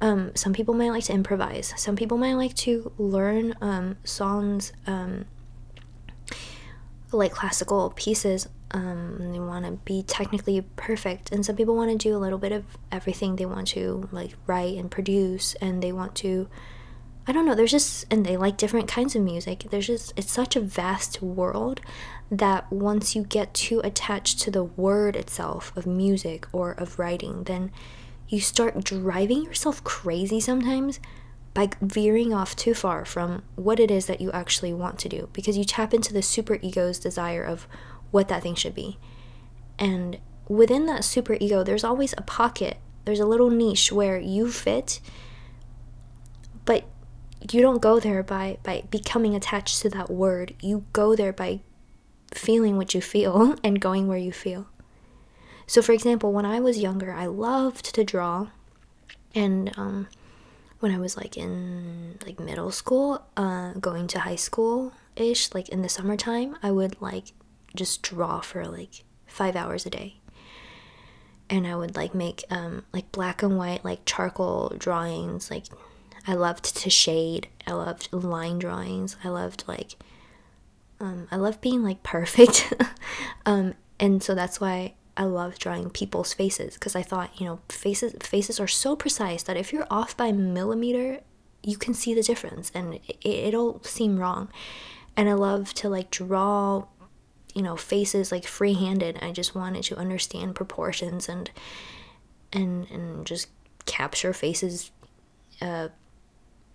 Um, 0.00 0.32
some 0.34 0.54
people 0.54 0.72
might 0.72 0.92
like 0.92 1.04
to 1.04 1.12
improvise. 1.12 1.74
Some 1.76 1.94
people 1.94 2.16
might 2.16 2.36
like 2.36 2.54
to 2.54 2.90
learn 2.96 3.54
um, 3.60 3.98
songs, 4.02 4.72
um, 4.86 5.26
like 7.12 7.32
classical 7.32 7.92
pieces. 7.94 8.48
Um, 8.72 9.32
they 9.32 9.40
want 9.40 9.64
to 9.64 9.72
be 9.84 10.02
technically 10.02 10.60
perfect, 10.76 11.32
and 11.32 11.44
some 11.44 11.56
people 11.56 11.74
want 11.74 11.90
to 11.90 11.98
do 11.98 12.16
a 12.16 12.18
little 12.18 12.38
bit 12.38 12.52
of 12.52 12.64
everything. 12.92 13.36
They 13.36 13.46
want 13.46 13.68
to 13.68 14.08
like 14.12 14.32
write 14.46 14.76
and 14.78 14.90
produce, 14.90 15.54
and 15.56 15.82
they 15.82 15.92
want 15.92 16.14
to 16.16 16.48
I 17.26 17.32
don't 17.32 17.46
know, 17.46 17.54
there's 17.54 17.70
just, 17.70 18.06
and 18.10 18.26
they 18.26 18.36
like 18.36 18.56
different 18.56 18.88
kinds 18.88 19.14
of 19.14 19.22
music. 19.22 19.66
There's 19.70 19.86
just, 19.86 20.12
it's 20.16 20.32
such 20.32 20.56
a 20.56 20.60
vast 20.60 21.22
world 21.22 21.80
that 22.30 22.72
once 22.72 23.14
you 23.14 23.22
get 23.22 23.54
too 23.54 23.80
attached 23.84 24.40
to 24.40 24.50
the 24.50 24.64
word 24.64 25.16
itself 25.16 25.72
of 25.76 25.86
music 25.86 26.46
or 26.52 26.72
of 26.72 26.98
writing, 26.98 27.44
then 27.44 27.70
you 28.28 28.40
start 28.40 28.82
driving 28.82 29.44
yourself 29.44 29.84
crazy 29.84 30.40
sometimes 30.40 30.98
by 31.52 31.68
veering 31.80 32.32
off 32.32 32.56
too 32.56 32.74
far 32.74 33.04
from 33.04 33.42
what 33.54 33.78
it 33.78 33.90
is 33.90 34.06
that 34.06 34.20
you 34.20 34.32
actually 34.32 34.72
want 34.72 34.98
to 35.00 35.08
do 35.08 35.28
because 35.32 35.58
you 35.58 35.64
tap 35.64 35.92
into 35.92 36.12
the 36.12 36.22
super 36.22 36.58
ego's 36.62 36.98
desire 36.98 37.44
of 37.44 37.66
what 38.10 38.28
that 38.28 38.42
thing 38.42 38.54
should 38.54 38.74
be. 38.74 38.98
And 39.78 40.18
within 40.48 40.86
that 40.86 41.04
super 41.04 41.36
ego, 41.40 41.62
there's 41.62 41.84
always 41.84 42.14
a 42.18 42.22
pocket, 42.22 42.78
there's 43.04 43.20
a 43.20 43.26
little 43.26 43.50
niche 43.50 43.92
where 43.92 44.18
you 44.18 44.50
fit, 44.50 45.00
but 46.64 46.84
you 47.50 47.62
don't 47.62 47.80
go 47.80 47.98
there 47.98 48.22
by 48.22 48.58
by 48.62 48.84
becoming 48.90 49.34
attached 49.34 49.80
to 49.82 49.88
that 49.90 50.10
word. 50.10 50.54
You 50.60 50.84
go 50.92 51.16
there 51.16 51.32
by 51.32 51.60
feeling 52.32 52.76
what 52.76 52.94
you 52.94 53.00
feel 53.00 53.56
and 53.64 53.80
going 53.80 54.06
where 54.06 54.18
you 54.18 54.32
feel. 54.32 54.66
So 55.66 55.82
for 55.82 55.92
example 55.92 56.32
when 56.32 56.44
i 56.44 56.58
was 56.60 56.78
younger 56.78 57.12
i 57.12 57.26
loved 57.26 57.94
to 57.94 58.04
draw. 58.04 58.48
And 59.34 59.72
um, 59.78 60.08
when 60.80 60.92
i 60.92 60.98
was 60.98 61.16
like 61.16 61.36
in 61.36 62.18
like 62.26 62.40
middle 62.40 62.72
school 62.72 63.22
uh, 63.36 63.72
going 63.74 64.08
to 64.08 64.20
high 64.20 64.36
school 64.36 64.92
ish 65.16 65.54
like 65.54 65.68
in 65.68 65.82
the 65.82 65.88
summertime 65.88 66.56
i 66.62 66.70
would 66.70 67.00
like 67.00 67.32
just 67.74 68.02
draw 68.02 68.40
for 68.40 68.66
like 68.66 69.04
five 69.26 69.56
hours 69.56 69.86
a 69.86 69.90
day 69.90 70.16
and 71.48 71.66
i 71.66 71.74
would 71.74 71.96
like 71.96 72.14
make 72.14 72.44
um, 72.50 72.84
like 72.92 73.10
black 73.12 73.42
and 73.42 73.56
white 73.56 73.84
like 73.84 74.04
charcoal 74.04 74.72
drawings 74.78 75.50
like 75.50 75.66
I 76.26 76.34
loved 76.34 76.76
to 76.76 76.90
shade. 76.90 77.48
I 77.66 77.72
loved 77.72 78.12
line 78.12 78.58
drawings. 78.58 79.16
I 79.24 79.28
loved 79.28 79.64
like 79.66 79.96
um, 81.00 81.28
I 81.30 81.36
love 81.36 81.60
being 81.60 81.82
like 81.82 82.02
perfect. 82.02 82.72
um, 83.46 83.74
and 83.98 84.22
so 84.22 84.34
that's 84.34 84.60
why 84.60 84.94
I 85.16 85.24
love 85.24 85.58
drawing 85.58 85.90
people's 85.90 86.34
faces 86.34 86.74
because 86.74 86.94
I 86.94 87.02
thought, 87.02 87.40
you 87.40 87.46
know, 87.46 87.60
faces 87.68 88.14
faces 88.20 88.60
are 88.60 88.68
so 88.68 88.96
precise 88.96 89.42
that 89.44 89.56
if 89.56 89.72
you're 89.72 89.86
off 89.90 90.16
by 90.16 90.32
millimeter, 90.32 91.20
you 91.62 91.76
can 91.76 91.94
see 91.94 92.14
the 92.14 92.22
difference 92.22 92.70
and 92.74 92.94
it, 92.94 93.16
it'll 93.24 93.82
seem 93.82 94.18
wrong. 94.18 94.50
And 95.16 95.28
I 95.28 95.34
love 95.34 95.74
to 95.74 95.88
like 95.88 96.10
draw, 96.10 96.84
you 97.54 97.62
know, 97.62 97.76
faces 97.76 98.30
like 98.32 98.46
free-handed. 98.46 99.18
I 99.22 99.32
just 99.32 99.54
wanted 99.54 99.84
to 99.84 99.96
understand 99.96 100.54
proportions 100.54 101.28
and 101.28 101.50
and 102.52 102.90
and 102.90 103.26
just 103.26 103.48
capture 103.86 104.32
faces 104.32 104.90
uh, 105.60 105.88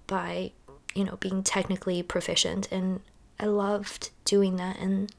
by, 0.07 0.51
you 0.93 1.03
know, 1.03 1.17
being 1.17 1.43
technically 1.43 2.03
proficient. 2.03 2.71
And 2.71 3.01
I 3.39 3.45
loved 3.45 4.11
doing 4.23 4.55
that. 4.57 4.77
And 4.79 5.13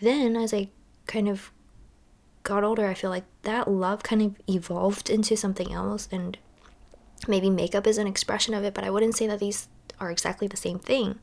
then 0.00 0.36
as 0.36 0.54
I 0.54 0.68
kind 1.06 1.28
of 1.28 1.50
got 2.42 2.64
older, 2.64 2.86
I 2.86 2.94
feel 2.94 3.10
like 3.10 3.24
that 3.42 3.68
love 3.68 4.02
kind 4.02 4.22
of 4.22 4.34
evolved 4.48 5.10
into 5.10 5.36
something 5.36 5.72
else. 5.72 6.08
And 6.10 6.38
maybe 7.28 7.50
makeup 7.50 7.86
is 7.86 7.98
an 7.98 8.06
expression 8.06 8.54
of 8.54 8.64
it, 8.64 8.74
but 8.74 8.84
I 8.84 8.90
wouldn't 8.90 9.16
say 9.16 9.26
that 9.26 9.40
these 9.40 9.68
are 9.98 10.10
exactly 10.10 10.48
the 10.48 10.56
same 10.56 10.78
thing. 10.78 11.18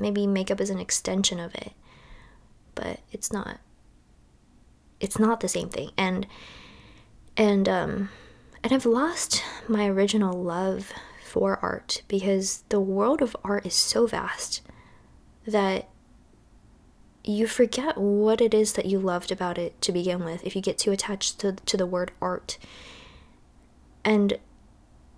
Maybe 0.00 0.26
makeup 0.26 0.60
is 0.60 0.70
an 0.70 0.80
extension 0.80 1.38
of 1.38 1.54
it, 1.54 1.72
but 2.74 3.00
it's 3.12 3.32
not. 3.32 3.58
It's 5.00 5.18
not 5.18 5.40
the 5.40 5.48
same 5.48 5.68
thing. 5.68 5.90
And 5.96 6.26
and 7.36 7.68
um 7.68 8.10
and 8.62 8.72
I've 8.72 8.86
lost 8.86 9.42
my 9.68 9.86
original 9.86 10.42
love 10.42 10.92
for 11.22 11.58
art 11.60 12.02
because 12.08 12.64
the 12.68 12.80
world 12.80 13.20
of 13.20 13.36
art 13.44 13.66
is 13.66 13.74
so 13.74 14.06
vast 14.06 14.62
that 15.46 15.88
you 17.24 17.46
forget 17.46 17.96
what 17.96 18.40
it 18.40 18.52
is 18.52 18.74
that 18.74 18.86
you 18.86 18.98
loved 18.98 19.32
about 19.32 19.58
it 19.58 19.80
to 19.80 19.92
begin 19.92 20.24
with 20.24 20.44
if 20.44 20.54
you 20.54 20.62
get 20.62 20.78
too 20.78 20.92
attached 20.92 21.38
to, 21.40 21.52
to 21.52 21.76
the 21.76 21.86
word 21.86 22.12
art. 22.20 22.58
And 24.04 24.38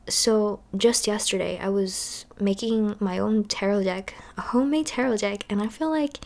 so 0.08 0.60
just 0.76 1.08
yesterday, 1.08 1.58
I 1.60 1.68
was 1.68 2.26
making 2.40 2.94
my 3.00 3.18
own 3.18 3.44
tarot 3.44 3.82
deck, 3.84 4.14
a 4.36 4.40
homemade 4.40 4.86
tarot 4.86 5.16
deck, 5.18 5.44
and 5.50 5.60
I 5.60 5.66
feel 5.66 5.90
like 5.90 6.20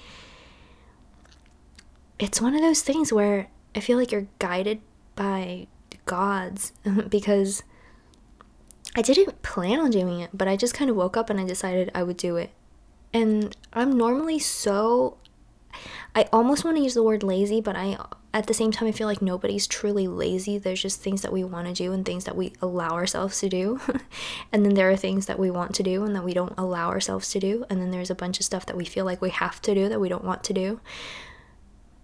it's 2.20 2.40
one 2.40 2.54
of 2.54 2.60
those 2.60 2.82
things 2.82 3.12
where 3.12 3.48
I 3.74 3.80
feel 3.80 3.98
like 3.98 4.12
you're 4.12 4.28
guided 4.38 4.80
by 5.16 5.66
gods 6.04 6.72
because 7.08 7.62
I 8.94 9.02
didn't 9.02 9.42
plan 9.42 9.80
on 9.80 9.90
doing 9.90 10.20
it, 10.20 10.30
but 10.32 10.46
I 10.46 10.56
just 10.56 10.74
kind 10.74 10.90
of 10.90 10.96
woke 10.96 11.16
up 11.16 11.30
and 11.30 11.40
I 11.40 11.44
decided 11.44 11.90
I 11.94 12.02
would 12.02 12.16
do 12.16 12.36
it. 12.36 12.50
And 13.12 13.56
I'm 13.72 13.96
normally 13.96 14.38
so 14.38 15.16
I 16.14 16.28
almost 16.32 16.64
want 16.64 16.76
to 16.76 16.82
use 16.82 16.94
the 16.94 17.02
word 17.02 17.22
lazy, 17.22 17.60
but 17.60 17.76
I 17.76 17.96
at 18.32 18.46
the 18.46 18.54
same 18.54 18.70
time 18.70 18.88
I 18.88 18.92
feel 18.92 19.06
like 19.06 19.22
nobody's 19.22 19.66
truly 19.66 20.06
lazy. 20.06 20.58
There's 20.58 20.82
just 20.82 21.00
things 21.00 21.22
that 21.22 21.32
we 21.32 21.42
want 21.42 21.68
to 21.68 21.72
do 21.72 21.92
and 21.92 22.04
things 22.04 22.24
that 22.24 22.36
we 22.36 22.52
allow 22.60 22.90
ourselves 22.90 23.40
to 23.40 23.48
do. 23.48 23.80
and 24.52 24.64
then 24.64 24.74
there 24.74 24.90
are 24.90 24.96
things 24.96 25.26
that 25.26 25.38
we 25.38 25.50
want 25.50 25.74
to 25.76 25.82
do 25.82 26.04
and 26.04 26.14
that 26.14 26.24
we 26.24 26.34
don't 26.34 26.54
allow 26.58 26.88
ourselves 26.88 27.30
to 27.30 27.40
do. 27.40 27.64
And 27.70 27.80
then 27.80 27.90
there's 27.90 28.10
a 28.10 28.14
bunch 28.14 28.38
of 28.38 28.44
stuff 28.44 28.66
that 28.66 28.76
we 28.76 28.84
feel 28.84 29.04
like 29.04 29.22
we 29.22 29.30
have 29.30 29.62
to 29.62 29.74
do 29.74 29.88
that 29.88 30.00
we 30.00 30.08
don't 30.08 30.24
want 30.24 30.44
to 30.44 30.52
do. 30.52 30.80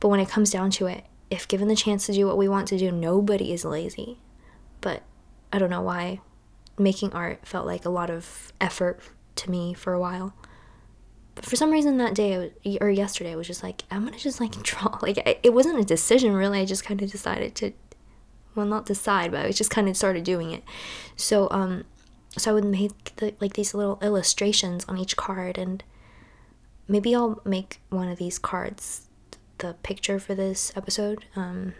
But 0.00 0.08
when 0.08 0.20
it 0.20 0.28
comes 0.28 0.50
down 0.50 0.70
to 0.72 0.86
it, 0.86 1.04
if 1.30 1.48
given 1.48 1.68
the 1.68 1.76
chance 1.76 2.06
to 2.06 2.12
do 2.12 2.26
what 2.26 2.36
we 2.36 2.48
want 2.48 2.68
to 2.68 2.78
do, 2.78 2.90
nobody 2.90 3.52
is 3.52 3.64
lazy. 3.64 4.18
But 4.80 5.02
I 5.52 5.58
don't 5.58 5.70
know 5.70 5.82
why 5.82 6.20
making 6.78 7.12
art 7.12 7.46
felt 7.46 7.66
like 7.66 7.84
a 7.84 7.90
lot 7.90 8.10
of 8.10 8.52
effort 8.60 9.00
to 9.36 9.50
me 9.50 9.74
for 9.74 9.92
a 9.92 10.00
while. 10.00 10.34
But 11.34 11.44
for 11.44 11.56
some 11.56 11.70
reason 11.70 11.98
that 11.98 12.14
day 12.14 12.52
or 12.80 12.90
yesterday, 12.90 13.32
I 13.32 13.36
was 13.36 13.46
just 13.46 13.62
like, 13.62 13.82
I'm 13.90 14.04
gonna 14.04 14.18
just 14.18 14.40
like 14.40 14.52
draw. 14.62 14.98
Like 15.02 15.40
it 15.42 15.52
wasn't 15.52 15.80
a 15.80 15.84
decision 15.84 16.34
really. 16.34 16.60
I 16.60 16.64
just 16.64 16.84
kind 16.84 17.00
of 17.02 17.10
decided 17.10 17.54
to, 17.56 17.72
well, 18.54 18.66
not 18.66 18.86
decide, 18.86 19.32
but 19.32 19.44
I 19.44 19.52
just 19.52 19.70
kind 19.70 19.88
of 19.88 19.96
started 19.96 20.24
doing 20.24 20.52
it. 20.52 20.62
So 21.16 21.48
um, 21.50 21.84
so 22.36 22.50
I 22.50 22.54
would 22.54 22.64
make 22.64 23.16
the, 23.16 23.34
like 23.40 23.54
these 23.54 23.74
little 23.74 23.98
illustrations 24.02 24.84
on 24.86 24.98
each 24.98 25.16
card, 25.16 25.58
and 25.58 25.82
maybe 26.86 27.14
I'll 27.14 27.40
make 27.44 27.80
one 27.88 28.08
of 28.08 28.18
these 28.18 28.38
cards 28.38 29.05
the 29.58 29.74
picture 29.82 30.18
for 30.18 30.34
this 30.34 30.72
episode. 30.76 31.24
Um, 31.34 31.74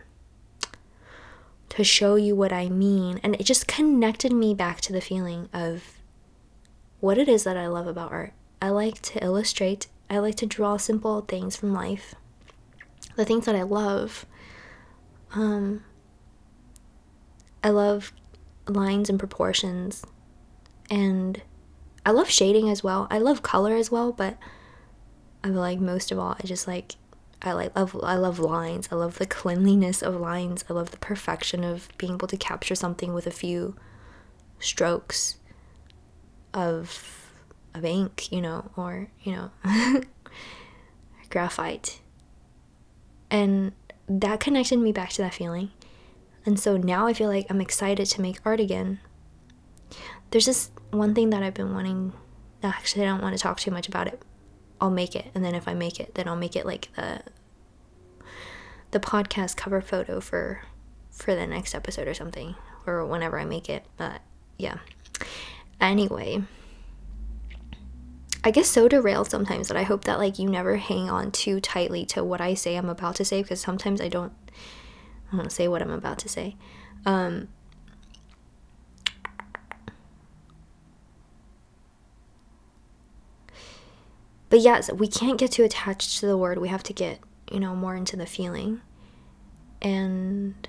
to 1.77 1.85
show 1.85 2.15
you 2.15 2.35
what 2.35 2.53
I 2.53 2.69
mean. 2.69 3.21
And 3.23 3.35
it 3.35 3.45
just 3.45 3.67
connected 3.67 4.33
me 4.33 4.55
back 4.55 4.81
to 4.83 4.93
the 4.93 5.01
feeling 5.01 5.49
of 5.53 5.99
what 7.01 7.19
it 7.19 7.29
is 7.29 7.45
that 7.45 7.57
I 7.57 7.67
love 7.67 7.87
about 7.87 8.13
art. 8.13 8.33
I 8.63 8.71
like 8.71 9.03
to 9.03 9.23
illustrate, 9.23 9.87
I 10.09 10.19
like 10.19 10.37
to 10.37 10.47
draw 10.47 10.77
simple 10.77 11.21
things 11.21 11.57
from 11.57 11.73
life. 11.73 12.15
The 13.17 13.25
things 13.25 13.45
that 13.47 13.55
I 13.55 13.63
love. 13.63 14.27
Um, 15.35 15.85
I 17.63 17.71
love 17.71 18.13
lines 18.67 19.11
and 19.11 19.19
proportions. 19.19 20.05
And 20.91 21.43
I 22.05 22.11
love 22.11 22.31
shading 22.31 22.71
as 22.71 22.83
well. 22.83 23.07
I 23.11 23.19
love 23.19 23.43
color 23.43 23.75
as 23.77 23.91
well, 23.91 24.13
but 24.13 24.39
I 25.43 25.49
like 25.49 25.81
most 25.81 26.11
of 26.13 26.19
all, 26.19 26.37
I 26.43 26.47
just 26.47 26.67
like 26.67 26.95
I 27.43 27.53
like 27.53 27.77
love 27.77 27.99
I 28.03 28.17
love 28.17 28.39
lines. 28.39 28.89
I 28.91 28.95
love 28.95 29.19
the 29.19 29.27
cleanliness 29.27 30.03
of 30.03 30.17
lines. 30.17 30.65
I 30.69 30.73
love 30.73 30.91
the 30.91 30.97
perfection 30.97 31.65
of 31.65 31.89
being 31.99 32.15
able 32.15 32.29
to 32.29 32.37
capture 32.37 32.75
something 32.75 33.13
with 33.13 33.27
a 33.27 33.31
few 33.31 33.77
strokes 34.59 35.37
of 36.55 37.31
of 37.75 37.85
ink, 37.85 38.33
you 38.33 38.41
know, 38.41 38.71
or 38.77 39.09
you 39.23 39.33
know, 39.33 39.51
graphite. 41.31 42.01
And 43.31 43.73
that 44.09 44.41
connected 44.41 44.79
me 44.79 44.93
back 44.93 45.11
to 45.11 45.23
that 45.23 45.35
feeling. 45.35 45.71
And 46.45 46.59
so 46.59 46.77
now 46.77 47.07
I 47.07 47.13
feel 47.13 47.29
like 47.29 47.47
I'm 47.51 47.61
excited 47.61 48.07
to 48.07 48.21
make 48.21 48.39
art 48.45 48.61
again. 48.61 49.01
There's 50.31 50.47
this 50.47 50.71
one 50.91 51.15
thing 51.15 51.31
that 51.31 51.43
I've 51.43 51.55
been 51.55 51.75
wanting. 51.75 52.13
Actually, 52.63 53.03
I 53.03 53.07
don't 53.07 53.21
want 53.21 53.37
to 53.37 53.43
talk 53.43 53.59
too 53.59 53.71
much 53.71 53.89
about 53.89 54.07
it. 54.07 54.23
I'll 54.81 54.91
make 54.91 55.17
it, 55.17 55.27
and 55.35 55.45
then 55.45 55.55
if 55.55 55.69
I 55.69 55.75
make 55.75 56.01
it, 56.01 56.15
then 56.15 56.29
I'll 56.29 56.37
make 56.37 56.57
it 56.57 56.67
like 56.67 56.91
the 56.97 57.23
the 58.91 59.01
podcast 59.01 59.57
cover 59.57 59.81
photo 59.81 60.21
for 60.21 60.63
for 61.11 61.35
the 61.35 61.47
next 61.47 61.75
episode 61.75 62.09
or 62.09 62.15
something, 62.15 62.55
or 62.87 63.05
whenever 63.05 63.39
I 63.39 63.45
make 63.45 63.69
it. 63.69 63.85
But 63.97 64.21
yeah. 64.59 64.79
Anyway, 65.81 66.43
I 68.45 68.51
get 68.51 68.67
so 68.67 68.87
derailed 68.89 69.29
sometimes 69.29 69.69
that 69.69 69.77
I 69.77 69.83
hope 69.83 70.05
that 70.05 70.19
like 70.19 70.39
you 70.39 70.49
never 70.49 70.77
hang 70.77 71.11
on 71.11 71.33
too 71.33 71.61
tightly 71.61 72.07
to 72.07 72.23
what 72.23 72.41
I 72.41 72.55
say 72.55 72.77
I'm 72.77 72.89
about 72.89 73.17
to 73.17 73.25
say 73.25 73.43
because 73.43 73.61
sometimes 73.61 74.01
I 74.01 74.09
don't 74.09 74.33
I 75.33 75.37
don't 75.37 75.51
say 75.51 75.69
what 75.69 75.83
I'm 75.83 75.91
about 75.91 76.19
to 76.21 76.29
say. 76.29 76.57
Um, 77.05 77.49
but 84.49 84.61
yes, 84.61 84.93
we 84.93 85.09
can't 85.09 85.39
get 85.39 85.53
too 85.53 85.65
attached 85.65 86.21
to 86.21 86.27
the 86.27 86.37
word. 86.37 86.59
We 86.59 86.69
have 86.69 86.83
to 86.85 86.93
get, 86.93 87.21
you 87.51 87.61
know, 87.61 87.75
more 87.75 87.97
into 87.97 88.17
the 88.17 88.27
feeling. 88.27 88.81
And 89.83 90.69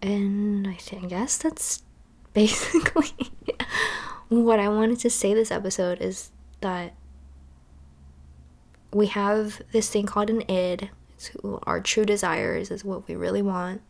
and 0.00 0.68
I 0.68 0.74
think 0.74 1.04
I 1.04 1.06
guess 1.08 1.38
that's 1.38 1.82
basically 2.32 3.30
what 4.28 4.60
I 4.60 4.68
wanted 4.68 5.00
to 5.00 5.10
say 5.10 5.34
this 5.34 5.50
episode 5.50 6.00
is 6.00 6.30
that 6.60 6.94
we 8.92 9.06
have 9.06 9.60
this 9.72 9.90
thing 9.90 10.06
called 10.06 10.30
an 10.30 10.42
id. 10.48 10.90
Our 11.64 11.80
true 11.80 12.04
desires 12.04 12.70
is 12.70 12.84
what 12.84 13.08
we 13.08 13.16
really 13.16 13.42
want. 13.42 13.82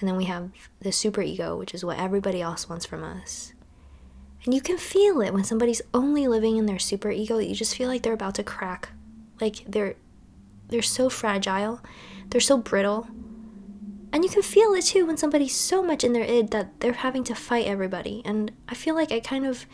And 0.00 0.08
then 0.08 0.16
we 0.16 0.24
have 0.24 0.50
the 0.80 0.92
super 0.92 1.22
ego, 1.22 1.56
which 1.56 1.74
is 1.74 1.84
what 1.84 1.98
everybody 1.98 2.40
else 2.40 2.68
wants 2.68 2.86
from 2.86 3.02
us. 3.02 3.52
And 4.44 4.54
you 4.54 4.60
can 4.60 4.78
feel 4.78 5.20
it 5.20 5.32
when 5.32 5.44
somebody's 5.44 5.82
only 5.92 6.28
living 6.28 6.56
in 6.56 6.66
their 6.66 6.78
super 6.78 7.10
ego, 7.10 7.38
you 7.38 7.54
just 7.54 7.76
feel 7.76 7.88
like 7.88 8.02
they're 8.02 8.12
about 8.12 8.36
to 8.36 8.44
crack. 8.44 8.90
Like 9.40 9.64
they're 9.66 9.96
they're 10.68 10.82
so 10.82 11.08
fragile, 11.08 11.80
they're 12.28 12.40
so 12.40 12.58
brittle. 12.58 13.08
And 14.12 14.24
you 14.24 14.30
can 14.30 14.42
feel 14.42 14.72
it 14.74 14.86
too 14.86 15.06
when 15.06 15.16
somebody's 15.16 15.54
so 15.54 15.82
much 15.82 16.02
in 16.02 16.12
their 16.12 16.24
id 16.24 16.50
that 16.50 16.80
they're 16.80 16.92
having 16.92 17.24
to 17.24 17.34
fight 17.34 17.66
everybody. 17.66 18.22
And 18.24 18.52
I 18.68 18.74
feel 18.74 18.94
like 18.94 19.12
I 19.12 19.20
kind 19.20 19.46
of 19.46 19.66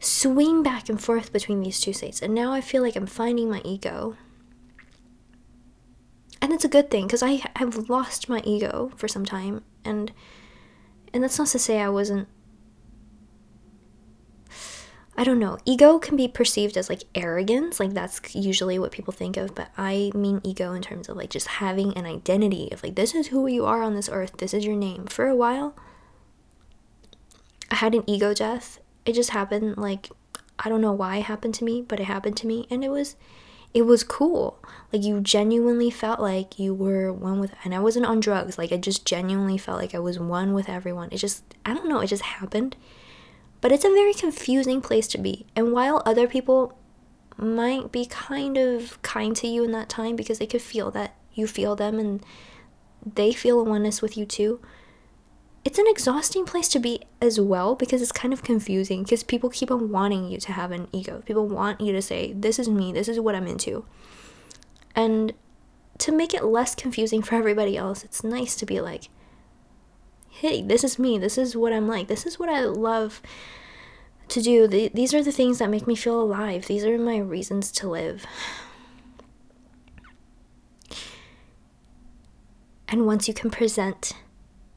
swing 0.00 0.62
back 0.62 0.88
and 0.88 1.02
forth 1.02 1.32
between 1.32 1.60
these 1.60 1.80
two 1.80 1.92
states. 1.92 2.20
And 2.22 2.34
now 2.34 2.52
I 2.52 2.60
feel 2.60 2.82
like 2.82 2.96
I'm 2.96 3.06
finding 3.06 3.50
my 3.50 3.62
ego. 3.64 4.16
And 6.40 6.52
it's 6.52 6.64
a 6.64 6.68
good 6.68 6.90
thing 6.90 7.06
because 7.06 7.22
I 7.22 7.42
have 7.56 7.88
lost 7.88 8.28
my 8.28 8.40
ego 8.44 8.92
for 8.96 9.08
some 9.08 9.24
time. 9.24 9.64
And 9.84 10.12
and 11.12 11.22
that's 11.22 11.38
not 11.38 11.48
to 11.48 11.58
say 11.58 11.80
I 11.80 11.88
wasn't 11.88 12.28
I 15.18 15.24
don't 15.24 15.40
know. 15.40 15.58
Ego 15.64 15.98
can 15.98 16.16
be 16.16 16.28
perceived 16.28 16.76
as 16.76 16.88
like 16.88 17.02
arrogance, 17.12 17.80
like 17.80 17.92
that's 17.92 18.36
usually 18.36 18.78
what 18.78 18.92
people 18.92 19.12
think 19.12 19.36
of, 19.36 19.52
but 19.52 19.68
I 19.76 20.12
mean 20.14 20.40
ego 20.44 20.72
in 20.74 20.80
terms 20.80 21.08
of 21.08 21.16
like 21.16 21.28
just 21.28 21.48
having 21.48 21.92
an 21.94 22.06
identity 22.06 22.68
of 22.70 22.84
like 22.84 22.94
this 22.94 23.16
is 23.16 23.26
who 23.26 23.48
you 23.48 23.64
are 23.64 23.82
on 23.82 23.96
this 23.96 24.08
earth, 24.08 24.36
this 24.38 24.54
is 24.54 24.64
your 24.64 24.76
name. 24.76 25.06
For 25.06 25.26
a 25.26 25.34
while, 25.34 25.74
I 27.68 27.74
had 27.74 27.96
an 27.96 28.04
ego 28.06 28.32
death. 28.32 28.78
It 29.04 29.14
just 29.14 29.30
happened 29.30 29.76
like 29.76 30.08
I 30.56 30.68
don't 30.68 30.80
know 30.80 30.92
why 30.92 31.16
it 31.16 31.24
happened 31.24 31.54
to 31.54 31.64
me, 31.64 31.82
but 31.82 31.98
it 31.98 32.04
happened 32.04 32.36
to 32.36 32.46
me 32.46 32.68
and 32.70 32.84
it 32.84 32.90
was 32.90 33.16
it 33.74 33.82
was 33.82 34.04
cool. 34.04 34.62
Like 34.92 35.02
you 35.02 35.20
genuinely 35.20 35.90
felt 35.90 36.20
like 36.20 36.60
you 36.60 36.72
were 36.72 37.12
one 37.12 37.40
with 37.40 37.54
and 37.64 37.74
I 37.74 37.80
wasn't 37.80 38.06
on 38.06 38.20
drugs. 38.20 38.56
Like 38.56 38.70
I 38.70 38.76
just 38.76 39.04
genuinely 39.04 39.58
felt 39.58 39.80
like 39.80 39.96
I 39.96 39.98
was 39.98 40.20
one 40.20 40.54
with 40.54 40.68
everyone. 40.68 41.08
It 41.10 41.16
just 41.18 41.42
I 41.66 41.74
don't 41.74 41.88
know, 41.88 41.98
it 41.98 42.06
just 42.06 42.22
happened 42.22 42.76
but 43.60 43.72
it's 43.72 43.84
a 43.84 43.88
very 43.88 44.14
confusing 44.14 44.80
place 44.80 45.08
to 45.08 45.18
be. 45.18 45.46
And 45.56 45.72
while 45.72 46.02
other 46.04 46.26
people 46.26 46.78
might 47.36 47.92
be 47.92 48.06
kind 48.06 48.56
of 48.56 49.00
kind 49.02 49.34
to 49.36 49.46
you 49.46 49.64
in 49.64 49.72
that 49.72 49.88
time 49.88 50.16
because 50.16 50.38
they 50.38 50.46
could 50.46 50.62
feel 50.62 50.90
that 50.90 51.14
you 51.34 51.46
feel 51.46 51.76
them 51.76 51.98
and 51.98 52.24
they 53.14 53.32
feel 53.32 53.60
a 53.60 53.64
oneness 53.64 54.02
with 54.02 54.16
you 54.16 54.26
too, 54.26 54.60
it's 55.64 55.78
an 55.78 55.86
exhausting 55.88 56.44
place 56.44 56.68
to 56.68 56.78
be 56.78 57.02
as 57.20 57.40
well 57.40 57.74
because 57.74 58.00
it's 58.00 58.12
kind 58.12 58.32
of 58.32 58.42
confusing 58.42 59.02
because 59.02 59.22
people 59.22 59.50
keep 59.50 59.70
on 59.70 59.90
wanting 59.90 60.28
you 60.28 60.38
to 60.38 60.52
have 60.52 60.72
an 60.72 60.88
ego. 60.92 61.22
People 61.26 61.46
want 61.46 61.80
you 61.80 61.92
to 61.92 62.02
say, 62.02 62.32
This 62.32 62.58
is 62.58 62.68
me, 62.68 62.92
this 62.92 63.08
is 63.08 63.20
what 63.20 63.34
I'm 63.34 63.46
into. 63.46 63.84
And 64.94 65.32
to 65.98 66.12
make 66.12 66.32
it 66.32 66.44
less 66.44 66.74
confusing 66.74 67.22
for 67.22 67.34
everybody 67.34 67.76
else, 67.76 68.04
it's 68.04 68.24
nice 68.24 68.56
to 68.56 68.66
be 68.66 68.80
like, 68.80 69.08
hey, 70.38 70.62
this 70.62 70.84
is 70.84 71.00
me. 71.00 71.18
This 71.18 71.36
is 71.36 71.56
what 71.56 71.72
I'm 71.72 71.88
like. 71.88 72.06
This 72.06 72.24
is 72.24 72.38
what 72.38 72.48
I 72.48 72.60
love 72.60 73.20
to 74.28 74.40
do. 74.40 74.68
these 74.68 75.12
are 75.12 75.22
the 75.22 75.32
things 75.32 75.58
that 75.58 75.68
make 75.68 75.86
me 75.86 75.96
feel 75.96 76.20
alive. 76.20 76.66
These 76.66 76.84
are 76.84 76.96
my 76.96 77.18
reasons 77.18 77.72
to 77.72 77.88
live. 77.88 78.24
And 82.86 83.04
once 83.04 83.26
you 83.26 83.34
can 83.34 83.50
present 83.50 84.12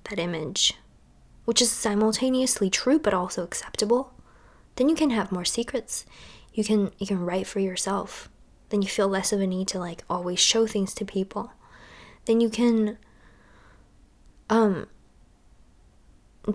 that 0.05 0.17
image, 0.17 0.73
which 1.45 1.61
is 1.61 1.71
simultaneously 1.71 2.71
true 2.71 2.97
but 2.97 3.13
also 3.13 3.43
acceptable, 3.43 4.13
then 4.77 4.89
you 4.89 4.95
can 4.95 5.11
have 5.11 5.31
more 5.31 5.45
secrets. 5.45 6.07
You 6.53 6.63
can 6.63 6.91
you 6.97 7.05
can 7.05 7.23
write 7.23 7.45
for 7.45 7.59
yourself. 7.59 8.29
Then 8.69 8.81
you 8.81 8.87
feel 8.87 9.07
less 9.07 9.31
of 9.31 9.39
a 9.39 9.47
need 9.47 9.67
to 9.69 9.79
like 9.79 10.03
always 10.09 10.39
show 10.39 10.65
things 10.65 10.95
to 10.95 11.05
people. 11.05 11.51
Then 12.25 12.41
you 12.41 12.49
can 12.49 12.97
um 14.49 14.87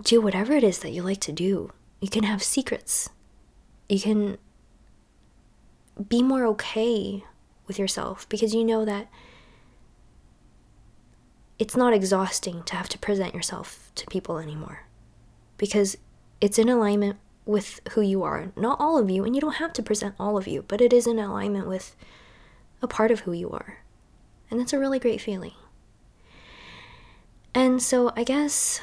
do 0.03 0.21
whatever 0.21 0.53
it 0.53 0.63
is 0.63 0.79
that 0.79 0.91
you 0.91 1.01
like 1.01 1.21
to 1.21 1.31
do. 1.31 1.71
You 2.01 2.09
can 2.09 2.23
have 2.23 2.43
secrets. 2.43 3.09
You 3.89 3.99
can 3.99 4.37
be 6.09 6.21
more 6.21 6.45
okay 6.45 7.23
with 7.67 7.79
yourself 7.79 8.27
because 8.29 8.53
you 8.53 8.63
know 8.63 8.85
that 8.85 9.07
it's 11.57 11.75
not 11.75 11.93
exhausting 11.93 12.63
to 12.63 12.75
have 12.75 12.89
to 12.89 12.99
present 12.99 13.33
yourself 13.33 13.91
to 13.95 14.05
people 14.07 14.37
anymore 14.37 14.83
because 15.57 15.97
it's 16.39 16.59
in 16.59 16.69
alignment 16.69 17.17
with 17.45 17.79
who 17.91 18.01
you 18.01 18.21
are. 18.21 18.51
Not 18.55 18.79
all 18.79 18.97
of 18.97 19.09
you, 19.09 19.23
and 19.23 19.33
you 19.33 19.41
don't 19.41 19.55
have 19.55 19.73
to 19.73 19.81
present 19.81 20.13
all 20.19 20.37
of 20.37 20.47
you, 20.47 20.65
but 20.67 20.81
it 20.81 20.93
is 20.93 21.07
in 21.07 21.17
alignment 21.17 21.67
with 21.67 21.95
a 22.81 22.87
part 22.87 23.09
of 23.09 23.21
who 23.21 23.31
you 23.31 23.49
are. 23.49 23.79
And 24.51 24.59
that's 24.59 24.73
a 24.73 24.79
really 24.79 24.99
great 24.99 25.21
feeling. 25.21 25.53
And 27.55 27.81
so 27.81 28.11
I 28.15 28.23
guess 28.23 28.81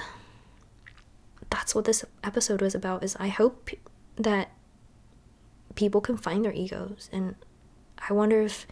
that's 1.54 1.74
what 1.74 1.84
this 1.84 2.04
episode 2.24 2.60
was 2.60 2.74
about 2.74 3.04
is 3.04 3.16
I 3.20 3.28
hope 3.28 3.70
that 4.16 4.50
people 5.76 6.00
can 6.00 6.16
find 6.16 6.44
their 6.44 6.52
egos 6.52 7.08
and 7.12 7.36
I 8.08 8.12
wonder 8.12 8.42
if 8.42 8.66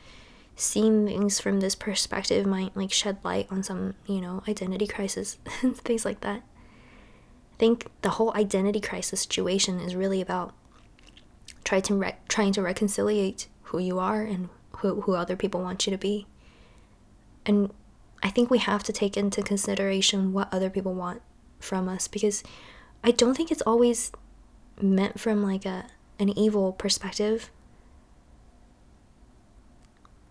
seeing 0.57 1.07
things 1.07 1.39
from 1.39 1.61
this 1.61 1.77
perspective 1.77 2.45
might 2.45 2.77
like 2.77 2.93
shed 2.93 3.19
light 3.23 3.47
on 3.51 3.63
some, 3.63 3.95
you 4.07 4.21
know, 4.21 4.43
identity 4.49 4.89
crisis 4.89 5.39
and 5.63 5.77
things 5.77 6.05
like 6.05 6.21
that. 6.23 6.43
I 6.43 7.57
think 7.57 7.87
the 8.03 8.11
whole 8.11 8.35
identity 8.35 8.81
crisis 8.81 9.21
situation 9.21 9.79
is 9.79 9.95
really 9.95 10.21
about 10.21 10.53
trying 11.63 11.83
to 11.83 11.95
re- 11.95 12.17
trying 12.29 12.53
to 12.55 12.63
reconciliate 12.63 13.47
who 13.65 13.79
you 13.79 14.01
are 14.01 14.23
and 14.23 14.49
who, 14.79 15.03
who 15.03 15.15
other 15.15 15.37
people 15.37 15.63
want 15.63 15.87
you 15.87 15.93
to 15.93 15.99
be. 15.99 16.27
And 17.47 17.73
I 18.25 18.31
think 18.31 18.51
we 18.51 18.59
have 18.59 18.83
to 18.85 18.93
take 18.93 19.17
into 19.17 19.41
consideration 19.41 20.33
what 20.33 20.53
other 20.53 20.69
people 20.69 20.95
want 20.95 21.23
from 21.63 21.89
us 21.89 22.09
because 22.09 22.43
I 23.05 23.11
don't 23.11 23.37
think 23.37 23.51
it's 23.51 23.63
always 23.63 24.13
meant 24.81 25.19
from 25.21 25.43
like 25.43 25.65
a 25.65 25.87
an 26.19 26.31
evil 26.39 26.73
perspective. 26.73 27.51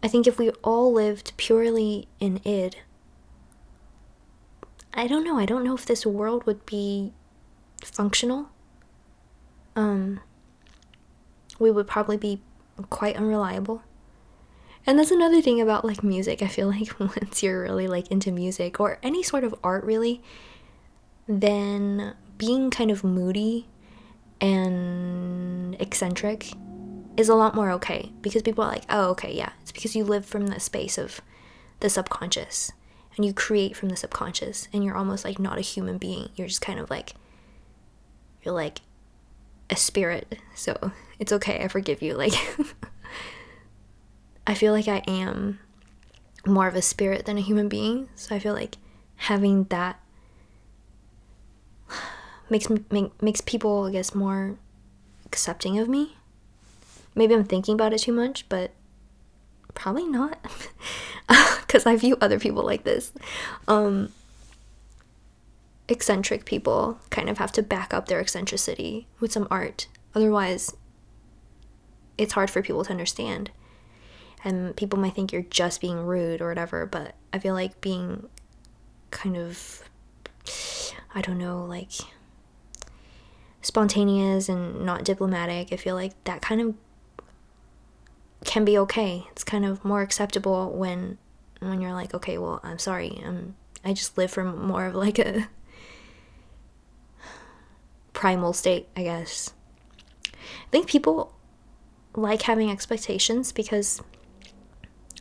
I 0.04 0.08
think 0.08 0.26
if 0.26 0.40
we 0.40 0.50
all 0.64 0.92
lived 0.92 1.34
purely 1.38 2.08
in 2.20 2.40
id, 2.44 2.78
I 4.94 5.08
don't 5.08 5.24
know. 5.24 5.38
I 5.38 5.46
don't 5.46 5.64
know 5.64 5.76
if 5.76 5.86
this 5.86 6.06
world 6.06 6.46
would 6.46 6.66
be 6.66 7.14
functional. 7.84 8.50
Um, 9.76 10.20
we 11.60 11.72
would 11.72 11.88
probably 11.88 12.18
be 12.18 12.42
quite 12.90 13.16
unreliable. 13.16 13.84
And 14.88 14.98
that's 14.98 15.12
another 15.12 15.42
thing 15.42 15.62
about 15.62 15.86
like 15.86 16.04
music. 16.04 16.42
I 16.42 16.48
feel 16.48 16.68
like 16.72 17.00
once 17.00 17.44
you're 17.44 17.62
really 17.62 17.88
like 17.88 18.10
into 18.10 18.32
music 18.32 18.80
or 18.80 18.98
any 19.04 19.24
sort 19.24 19.44
of 19.44 19.54
art 19.64 19.84
really, 19.84 20.22
then 21.28 22.16
being 22.42 22.72
kind 22.72 22.90
of 22.90 23.04
moody 23.04 23.68
and 24.42 25.80
eccentric 25.80 26.52
is 27.16 27.30
a 27.30 27.36
lot 27.36 27.54
more 27.54 27.70
okay 27.70 28.12
because 28.24 28.42
people 28.42 28.64
are 28.64 28.72
like, 28.72 28.86
oh, 28.90 29.12
okay, 29.12 29.32
yeah, 29.32 29.52
it's 29.62 29.72
because 29.72 29.96
you 29.96 30.04
live 30.04 30.26
from 30.26 30.48
the 30.48 30.60
space 30.60 30.98
of 30.98 31.22
the 31.82 31.90
subconscious 31.90 32.72
and 33.16 33.24
you 33.24 33.32
create 33.32 33.78
from 33.78 33.90
the 33.90 33.96
subconscious 33.96 34.68
and 34.74 34.84
you're 34.84 34.96
almost 34.96 35.24
like 35.24 35.38
not 35.38 35.60
a 35.60 35.62
human 35.62 36.00
being. 36.00 36.30
You're 36.36 36.48
just 36.48 36.62
kind 36.62 36.80
of 36.80 36.90
like, 36.90 37.14
you're 38.42 38.56
like 38.56 38.80
a 39.70 39.76
spirit. 39.76 40.40
So 40.56 40.92
it's 41.20 41.32
okay. 41.32 41.64
I 41.64 41.68
forgive 41.68 42.02
you. 42.02 42.16
Like, 42.16 42.34
I 44.48 44.56
feel 44.56 44.74
like 44.74 44.88
I 44.88 45.04
am 45.08 45.60
more 46.48 46.68
of 46.68 46.74
a 46.74 46.82
spirit 46.82 47.28
than 47.28 47.38
a 47.38 47.42
human 47.42 47.70
being. 47.70 48.10
So 48.16 48.36
I 48.36 48.40
feel 48.40 48.56
like 48.56 48.78
having 49.18 49.66
that 49.66 50.00
makes 52.52 52.70
make, 52.70 53.22
makes 53.22 53.42
people 53.42 53.86
I 53.86 53.92
guess 53.92 54.14
more 54.14 54.58
accepting 55.26 55.80
of 55.80 55.88
me. 55.88 56.18
Maybe 57.16 57.34
I'm 57.34 57.44
thinking 57.44 57.74
about 57.74 57.94
it 57.94 58.00
too 58.00 58.14
much, 58.14 58.48
but 58.50 58.72
probably 59.74 60.06
not 60.06 60.38
because 61.62 61.86
I 61.86 61.96
view 61.96 62.18
other 62.22 62.40
people 62.40 62.64
like 62.64 62.84
this. 62.84 63.12
Um, 63.68 64.12
eccentric 65.88 66.46
people 66.46 67.00
kind 67.10 67.30
of 67.30 67.38
have 67.38 67.52
to 67.54 67.64
back 67.64 67.94
up 67.94 68.08
their 68.08 68.20
eccentricity 68.20 69.08
with 69.20 69.32
some 69.32 69.48
art. 69.50 69.88
Otherwise, 70.16 70.76
it's 72.18 72.34
hard 72.34 72.50
for 72.50 72.62
people 72.62 72.84
to 72.86 72.92
understand. 72.92 73.52
And 74.44 74.76
people 74.76 74.98
might 74.98 75.14
think 75.14 75.32
you're 75.32 75.44
just 75.44 75.82
being 75.82 76.06
rude 76.06 76.42
or 76.42 76.50
whatever, 76.50 76.86
but 76.86 77.16
I 77.32 77.40
feel 77.40 77.54
like 77.54 77.80
being 77.82 78.28
kind 79.12 79.38
of, 79.38 79.84
I 81.14 81.22
don't 81.22 81.38
know, 81.38 81.64
like 81.64 81.92
spontaneous 83.62 84.50
and 84.50 84.86
not 84.86 85.04
diplomatic, 85.04 85.72
I 85.72 85.78
feel 85.78 85.96
like 85.96 86.22
that 86.24 86.42
kind 86.42 86.62
of 86.62 86.76
can 88.44 88.66
be 88.66 88.78
okay. 88.78 89.28
It's 89.32 89.44
kind 89.44 89.66
of 89.66 89.86
more 89.86 90.02
acceptable 90.02 90.72
when 90.72 91.18
when 91.60 91.80
you're 91.80 91.94
like, 91.94 92.14
okay, 92.14 92.38
well, 92.38 92.60
I'm 92.64 92.80
sorry. 92.80 93.22
I'm 93.24 93.56
I 93.84 93.94
just 93.94 94.18
live 94.18 94.32
from 94.32 94.68
more 94.68 94.86
of 94.86 94.96
like 94.96 95.20
a 95.20 95.48
primal 98.14 98.54
state, 98.54 98.88
I 98.96 99.04
guess. 99.04 99.54
I 100.26 100.70
think 100.72 100.88
people 100.88 101.34
like 102.16 102.44
having 102.44 102.70
expectations 102.70 103.52
because 103.52 104.02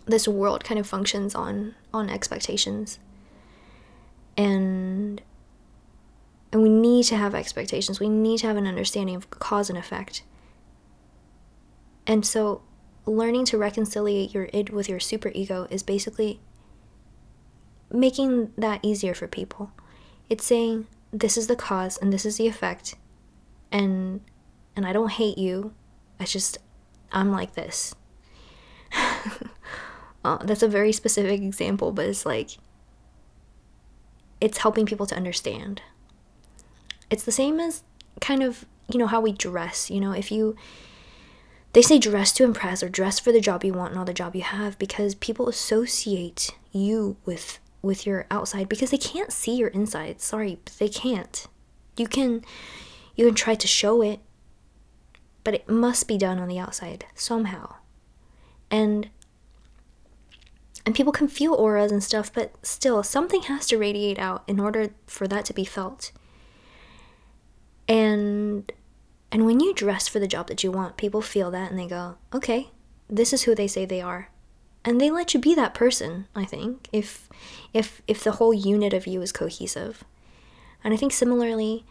this 0.07 0.27
world 0.27 0.65
kind 0.65 0.81
of 0.81 0.87
functions 0.87 1.35
on 1.35 1.75
on 1.93 2.09
expectations. 2.11 2.99
And 4.37 5.21
and 6.53 6.63
we 6.63 6.69
need 6.69 7.05
to 7.05 7.17
have 7.17 7.35
expectations. 7.35 8.01
We 8.01 8.09
need 8.09 8.39
to 8.39 8.47
have 8.47 8.57
an 8.57 8.67
understanding 8.67 9.17
of 9.17 9.31
cause 9.31 9.69
and 9.71 9.79
effect. 9.79 10.23
And 12.07 12.27
so 12.27 12.63
learning 13.07 13.45
to 13.47 13.59
reconcile 13.59 14.09
your 14.09 14.49
id 14.53 14.71
with 14.71 14.89
your 14.89 14.99
superego 14.99 15.71
is 15.71 15.83
basically 15.83 16.41
making 17.91 18.53
that 18.57 18.81
easier 18.83 19.15
for 19.15 19.27
people. 19.27 19.71
It's 20.29 20.45
saying 20.45 20.87
this 21.13 21.37
is 21.37 21.47
the 21.47 21.57
cause 21.57 21.99
and 21.99 22.13
this 22.13 22.25
is 22.25 22.37
the 22.37 22.47
effect 22.47 22.95
and 23.73 24.21
and 24.77 24.87
I 24.87 24.93
don't 24.93 25.11
hate 25.11 25.39
you. 25.39 25.75
I 26.19 26.25
just 26.25 26.59
I'm 27.13 27.31
like 27.33 27.55
this. 27.55 27.95
uh, 30.25 30.39
that's 30.39 30.63
a 30.63 30.69
very 30.69 30.93
specific 30.93 31.41
example, 31.43 31.93
but 31.93 32.07
it's 32.07 32.27
like 32.27 32.59
it's 34.41 34.59
helping 34.59 34.87
people 34.87 35.07
to 35.07 35.17
understand. 35.17 35.83
It's 37.11 37.25
the 37.25 37.33
same 37.33 37.61
as 37.61 37.83
kind 38.21 38.43
of, 38.43 38.65
you 38.91 38.99
know, 38.99 39.07
how 39.07 39.21
we 39.21 39.33
dress. 39.33 39.91
You 39.91 40.01
know, 40.01 40.13
if 40.13 40.31
you 40.31 40.57
they 41.73 41.83
say 41.83 41.99
dress 41.99 42.33
to 42.33 42.45
impress 42.45 42.83
or 42.83 42.89
dress 42.89 43.21
for 43.21 43.31
the 43.31 43.41
job 43.41 43.65
you 43.65 43.73
want, 43.73 43.91
and 43.91 43.99
not 43.99 44.07
the 44.07 44.15
job 44.15 44.35
you 44.35 44.43
have, 44.43 44.79
because 44.79 45.15
people 45.15 45.49
associate 45.49 46.51
you 46.73 47.17
with 47.25 47.59
with 47.83 48.07
your 48.07 48.27
outside 48.31 48.69
because 48.69 48.91
they 48.91 48.99
can't 48.99 49.33
see 49.33 49.57
your 49.57 49.69
inside. 49.69 50.21
Sorry, 50.21 50.59
they 50.79 50.89
can't. 50.89 51.47
You 51.97 52.07
can 52.07 52.45
you 53.15 53.27
can 53.27 53.35
try 53.35 53.55
to 53.55 53.67
show 53.67 54.03
it, 54.03 54.21
but 55.45 55.55
it 55.55 55.69
must 55.69 56.09
be 56.09 56.19
done 56.19 56.39
on 56.39 56.49
the 56.49 56.59
outside 56.59 57.07
somehow. 57.15 57.77
And 58.71 59.11
and 60.87 60.95
people 60.95 61.13
can 61.13 61.29
feel 61.29 61.55
auras 61.55 61.93
and 61.93 62.03
stuff, 62.03 62.33
but 62.33 62.55
still 62.65 63.03
something 63.03 63.43
has 63.43 63.67
to 63.69 63.79
radiate 63.79 64.19
out 64.19 64.43
in 64.49 64.59
order 64.59 64.91
for 65.07 65.29
that 65.29 65.45
to 65.47 65.55
be 65.55 65.65
felt. 65.65 66.11
And 67.91 68.71
and 69.33 69.45
when 69.45 69.59
you 69.59 69.75
dress 69.75 70.07
for 70.07 70.21
the 70.21 70.29
job 70.29 70.47
that 70.47 70.63
you 70.63 70.71
want, 70.71 70.97
people 70.97 71.21
feel 71.21 71.51
that 71.51 71.71
and 71.71 71.79
they 71.79 71.89
go, 71.89 72.17
"Okay, 72.33 72.71
this 73.09 73.33
is 73.33 73.43
who 73.43 73.55
they 73.55 73.67
say 73.67 73.85
they 73.85 74.01
are." 74.01 74.31
And 74.85 75.01
they 75.01 75.11
let 75.11 75.35
you 75.35 75.41
be 75.41 75.55
that 75.57 75.75
person, 75.75 76.27
I 76.35 76.45
think, 76.45 76.89
if 76.93 77.29
if 77.75 78.01
if 78.07 78.23
the 78.23 78.33
whole 78.33 78.55
unit 78.55 78.95
of 78.95 79.09
you 79.09 79.21
is 79.23 79.33
cohesive. 79.33 80.05
And 80.85 80.95
I 80.95 80.97
think 80.97 81.13
similarly 81.13 81.85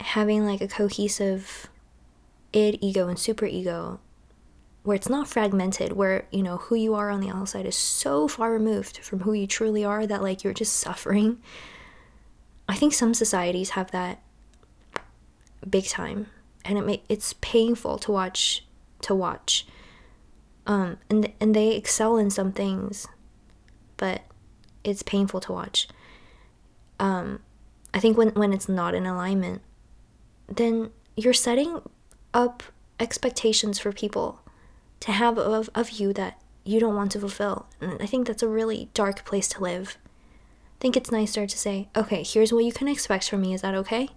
having 0.00 0.46
like 0.46 0.62
a 0.62 0.68
cohesive 0.68 1.68
id, 2.54 2.78
ego 2.80 3.06
and 3.06 3.18
super 3.18 3.44
ego 3.44 4.00
where 4.82 4.96
it's 4.96 5.10
not 5.10 5.28
fragmented, 5.28 5.92
where, 5.92 6.26
you 6.30 6.42
know, 6.42 6.56
who 6.56 6.74
you 6.74 6.94
are 6.94 7.10
on 7.10 7.20
the 7.20 7.28
outside 7.28 7.66
is 7.66 7.76
so 7.76 8.26
far 8.26 8.50
removed 8.50 8.96
from 8.98 9.20
who 9.20 9.34
you 9.34 9.46
truly 9.46 9.84
are 9.84 10.06
that 10.06 10.22
like 10.22 10.42
you're 10.42 10.54
just 10.54 10.72
suffering. 10.76 11.38
I 12.66 12.76
think 12.76 12.94
some 12.94 13.12
societies 13.12 13.70
have 13.70 13.90
that 13.90 14.22
big 15.68 15.86
time. 15.86 16.26
And 16.64 16.78
it 16.78 16.84
make 16.84 17.04
it's 17.08 17.34
painful 17.40 17.98
to 17.98 18.12
watch 18.12 18.64
to 19.02 19.14
watch. 19.14 19.66
Um 20.66 20.98
and 21.08 21.32
and 21.40 21.54
they 21.54 21.74
excel 21.74 22.16
in 22.16 22.30
some 22.30 22.52
things 22.52 23.06
but 23.96 24.22
it's 24.82 25.02
painful 25.02 25.40
to 25.40 25.52
watch. 25.52 25.88
Um 26.98 27.40
i 27.92 27.98
think 27.98 28.16
when 28.16 28.28
when 28.30 28.52
it's 28.52 28.68
not 28.68 28.94
in 28.94 29.04
alignment 29.04 29.62
then 30.48 30.90
you're 31.16 31.32
setting 31.32 31.82
up 32.32 32.62
expectations 33.00 33.78
for 33.78 33.90
people 33.92 34.40
to 35.00 35.10
have 35.10 35.38
of, 35.38 35.68
of 35.74 35.90
you 35.90 36.12
that 36.12 36.40
you 36.64 36.78
don't 36.78 36.94
want 36.94 37.10
to 37.12 37.20
fulfill. 37.20 37.66
And 37.80 38.00
i 38.02 38.06
think 38.06 38.26
that's 38.26 38.42
a 38.42 38.48
really 38.48 38.90
dark 38.94 39.24
place 39.24 39.48
to 39.48 39.62
live. 39.62 39.96
I 40.76 40.78
think 40.80 40.96
it's 40.96 41.10
nicer 41.10 41.46
to 41.46 41.58
say 41.58 41.88
okay 41.96 42.22
here's 42.22 42.52
what 42.52 42.64
you 42.64 42.72
can 42.72 42.88
expect 42.88 43.28
from 43.28 43.40
me. 43.42 43.54
Is 43.54 43.62
that 43.62 43.74
okay 43.74 44.10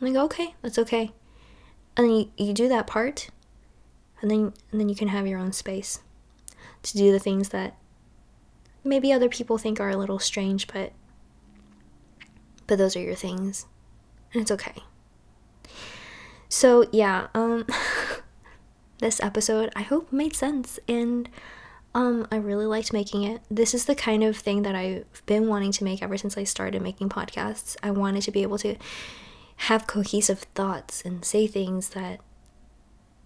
I'm 0.00 0.12
like, 0.12 0.24
okay, 0.24 0.54
that's 0.62 0.78
okay. 0.78 1.12
And 1.96 2.06
then 2.06 2.16
you, 2.16 2.30
you 2.36 2.52
do 2.52 2.68
that 2.68 2.86
part, 2.86 3.30
and 4.20 4.30
then 4.30 4.52
and 4.70 4.80
then 4.80 4.88
you 4.88 4.94
can 4.94 5.08
have 5.08 5.26
your 5.26 5.38
own 5.38 5.52
space 5.52 6.00
to 6.82 6.96
do 6.96 7.10
the 7.10 7.18
things 7.18 7.50
that 7.50 7.76
maybe 8.84 9.12
other 9.12 9.28
people 9.28 9.58
think 9.58 9.80
are 9.80 9.90
a 9.90 9.96
little 9.96 10.18
strange, 10.18 10.66
but 10.66 10.92
but 12.66 12.78
those 12.78 12.96
are 12.96 13.00
your 13.00 13.14
things, 13.14 13.66
and 14.32 14.42
it's 14.42 14.50
okay. 14.50 14.82
So 16.48 16.88
yeah, 16.92 17.28
um, 17.34 17.66
this 18.98 19.20
episode 19.20 19.72
I 19.74 19.82
hope 19.82 20.12
made 20.12 20.36
sense, 20.36 20.78
and 20.86 21.28
um, 21.94 22.26
I 22.30 22.36
really 22.36 22.66
liked 22.66 22.92
making 22.92 23.22
it. 23.22 23.40
This 23.50 23.72
is 23.72 23.86
the 23.86 23.94
kind 23.94 24.22
of 24.22 24.36
thing 24.36 24.62
that 24.62 24.74
I've 24.74 25.24
been 25.24 25.48
wanting 25.48 25.72
to 25.72 25.84
make 25.84 26.02
ever 26.02 26.18
since 26.18 26.36
I 26.36 26.44
started 26.44 26.82
making 26.82 27.08
podcasts. 27.08 27.74
I 27.82 27.90
wanted 27.90 28.22
to 28.24 28.30
be 28.30 28.42
able 28.42 28.58
to 28.58 28.76
have 29.56 29.86
cohesive 29.86 30.40
thoughts 30.54 31.02
and 31.04 31.24
say 31.24 31.46
things 31.46 31.90
that 31.90 32.20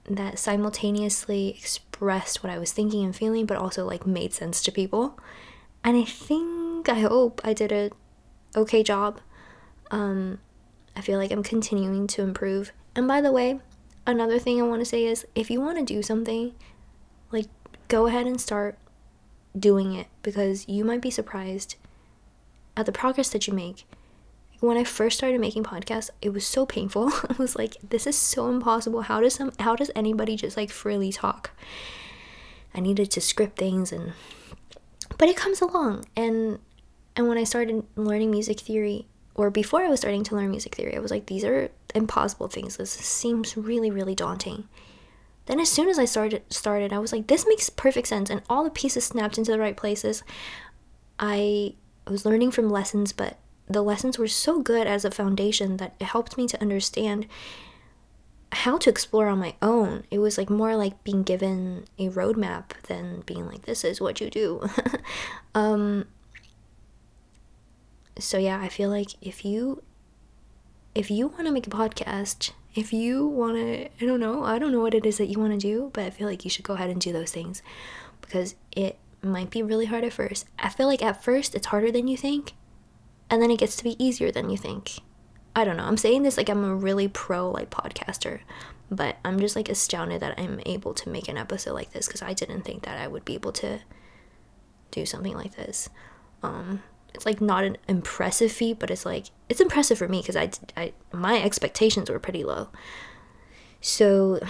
that 0.09 0.39
simultaneously 0.39 1.51
expressed 1.51 2.43
what 2.43 2.51
I 2.53 2.59
was 2.59 2.73
thinking 2.73 3.05
and 3.05 3.15
feeling 3.15 3.47
but 3.47 3.57
also 3.57 3.85
like 3.85 4.07
made 4.07 4.33
sense 4.33 4.63
to 4.63 4.73
people. 4.73 5.19
And 5.85 5.97
I 5.97 6.05
think 6.05 6.89
I 6.89 7.01
hope 7.01 7.41
I 7.45 7.53
did 7.53 7.73
a 7.73 7.91
okay 8.57 8.83
job. 8.83 9.21
Um 9.91 10.39
I 10.97 11.01
feel 11.03 11.19
like 11.19 11.31
I'm 11.31 11.43
continuing 11.43 12.07
to 12.09 12.23
improve. 12.23 12.73
And 12.97 13.07
by 13.07 13.21
the 13.21 13.33
way, 13.33 13.61
another 14.07 14.39
thing 14.39 14.61
I 14.61 14.67
want 14.67 14.81
to 14.81 14.87
say 14.87 15.05
is 15.05 15.27
if 15.35 15.51
you 15.51 15.61
want 15.61 15.79
to 15.79 15.85
do 15.85 16.03
something, 16.03 16.55
like 17.31 17.47
go 17.89 18.07
ahead 18.07 18.27
and 18.27 18.41
start 18.41 18.79
doing 19.59 19.95
it 19.95 20.07
because 20.23 20.69
you 20.69 20.85
might 20.85 21.01
be 21.01 21.11
surprised 21.11 21.77
at 22.77 22.87
the 22.87 22.93
progress 22.93 23.29
that 23.31 23.47
you 23.47 23.53
make 23.53 23.85
when 24.61 24.77
I 24.77 24.85
first 24.85 25.17
started 25.17 25.41
making 25.41 25.65
podcasts, 25.65 26.11
it 26.21 26.31
was 26.31 26.47
so 26.47 26.67
painful. 26.67 27.09
I 27.29 27.35
was 27.39 27.57
like, 27.57 27.77
this 27.89 28.07
is 28.07 28.17
so 28.17 28.49
impossible. 28.49 29.03
How 29.03 29.21
does 29.21 29.35
some 29.35 29.53
how 29.59 29.75
does 29.75 29.91
anybody 29.97 30.37
just 30.37 30.57
like 30.57 30.71
freely 30.71 31.11
talk? 31.11 31.51
I 32.75 32.81
needed 32.81 33.11
to 33.13 33.21
script 33.21 33.59
things 33.59 33.91
and 33.91 34.13
but 35.19 35.29
it 35.29 35.37
comes 35.37 35.61
along 35.61 36.05
and 36.15 36.59
and 37.17 37.27
when 37.27 37.39
I 37.39 37.45
started 37.45 37.85
learning 37.97 38.31
music 38.31 38.61
theory 38.61 39.07
or 39.35 39.51
before 39.51 39.81
I 39.81 39.89
was 39.89 40.01
starting 40.01 40.25
to 40.25 40.37
learn 40.37 40.51
music 40.51 40.75
theory, 40.75 40.95
I 40.95 41.01
was 41.01 41.11
like 41.11 41.27
these 41.27 41.45
are 41.45 41.71
impossible 41.95 42.49
things. 42.49 42.77
This 42.77 42.91
seems 42.91 43.57
really 43.57 43.91
really 43.91 44.15
daunting. 44.15 44.69
Then 45.47 45.59
as 45.59 45.71
soon 45.71 45.89
as 45.89 45.99
I 45.99 46.05
started 46.05 46.43
started, 46.51 46.93
I 46.93 46.99
was 46.99 47.13
like 47.13 47.29
this 47.29 47.47
makes 47.49 47.71
perfect 47.71 48.09
sense 48.09 48.29
and 48.29 48.43
all 48.51 48.63
the 48.63 48.71
pieces 48.71 49.05
snapped 49.05 49.39
into 49.39 49.53
the 49.53 49.59
right 49.59 49.77
places. 49.77 50.23
I 51.19 51.75
was 52.07 52.27
learning 52.27 52.51
from 52.51 52.71
lessons, 52.71 53.13
but 53.13 53.39
the 53.71 53.83
lessons 53.83 54.19
were 54.19 54.29
so 54.29 54.61
good 54.61 54.87
as 54.87 55.05
a 55.05 55.11
foundation 55.11 55.77
that 55.77 55.95
it 56.01 56.05
helped 56.05 56.37
me 56.37 56.47
to 56.49 56.61
understand 56.61 57.27
how 58.53 58.77
to 58.79 58.91
explore 58.91 59.29
on 59.29 59.39
my 59.39 59.55
own. 59.63 60.05
It 60.11 60.19
was 60.19 60.37
like 60.37 60.51
more 60.51 60.75
like 60.75 61.03
being 61.05 61.23
given 61.23 61.85
a 61.99 62.09
roadmap 62.09 62.71
than 62.89 63.23
being 63.27 63.47
like, 63.47 63.63
this 63.63 63.85
is 63.85 64.01
what 64.01 64.21
you 64.21 64.29
do. 64.29 64.69
um, 65.55 66.07
so 68.19 68.39
yeah, 68.39 68.61
I 68.61 68.69
feel 68.69 68.91
like 68.91 69.11
if 69.23 69.45
you 69.45 69.83
if 70.93 71.09
you 71.09 71.29
want 71.29 71.47
to 71.47 71.53
make 71.53 71.69
a 71.69 71.71
podcast, 71.71 72.51
if 72.75 72.93
you 72.93 73.25
want 73.25 73.55
to, 73.55 73.85
I 73.85 74.07
don't 74.07 74.19
know, 74.19 74.43
I 74.43 74.59
don't 74.59 74.73
know 74.73 74.81
what 74.81 74.95
it 74.95 75.07
is 75.07 75.19
that 75.19 75.27
you 75.27 75.39
want 75.39 75.53
to 75.53 75.59
do, 75.59 75.91
but 75.93 76.03
I 76.03 76.11
feel 76.11 76.27
like 76.27 76.45
you 76.45 76.51
should 76.51 76.65
go 76.65 76.75
ahead 76.75 76.91
and 76.91 77.01
do 77.01 77.13
those 77.13 77.31
things 77.31 77.63
because 78.21 78.57
it 78.73 78.99
might 79.23 79.51
be 79.51 79.63
really 79.63 79.87
hard 79.87 80.03
at 80.03 80.13
first. 80.13 80.47
I 80.59 80.69
feel 80.69 80.89
like 80.89 81.03
at 81.03 81.23
first 81.23 81.55
it's 81.55 81.69
harder 81.69 81.93
than 81.93 82.09
you 82.09 82.17
think, 82.17 82.55
and 83.31 83.41
then 83.41 83.51
it 83.51 83.59
gets 83.59 83.77
to 83.77 83.85
be 83.85 84.03
easier 84.05 84.31
than 84.31 84.51
you 84.51 84.57
think. 84.57 84.99
I 85.55 85.65
don't 85.65 85.77
know. 85.77 85.85
I'm 85.85 85.97
saying 85.97 86.23
this 86.23 86.37
like 86.37 86.49
I'm 86.49 86.65
a 86.65 86.75
really 86.75 87.09
pro 87.09 87.51
like 87.51 87.71
podcaster, 87.71 88.41
but 88.91 89.17
I'm 89.25 89.41
just 89.41 89.57
like 89.57 89.69
astounded 89.69 90.21
that 90.21 90.39
I'm 90.39 90.61
able 90.67 90.95
to 90.95 91.09
make 91.09 91.29
an 91.29 91.39
episode 91.39 91.75
like 91.75 91.93
this 91.93 92.07
because 92.07 92.23
I 92.23 92.33
didn't 92.35 92.63
think 92.63 92.85
that 92.85 92.99
I 92.99 93.09
would 93.09 93.25
be 93.25 93.35
able 93.35 93.53
to 93.53 93.81
do 94.91 95.07
something 95.07 95.35
like 95.35 95.57
this. 95.57 95.89
Um, 96.43 96.83
it's 97.15 97.27
like 97.27 97.41
not 97.41 97.65
an 97.65 97.77
impressive 97.89 98.53
feat, 98.53 98.79
but 98.79 98.91
it's 98.91 99.05
like 99.05 99.27
it's 99.49 99.61
impressive 99.61 99.99
for 99.99 100.09
me 100.09 100.21
because 100.21 100.37
I, 100.37 100.51
I 100.77 100.93
my 101.13 101.43
expectations 101.43 102.11
were 102.11 102.19
pretty 102.19 102.45
low. 102.45 102.69
So 103.81 104.41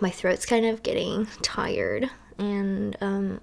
my 0.00 0.10
throat's 0.10 0.46
kind 0.46 0.66
of 0.66 0.82
getting 0.82 1.26
tired, 1.42 2.10
and 2.38 2.96
um, 3.00 3.40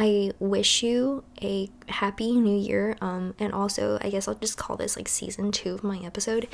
I 0.00 0.30
wish 0.38 0.84
you 0.84 1.24
a 1.42 1.68
happy 1.88 2.32
new 2.36 2.56
year. 2.56 2.96
Um, 3.00 3.34
and 3.40 3.52
also, 3.52 3.98
I 4.00 4.10
guess 4.10 4.28
I'll 4.28 4.36
just 4.36 4.56
call 4.56 4.76
this 4.76 4.96
like 4.96 5.08
season 5.08 5.50
two 5.50 5.74
of 5.74 5.82
my 5.82 5.98
episode 5.98 6.46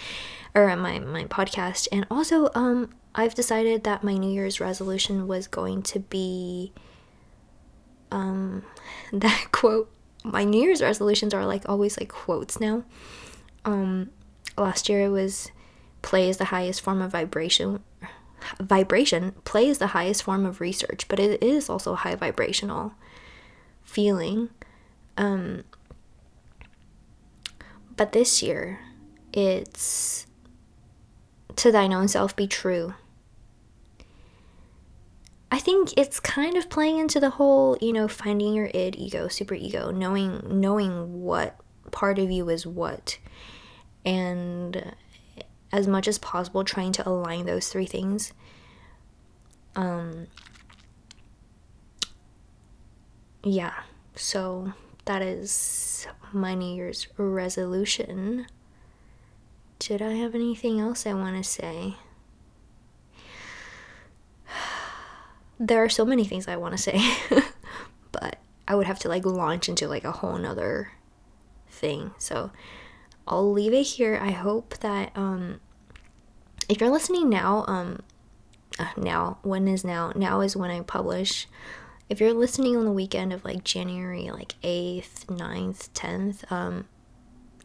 or 0.55 0.75
my, 0.77 0.99
my 0.99 1.25
podcast. 1.25 1.87
And 1.93 2.07
also, 2.11 2.49
um, 2.55 2.95
I've 3.15 3.35
decided 3.35 3.85
that 3.85 4.03
my 4.03 4.15
New 4.15 4.33
Year's 4.33 4.61
resolution 4.61 5.29
was 5.29 5.47
going 5.47 5.83
to 5.83 6.01
be 6.01 6.73
um, 8.11 8.65
that 9.13 9.49
quote. 9.53 9.91
My 10.25 10.45
New 10.45 10.63
Year's 10.63 10.81
resolutions 10.81 11.35
are 11.35 11.45
like 11.45 11.69
always 11.69 12.01
like 12.01 12.09
quotes 12.09 12.59
now. 12.59 12.83
Um, 13.67 14.11
last 14.57 14.89
year 14.89 15.03
it 15.03 15.11
was 15.11 15.51
play 16.01 16.31
is 16.31 16.39
the 16.39 16.47
highest 16.47 16.81
form 16.81 17.03
of 17.03 17.13
vibration 17.13 17.83
vibration 18.61 19.33
play 19.45 19.67
is 19.67 19.79
the 19.79 19.89
highest 19.89 20.23
form 20.23 20.45
of 20.45 20.61
research 20.61 21.09
but 21.09 21.19
it 21.19 21.43
is 21.43 21.71
also 21.71 21.95
high 21.95 22.15
vibrational 22.15 22.93
feeling. 23.95 24.51
Um, 25.17 25.63
but 27.97 28.13
this 28.13 28.43
year, 28.43 28.81
it's 29.33 30.27
to 31.57 31.71
thine 31.71 31.93
own 31.93 32.09
self 32.09 32.35
be 32.35 32.49
true. 32.49 32.95
I 35.53 35.61
think 35.61 35.97
it's 35.97 36.19
kind 36.19 36.57
of 36.57 36.69
playing 36.69 36.99
into 36.99 37.21
the 37.21 37.31
whole, 37.31 37.79
you 37.81 37.93
know, 37.93 38.09
finding 38.09 38.55
your 38.55 38.67
id, 38.75 38.97
ego, 38.97 39.29
super 39.29 39.55
ego, 39.55 39.93
knowing 39.93 40.43
knowing 40.61 41.23
what 41.23 41.57
part 41.93 42.19
of 42.19 42.33
you 42.33 42.49
is 42.49 42.67
what. 42.67 43.19
And 44.05 44.97
as 45.73 45.87
much 45.87 46.09
as 46.09 46.19
possible 46.19 46.65
trying 46.65 46.91
to 46.93 47.09
align 47.09 47.47
those 47.47 47.69
three 47.69 47.87
things. 47.87 48.33
Um 49.77 50.27
yeah, 53.45 53.75
so 54.15 54.73
that 55.05 55.23
is 55.23 56.07
my 56.33 56.55
New 56.55 56.75
Year's 56.75 57.07
resolution. 57.17 58.47
Did 59.79 60.01
I 60.01 60.13
have 60.13 60.35
anything 60.35 60.81
else 60.81 61.07
I 61.07 61.15
want 61.15 61.37
to 61.37 61.49
say? 61.49 61.97
There 65.57 65.85
are 65.85 65.89
so 65.89 66.05
many 66.05 66.25
things 66.25 66.49
I 66.49 66.57
want 66.57 66.77
to 66.77 66.83
say, 66.83 67.01
but 68.13 68.41
I 68.67 68.75
would 68.75 68.89
have 68.89 68.99
to 69.01 69.09
like 69.09 69.25
launch 69.25 69.69
into 69.69 69.87
like 69.87 70.03
a 70.03 70.11
whole 70.11 70.37
nother 70.37 70.91
thing. 71.69 72.11
So 72.19 72.51
I'll 73.29 73.53
leave 73.53 73.73
it 73.73 73.85
here. 73.85 74.19
I 74.21 74.33
hope 74.33 74.77
that 74.79 75.17
um 75.17 75.61
if 76.69 76.81
you're 76.81 76.91
listening 76.91 77.31
now, 77.31 77.65
um 77.69 78.01
uh, 78.81 78.89
now 78.97 79.39
when 79.43 79.69
is 79.69 79.85
now? 79.85 80.13
Now 80.17 80.41
is 80.41 80.57
when 80.57 80.73
I 80.73 80.81
publish 80.81 81.47
if 82.09 82.21
you're 82.21 82.35
listening 82.35 82.77
on 82.77 82.85
the 82.85 82.93
weekend 82.93 83.33
of 83.33 83.45
like 83.45 83.65
January 83.65 84.31
like 84.31 84.55
8th, 84.63 85.27
9th, 85.27 85.91
10th, 85.91 86.53
um, 86.53 86.87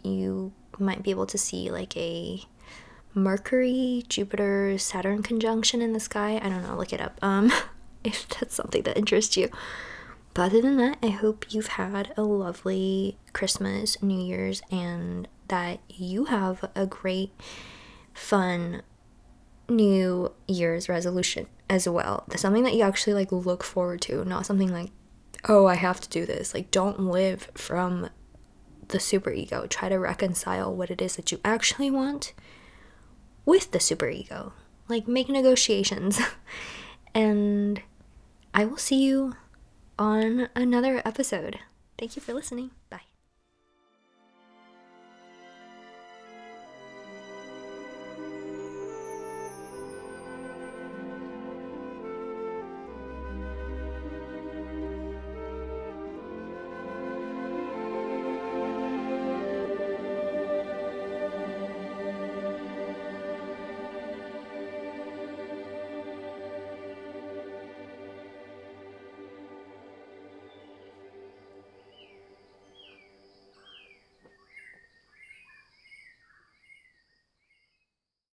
you 0.03 0.53
might 0.77 1.03
be 1.03 1.11
able 1.11 1.25
to 1.25 1.37
see 1.37 1.69
like 1.69 1.95
a 1.97 2.41
Mercury, 3.13 4.05
Jupiter, 4.07 4.77
Saturn 4.77 5.23
conjunction 5.23 5.81
in 5.81 5.93
the 5.93 5.99
sky. 5.99 6.39
I 6.41 6.49
don't 6.49 6.63
know, 6.63 6.77
look 6.77 6.93
it 6.93 7.01
up. 7.01 7.19
Um, 7.21 7.51
if 8.03 8.27
that's 8.29 8.55
something 8.55 8.83
that 8.83 8.97
interests 8.97 9.35
you. 9.35 9.49
But 10.33 10.43
other 10.43 10.61
than 10.61 10.77
that, 10.77 10.97
I 11.03 11.07
hope 11.07 11.47
you've 11.49 11.67
had 11.67 12.13
a 12.15 12.21
lovely 12.21 13.17
Christmas, 13.33 14.01
New 14.01 14.19
Year's, 14.19 14.61
and 14.71 15.27
that 15.47 15.79
you 15.89 16.25
have 16.25 16.69
a 16.75 16.85
great, 16.85 17.31
fun 18.13 18.83
New 19.67 20.31
Year's 20.47 20.87
resolution 20.87 21.47
as 21.69 21.87
well. 21.87 22.25
Something 22.35 22.63
that 22.63 22.73
you 22.73 22.83
actually 22.83 23.13
like 23.13 23.31
look 23.31 23.63
forward 23.63 24.01
to, 24.01 24.25
not 24.25 24.45
something 24.45 24.71
like, 24.71 24.91
oh, 25.47 25.67
I 25.67 25.75
have 25.75 26.01
to 26.01 26.09
do 26.09 26.25
this. 26.25 26.53
Like, 26.53 26.71
don't 26.71 26.99
live 26.99 27.49
from 27.53 28.09
the 28.87 28.99
super 28.99 29.31
ego. 29.31 29.67
Try 29.67 29.89
to 29.89 29.97
reconcile 29.97 30.75
what 30.75 30.89
it 30.89 31.01
is 31.01 31.15
that 31.15 31.31
you 31.31 31.39
actually 31.45 31.91
want 31.91 32.33
with 33.45 33.71
the 33.71 33.79
super 33.79 34.09
ego. 34.09 34.53
Like, 34.87 35.07
make 35.07 35.29
negotiations. 35.29 36.19
and 37.13 37.81
I 38.53 38.65
will 38.65 38.77
see 38.77 39.03
you 39.03 39.35
on 39.97 40.49
another 40.55 41.01
episode. 41.05 41.59
Thank 41.97 42.15
you 42.15 42.21
for 42.21 42.33
listening. 42.33 42.71
Bye. 42.89 43.08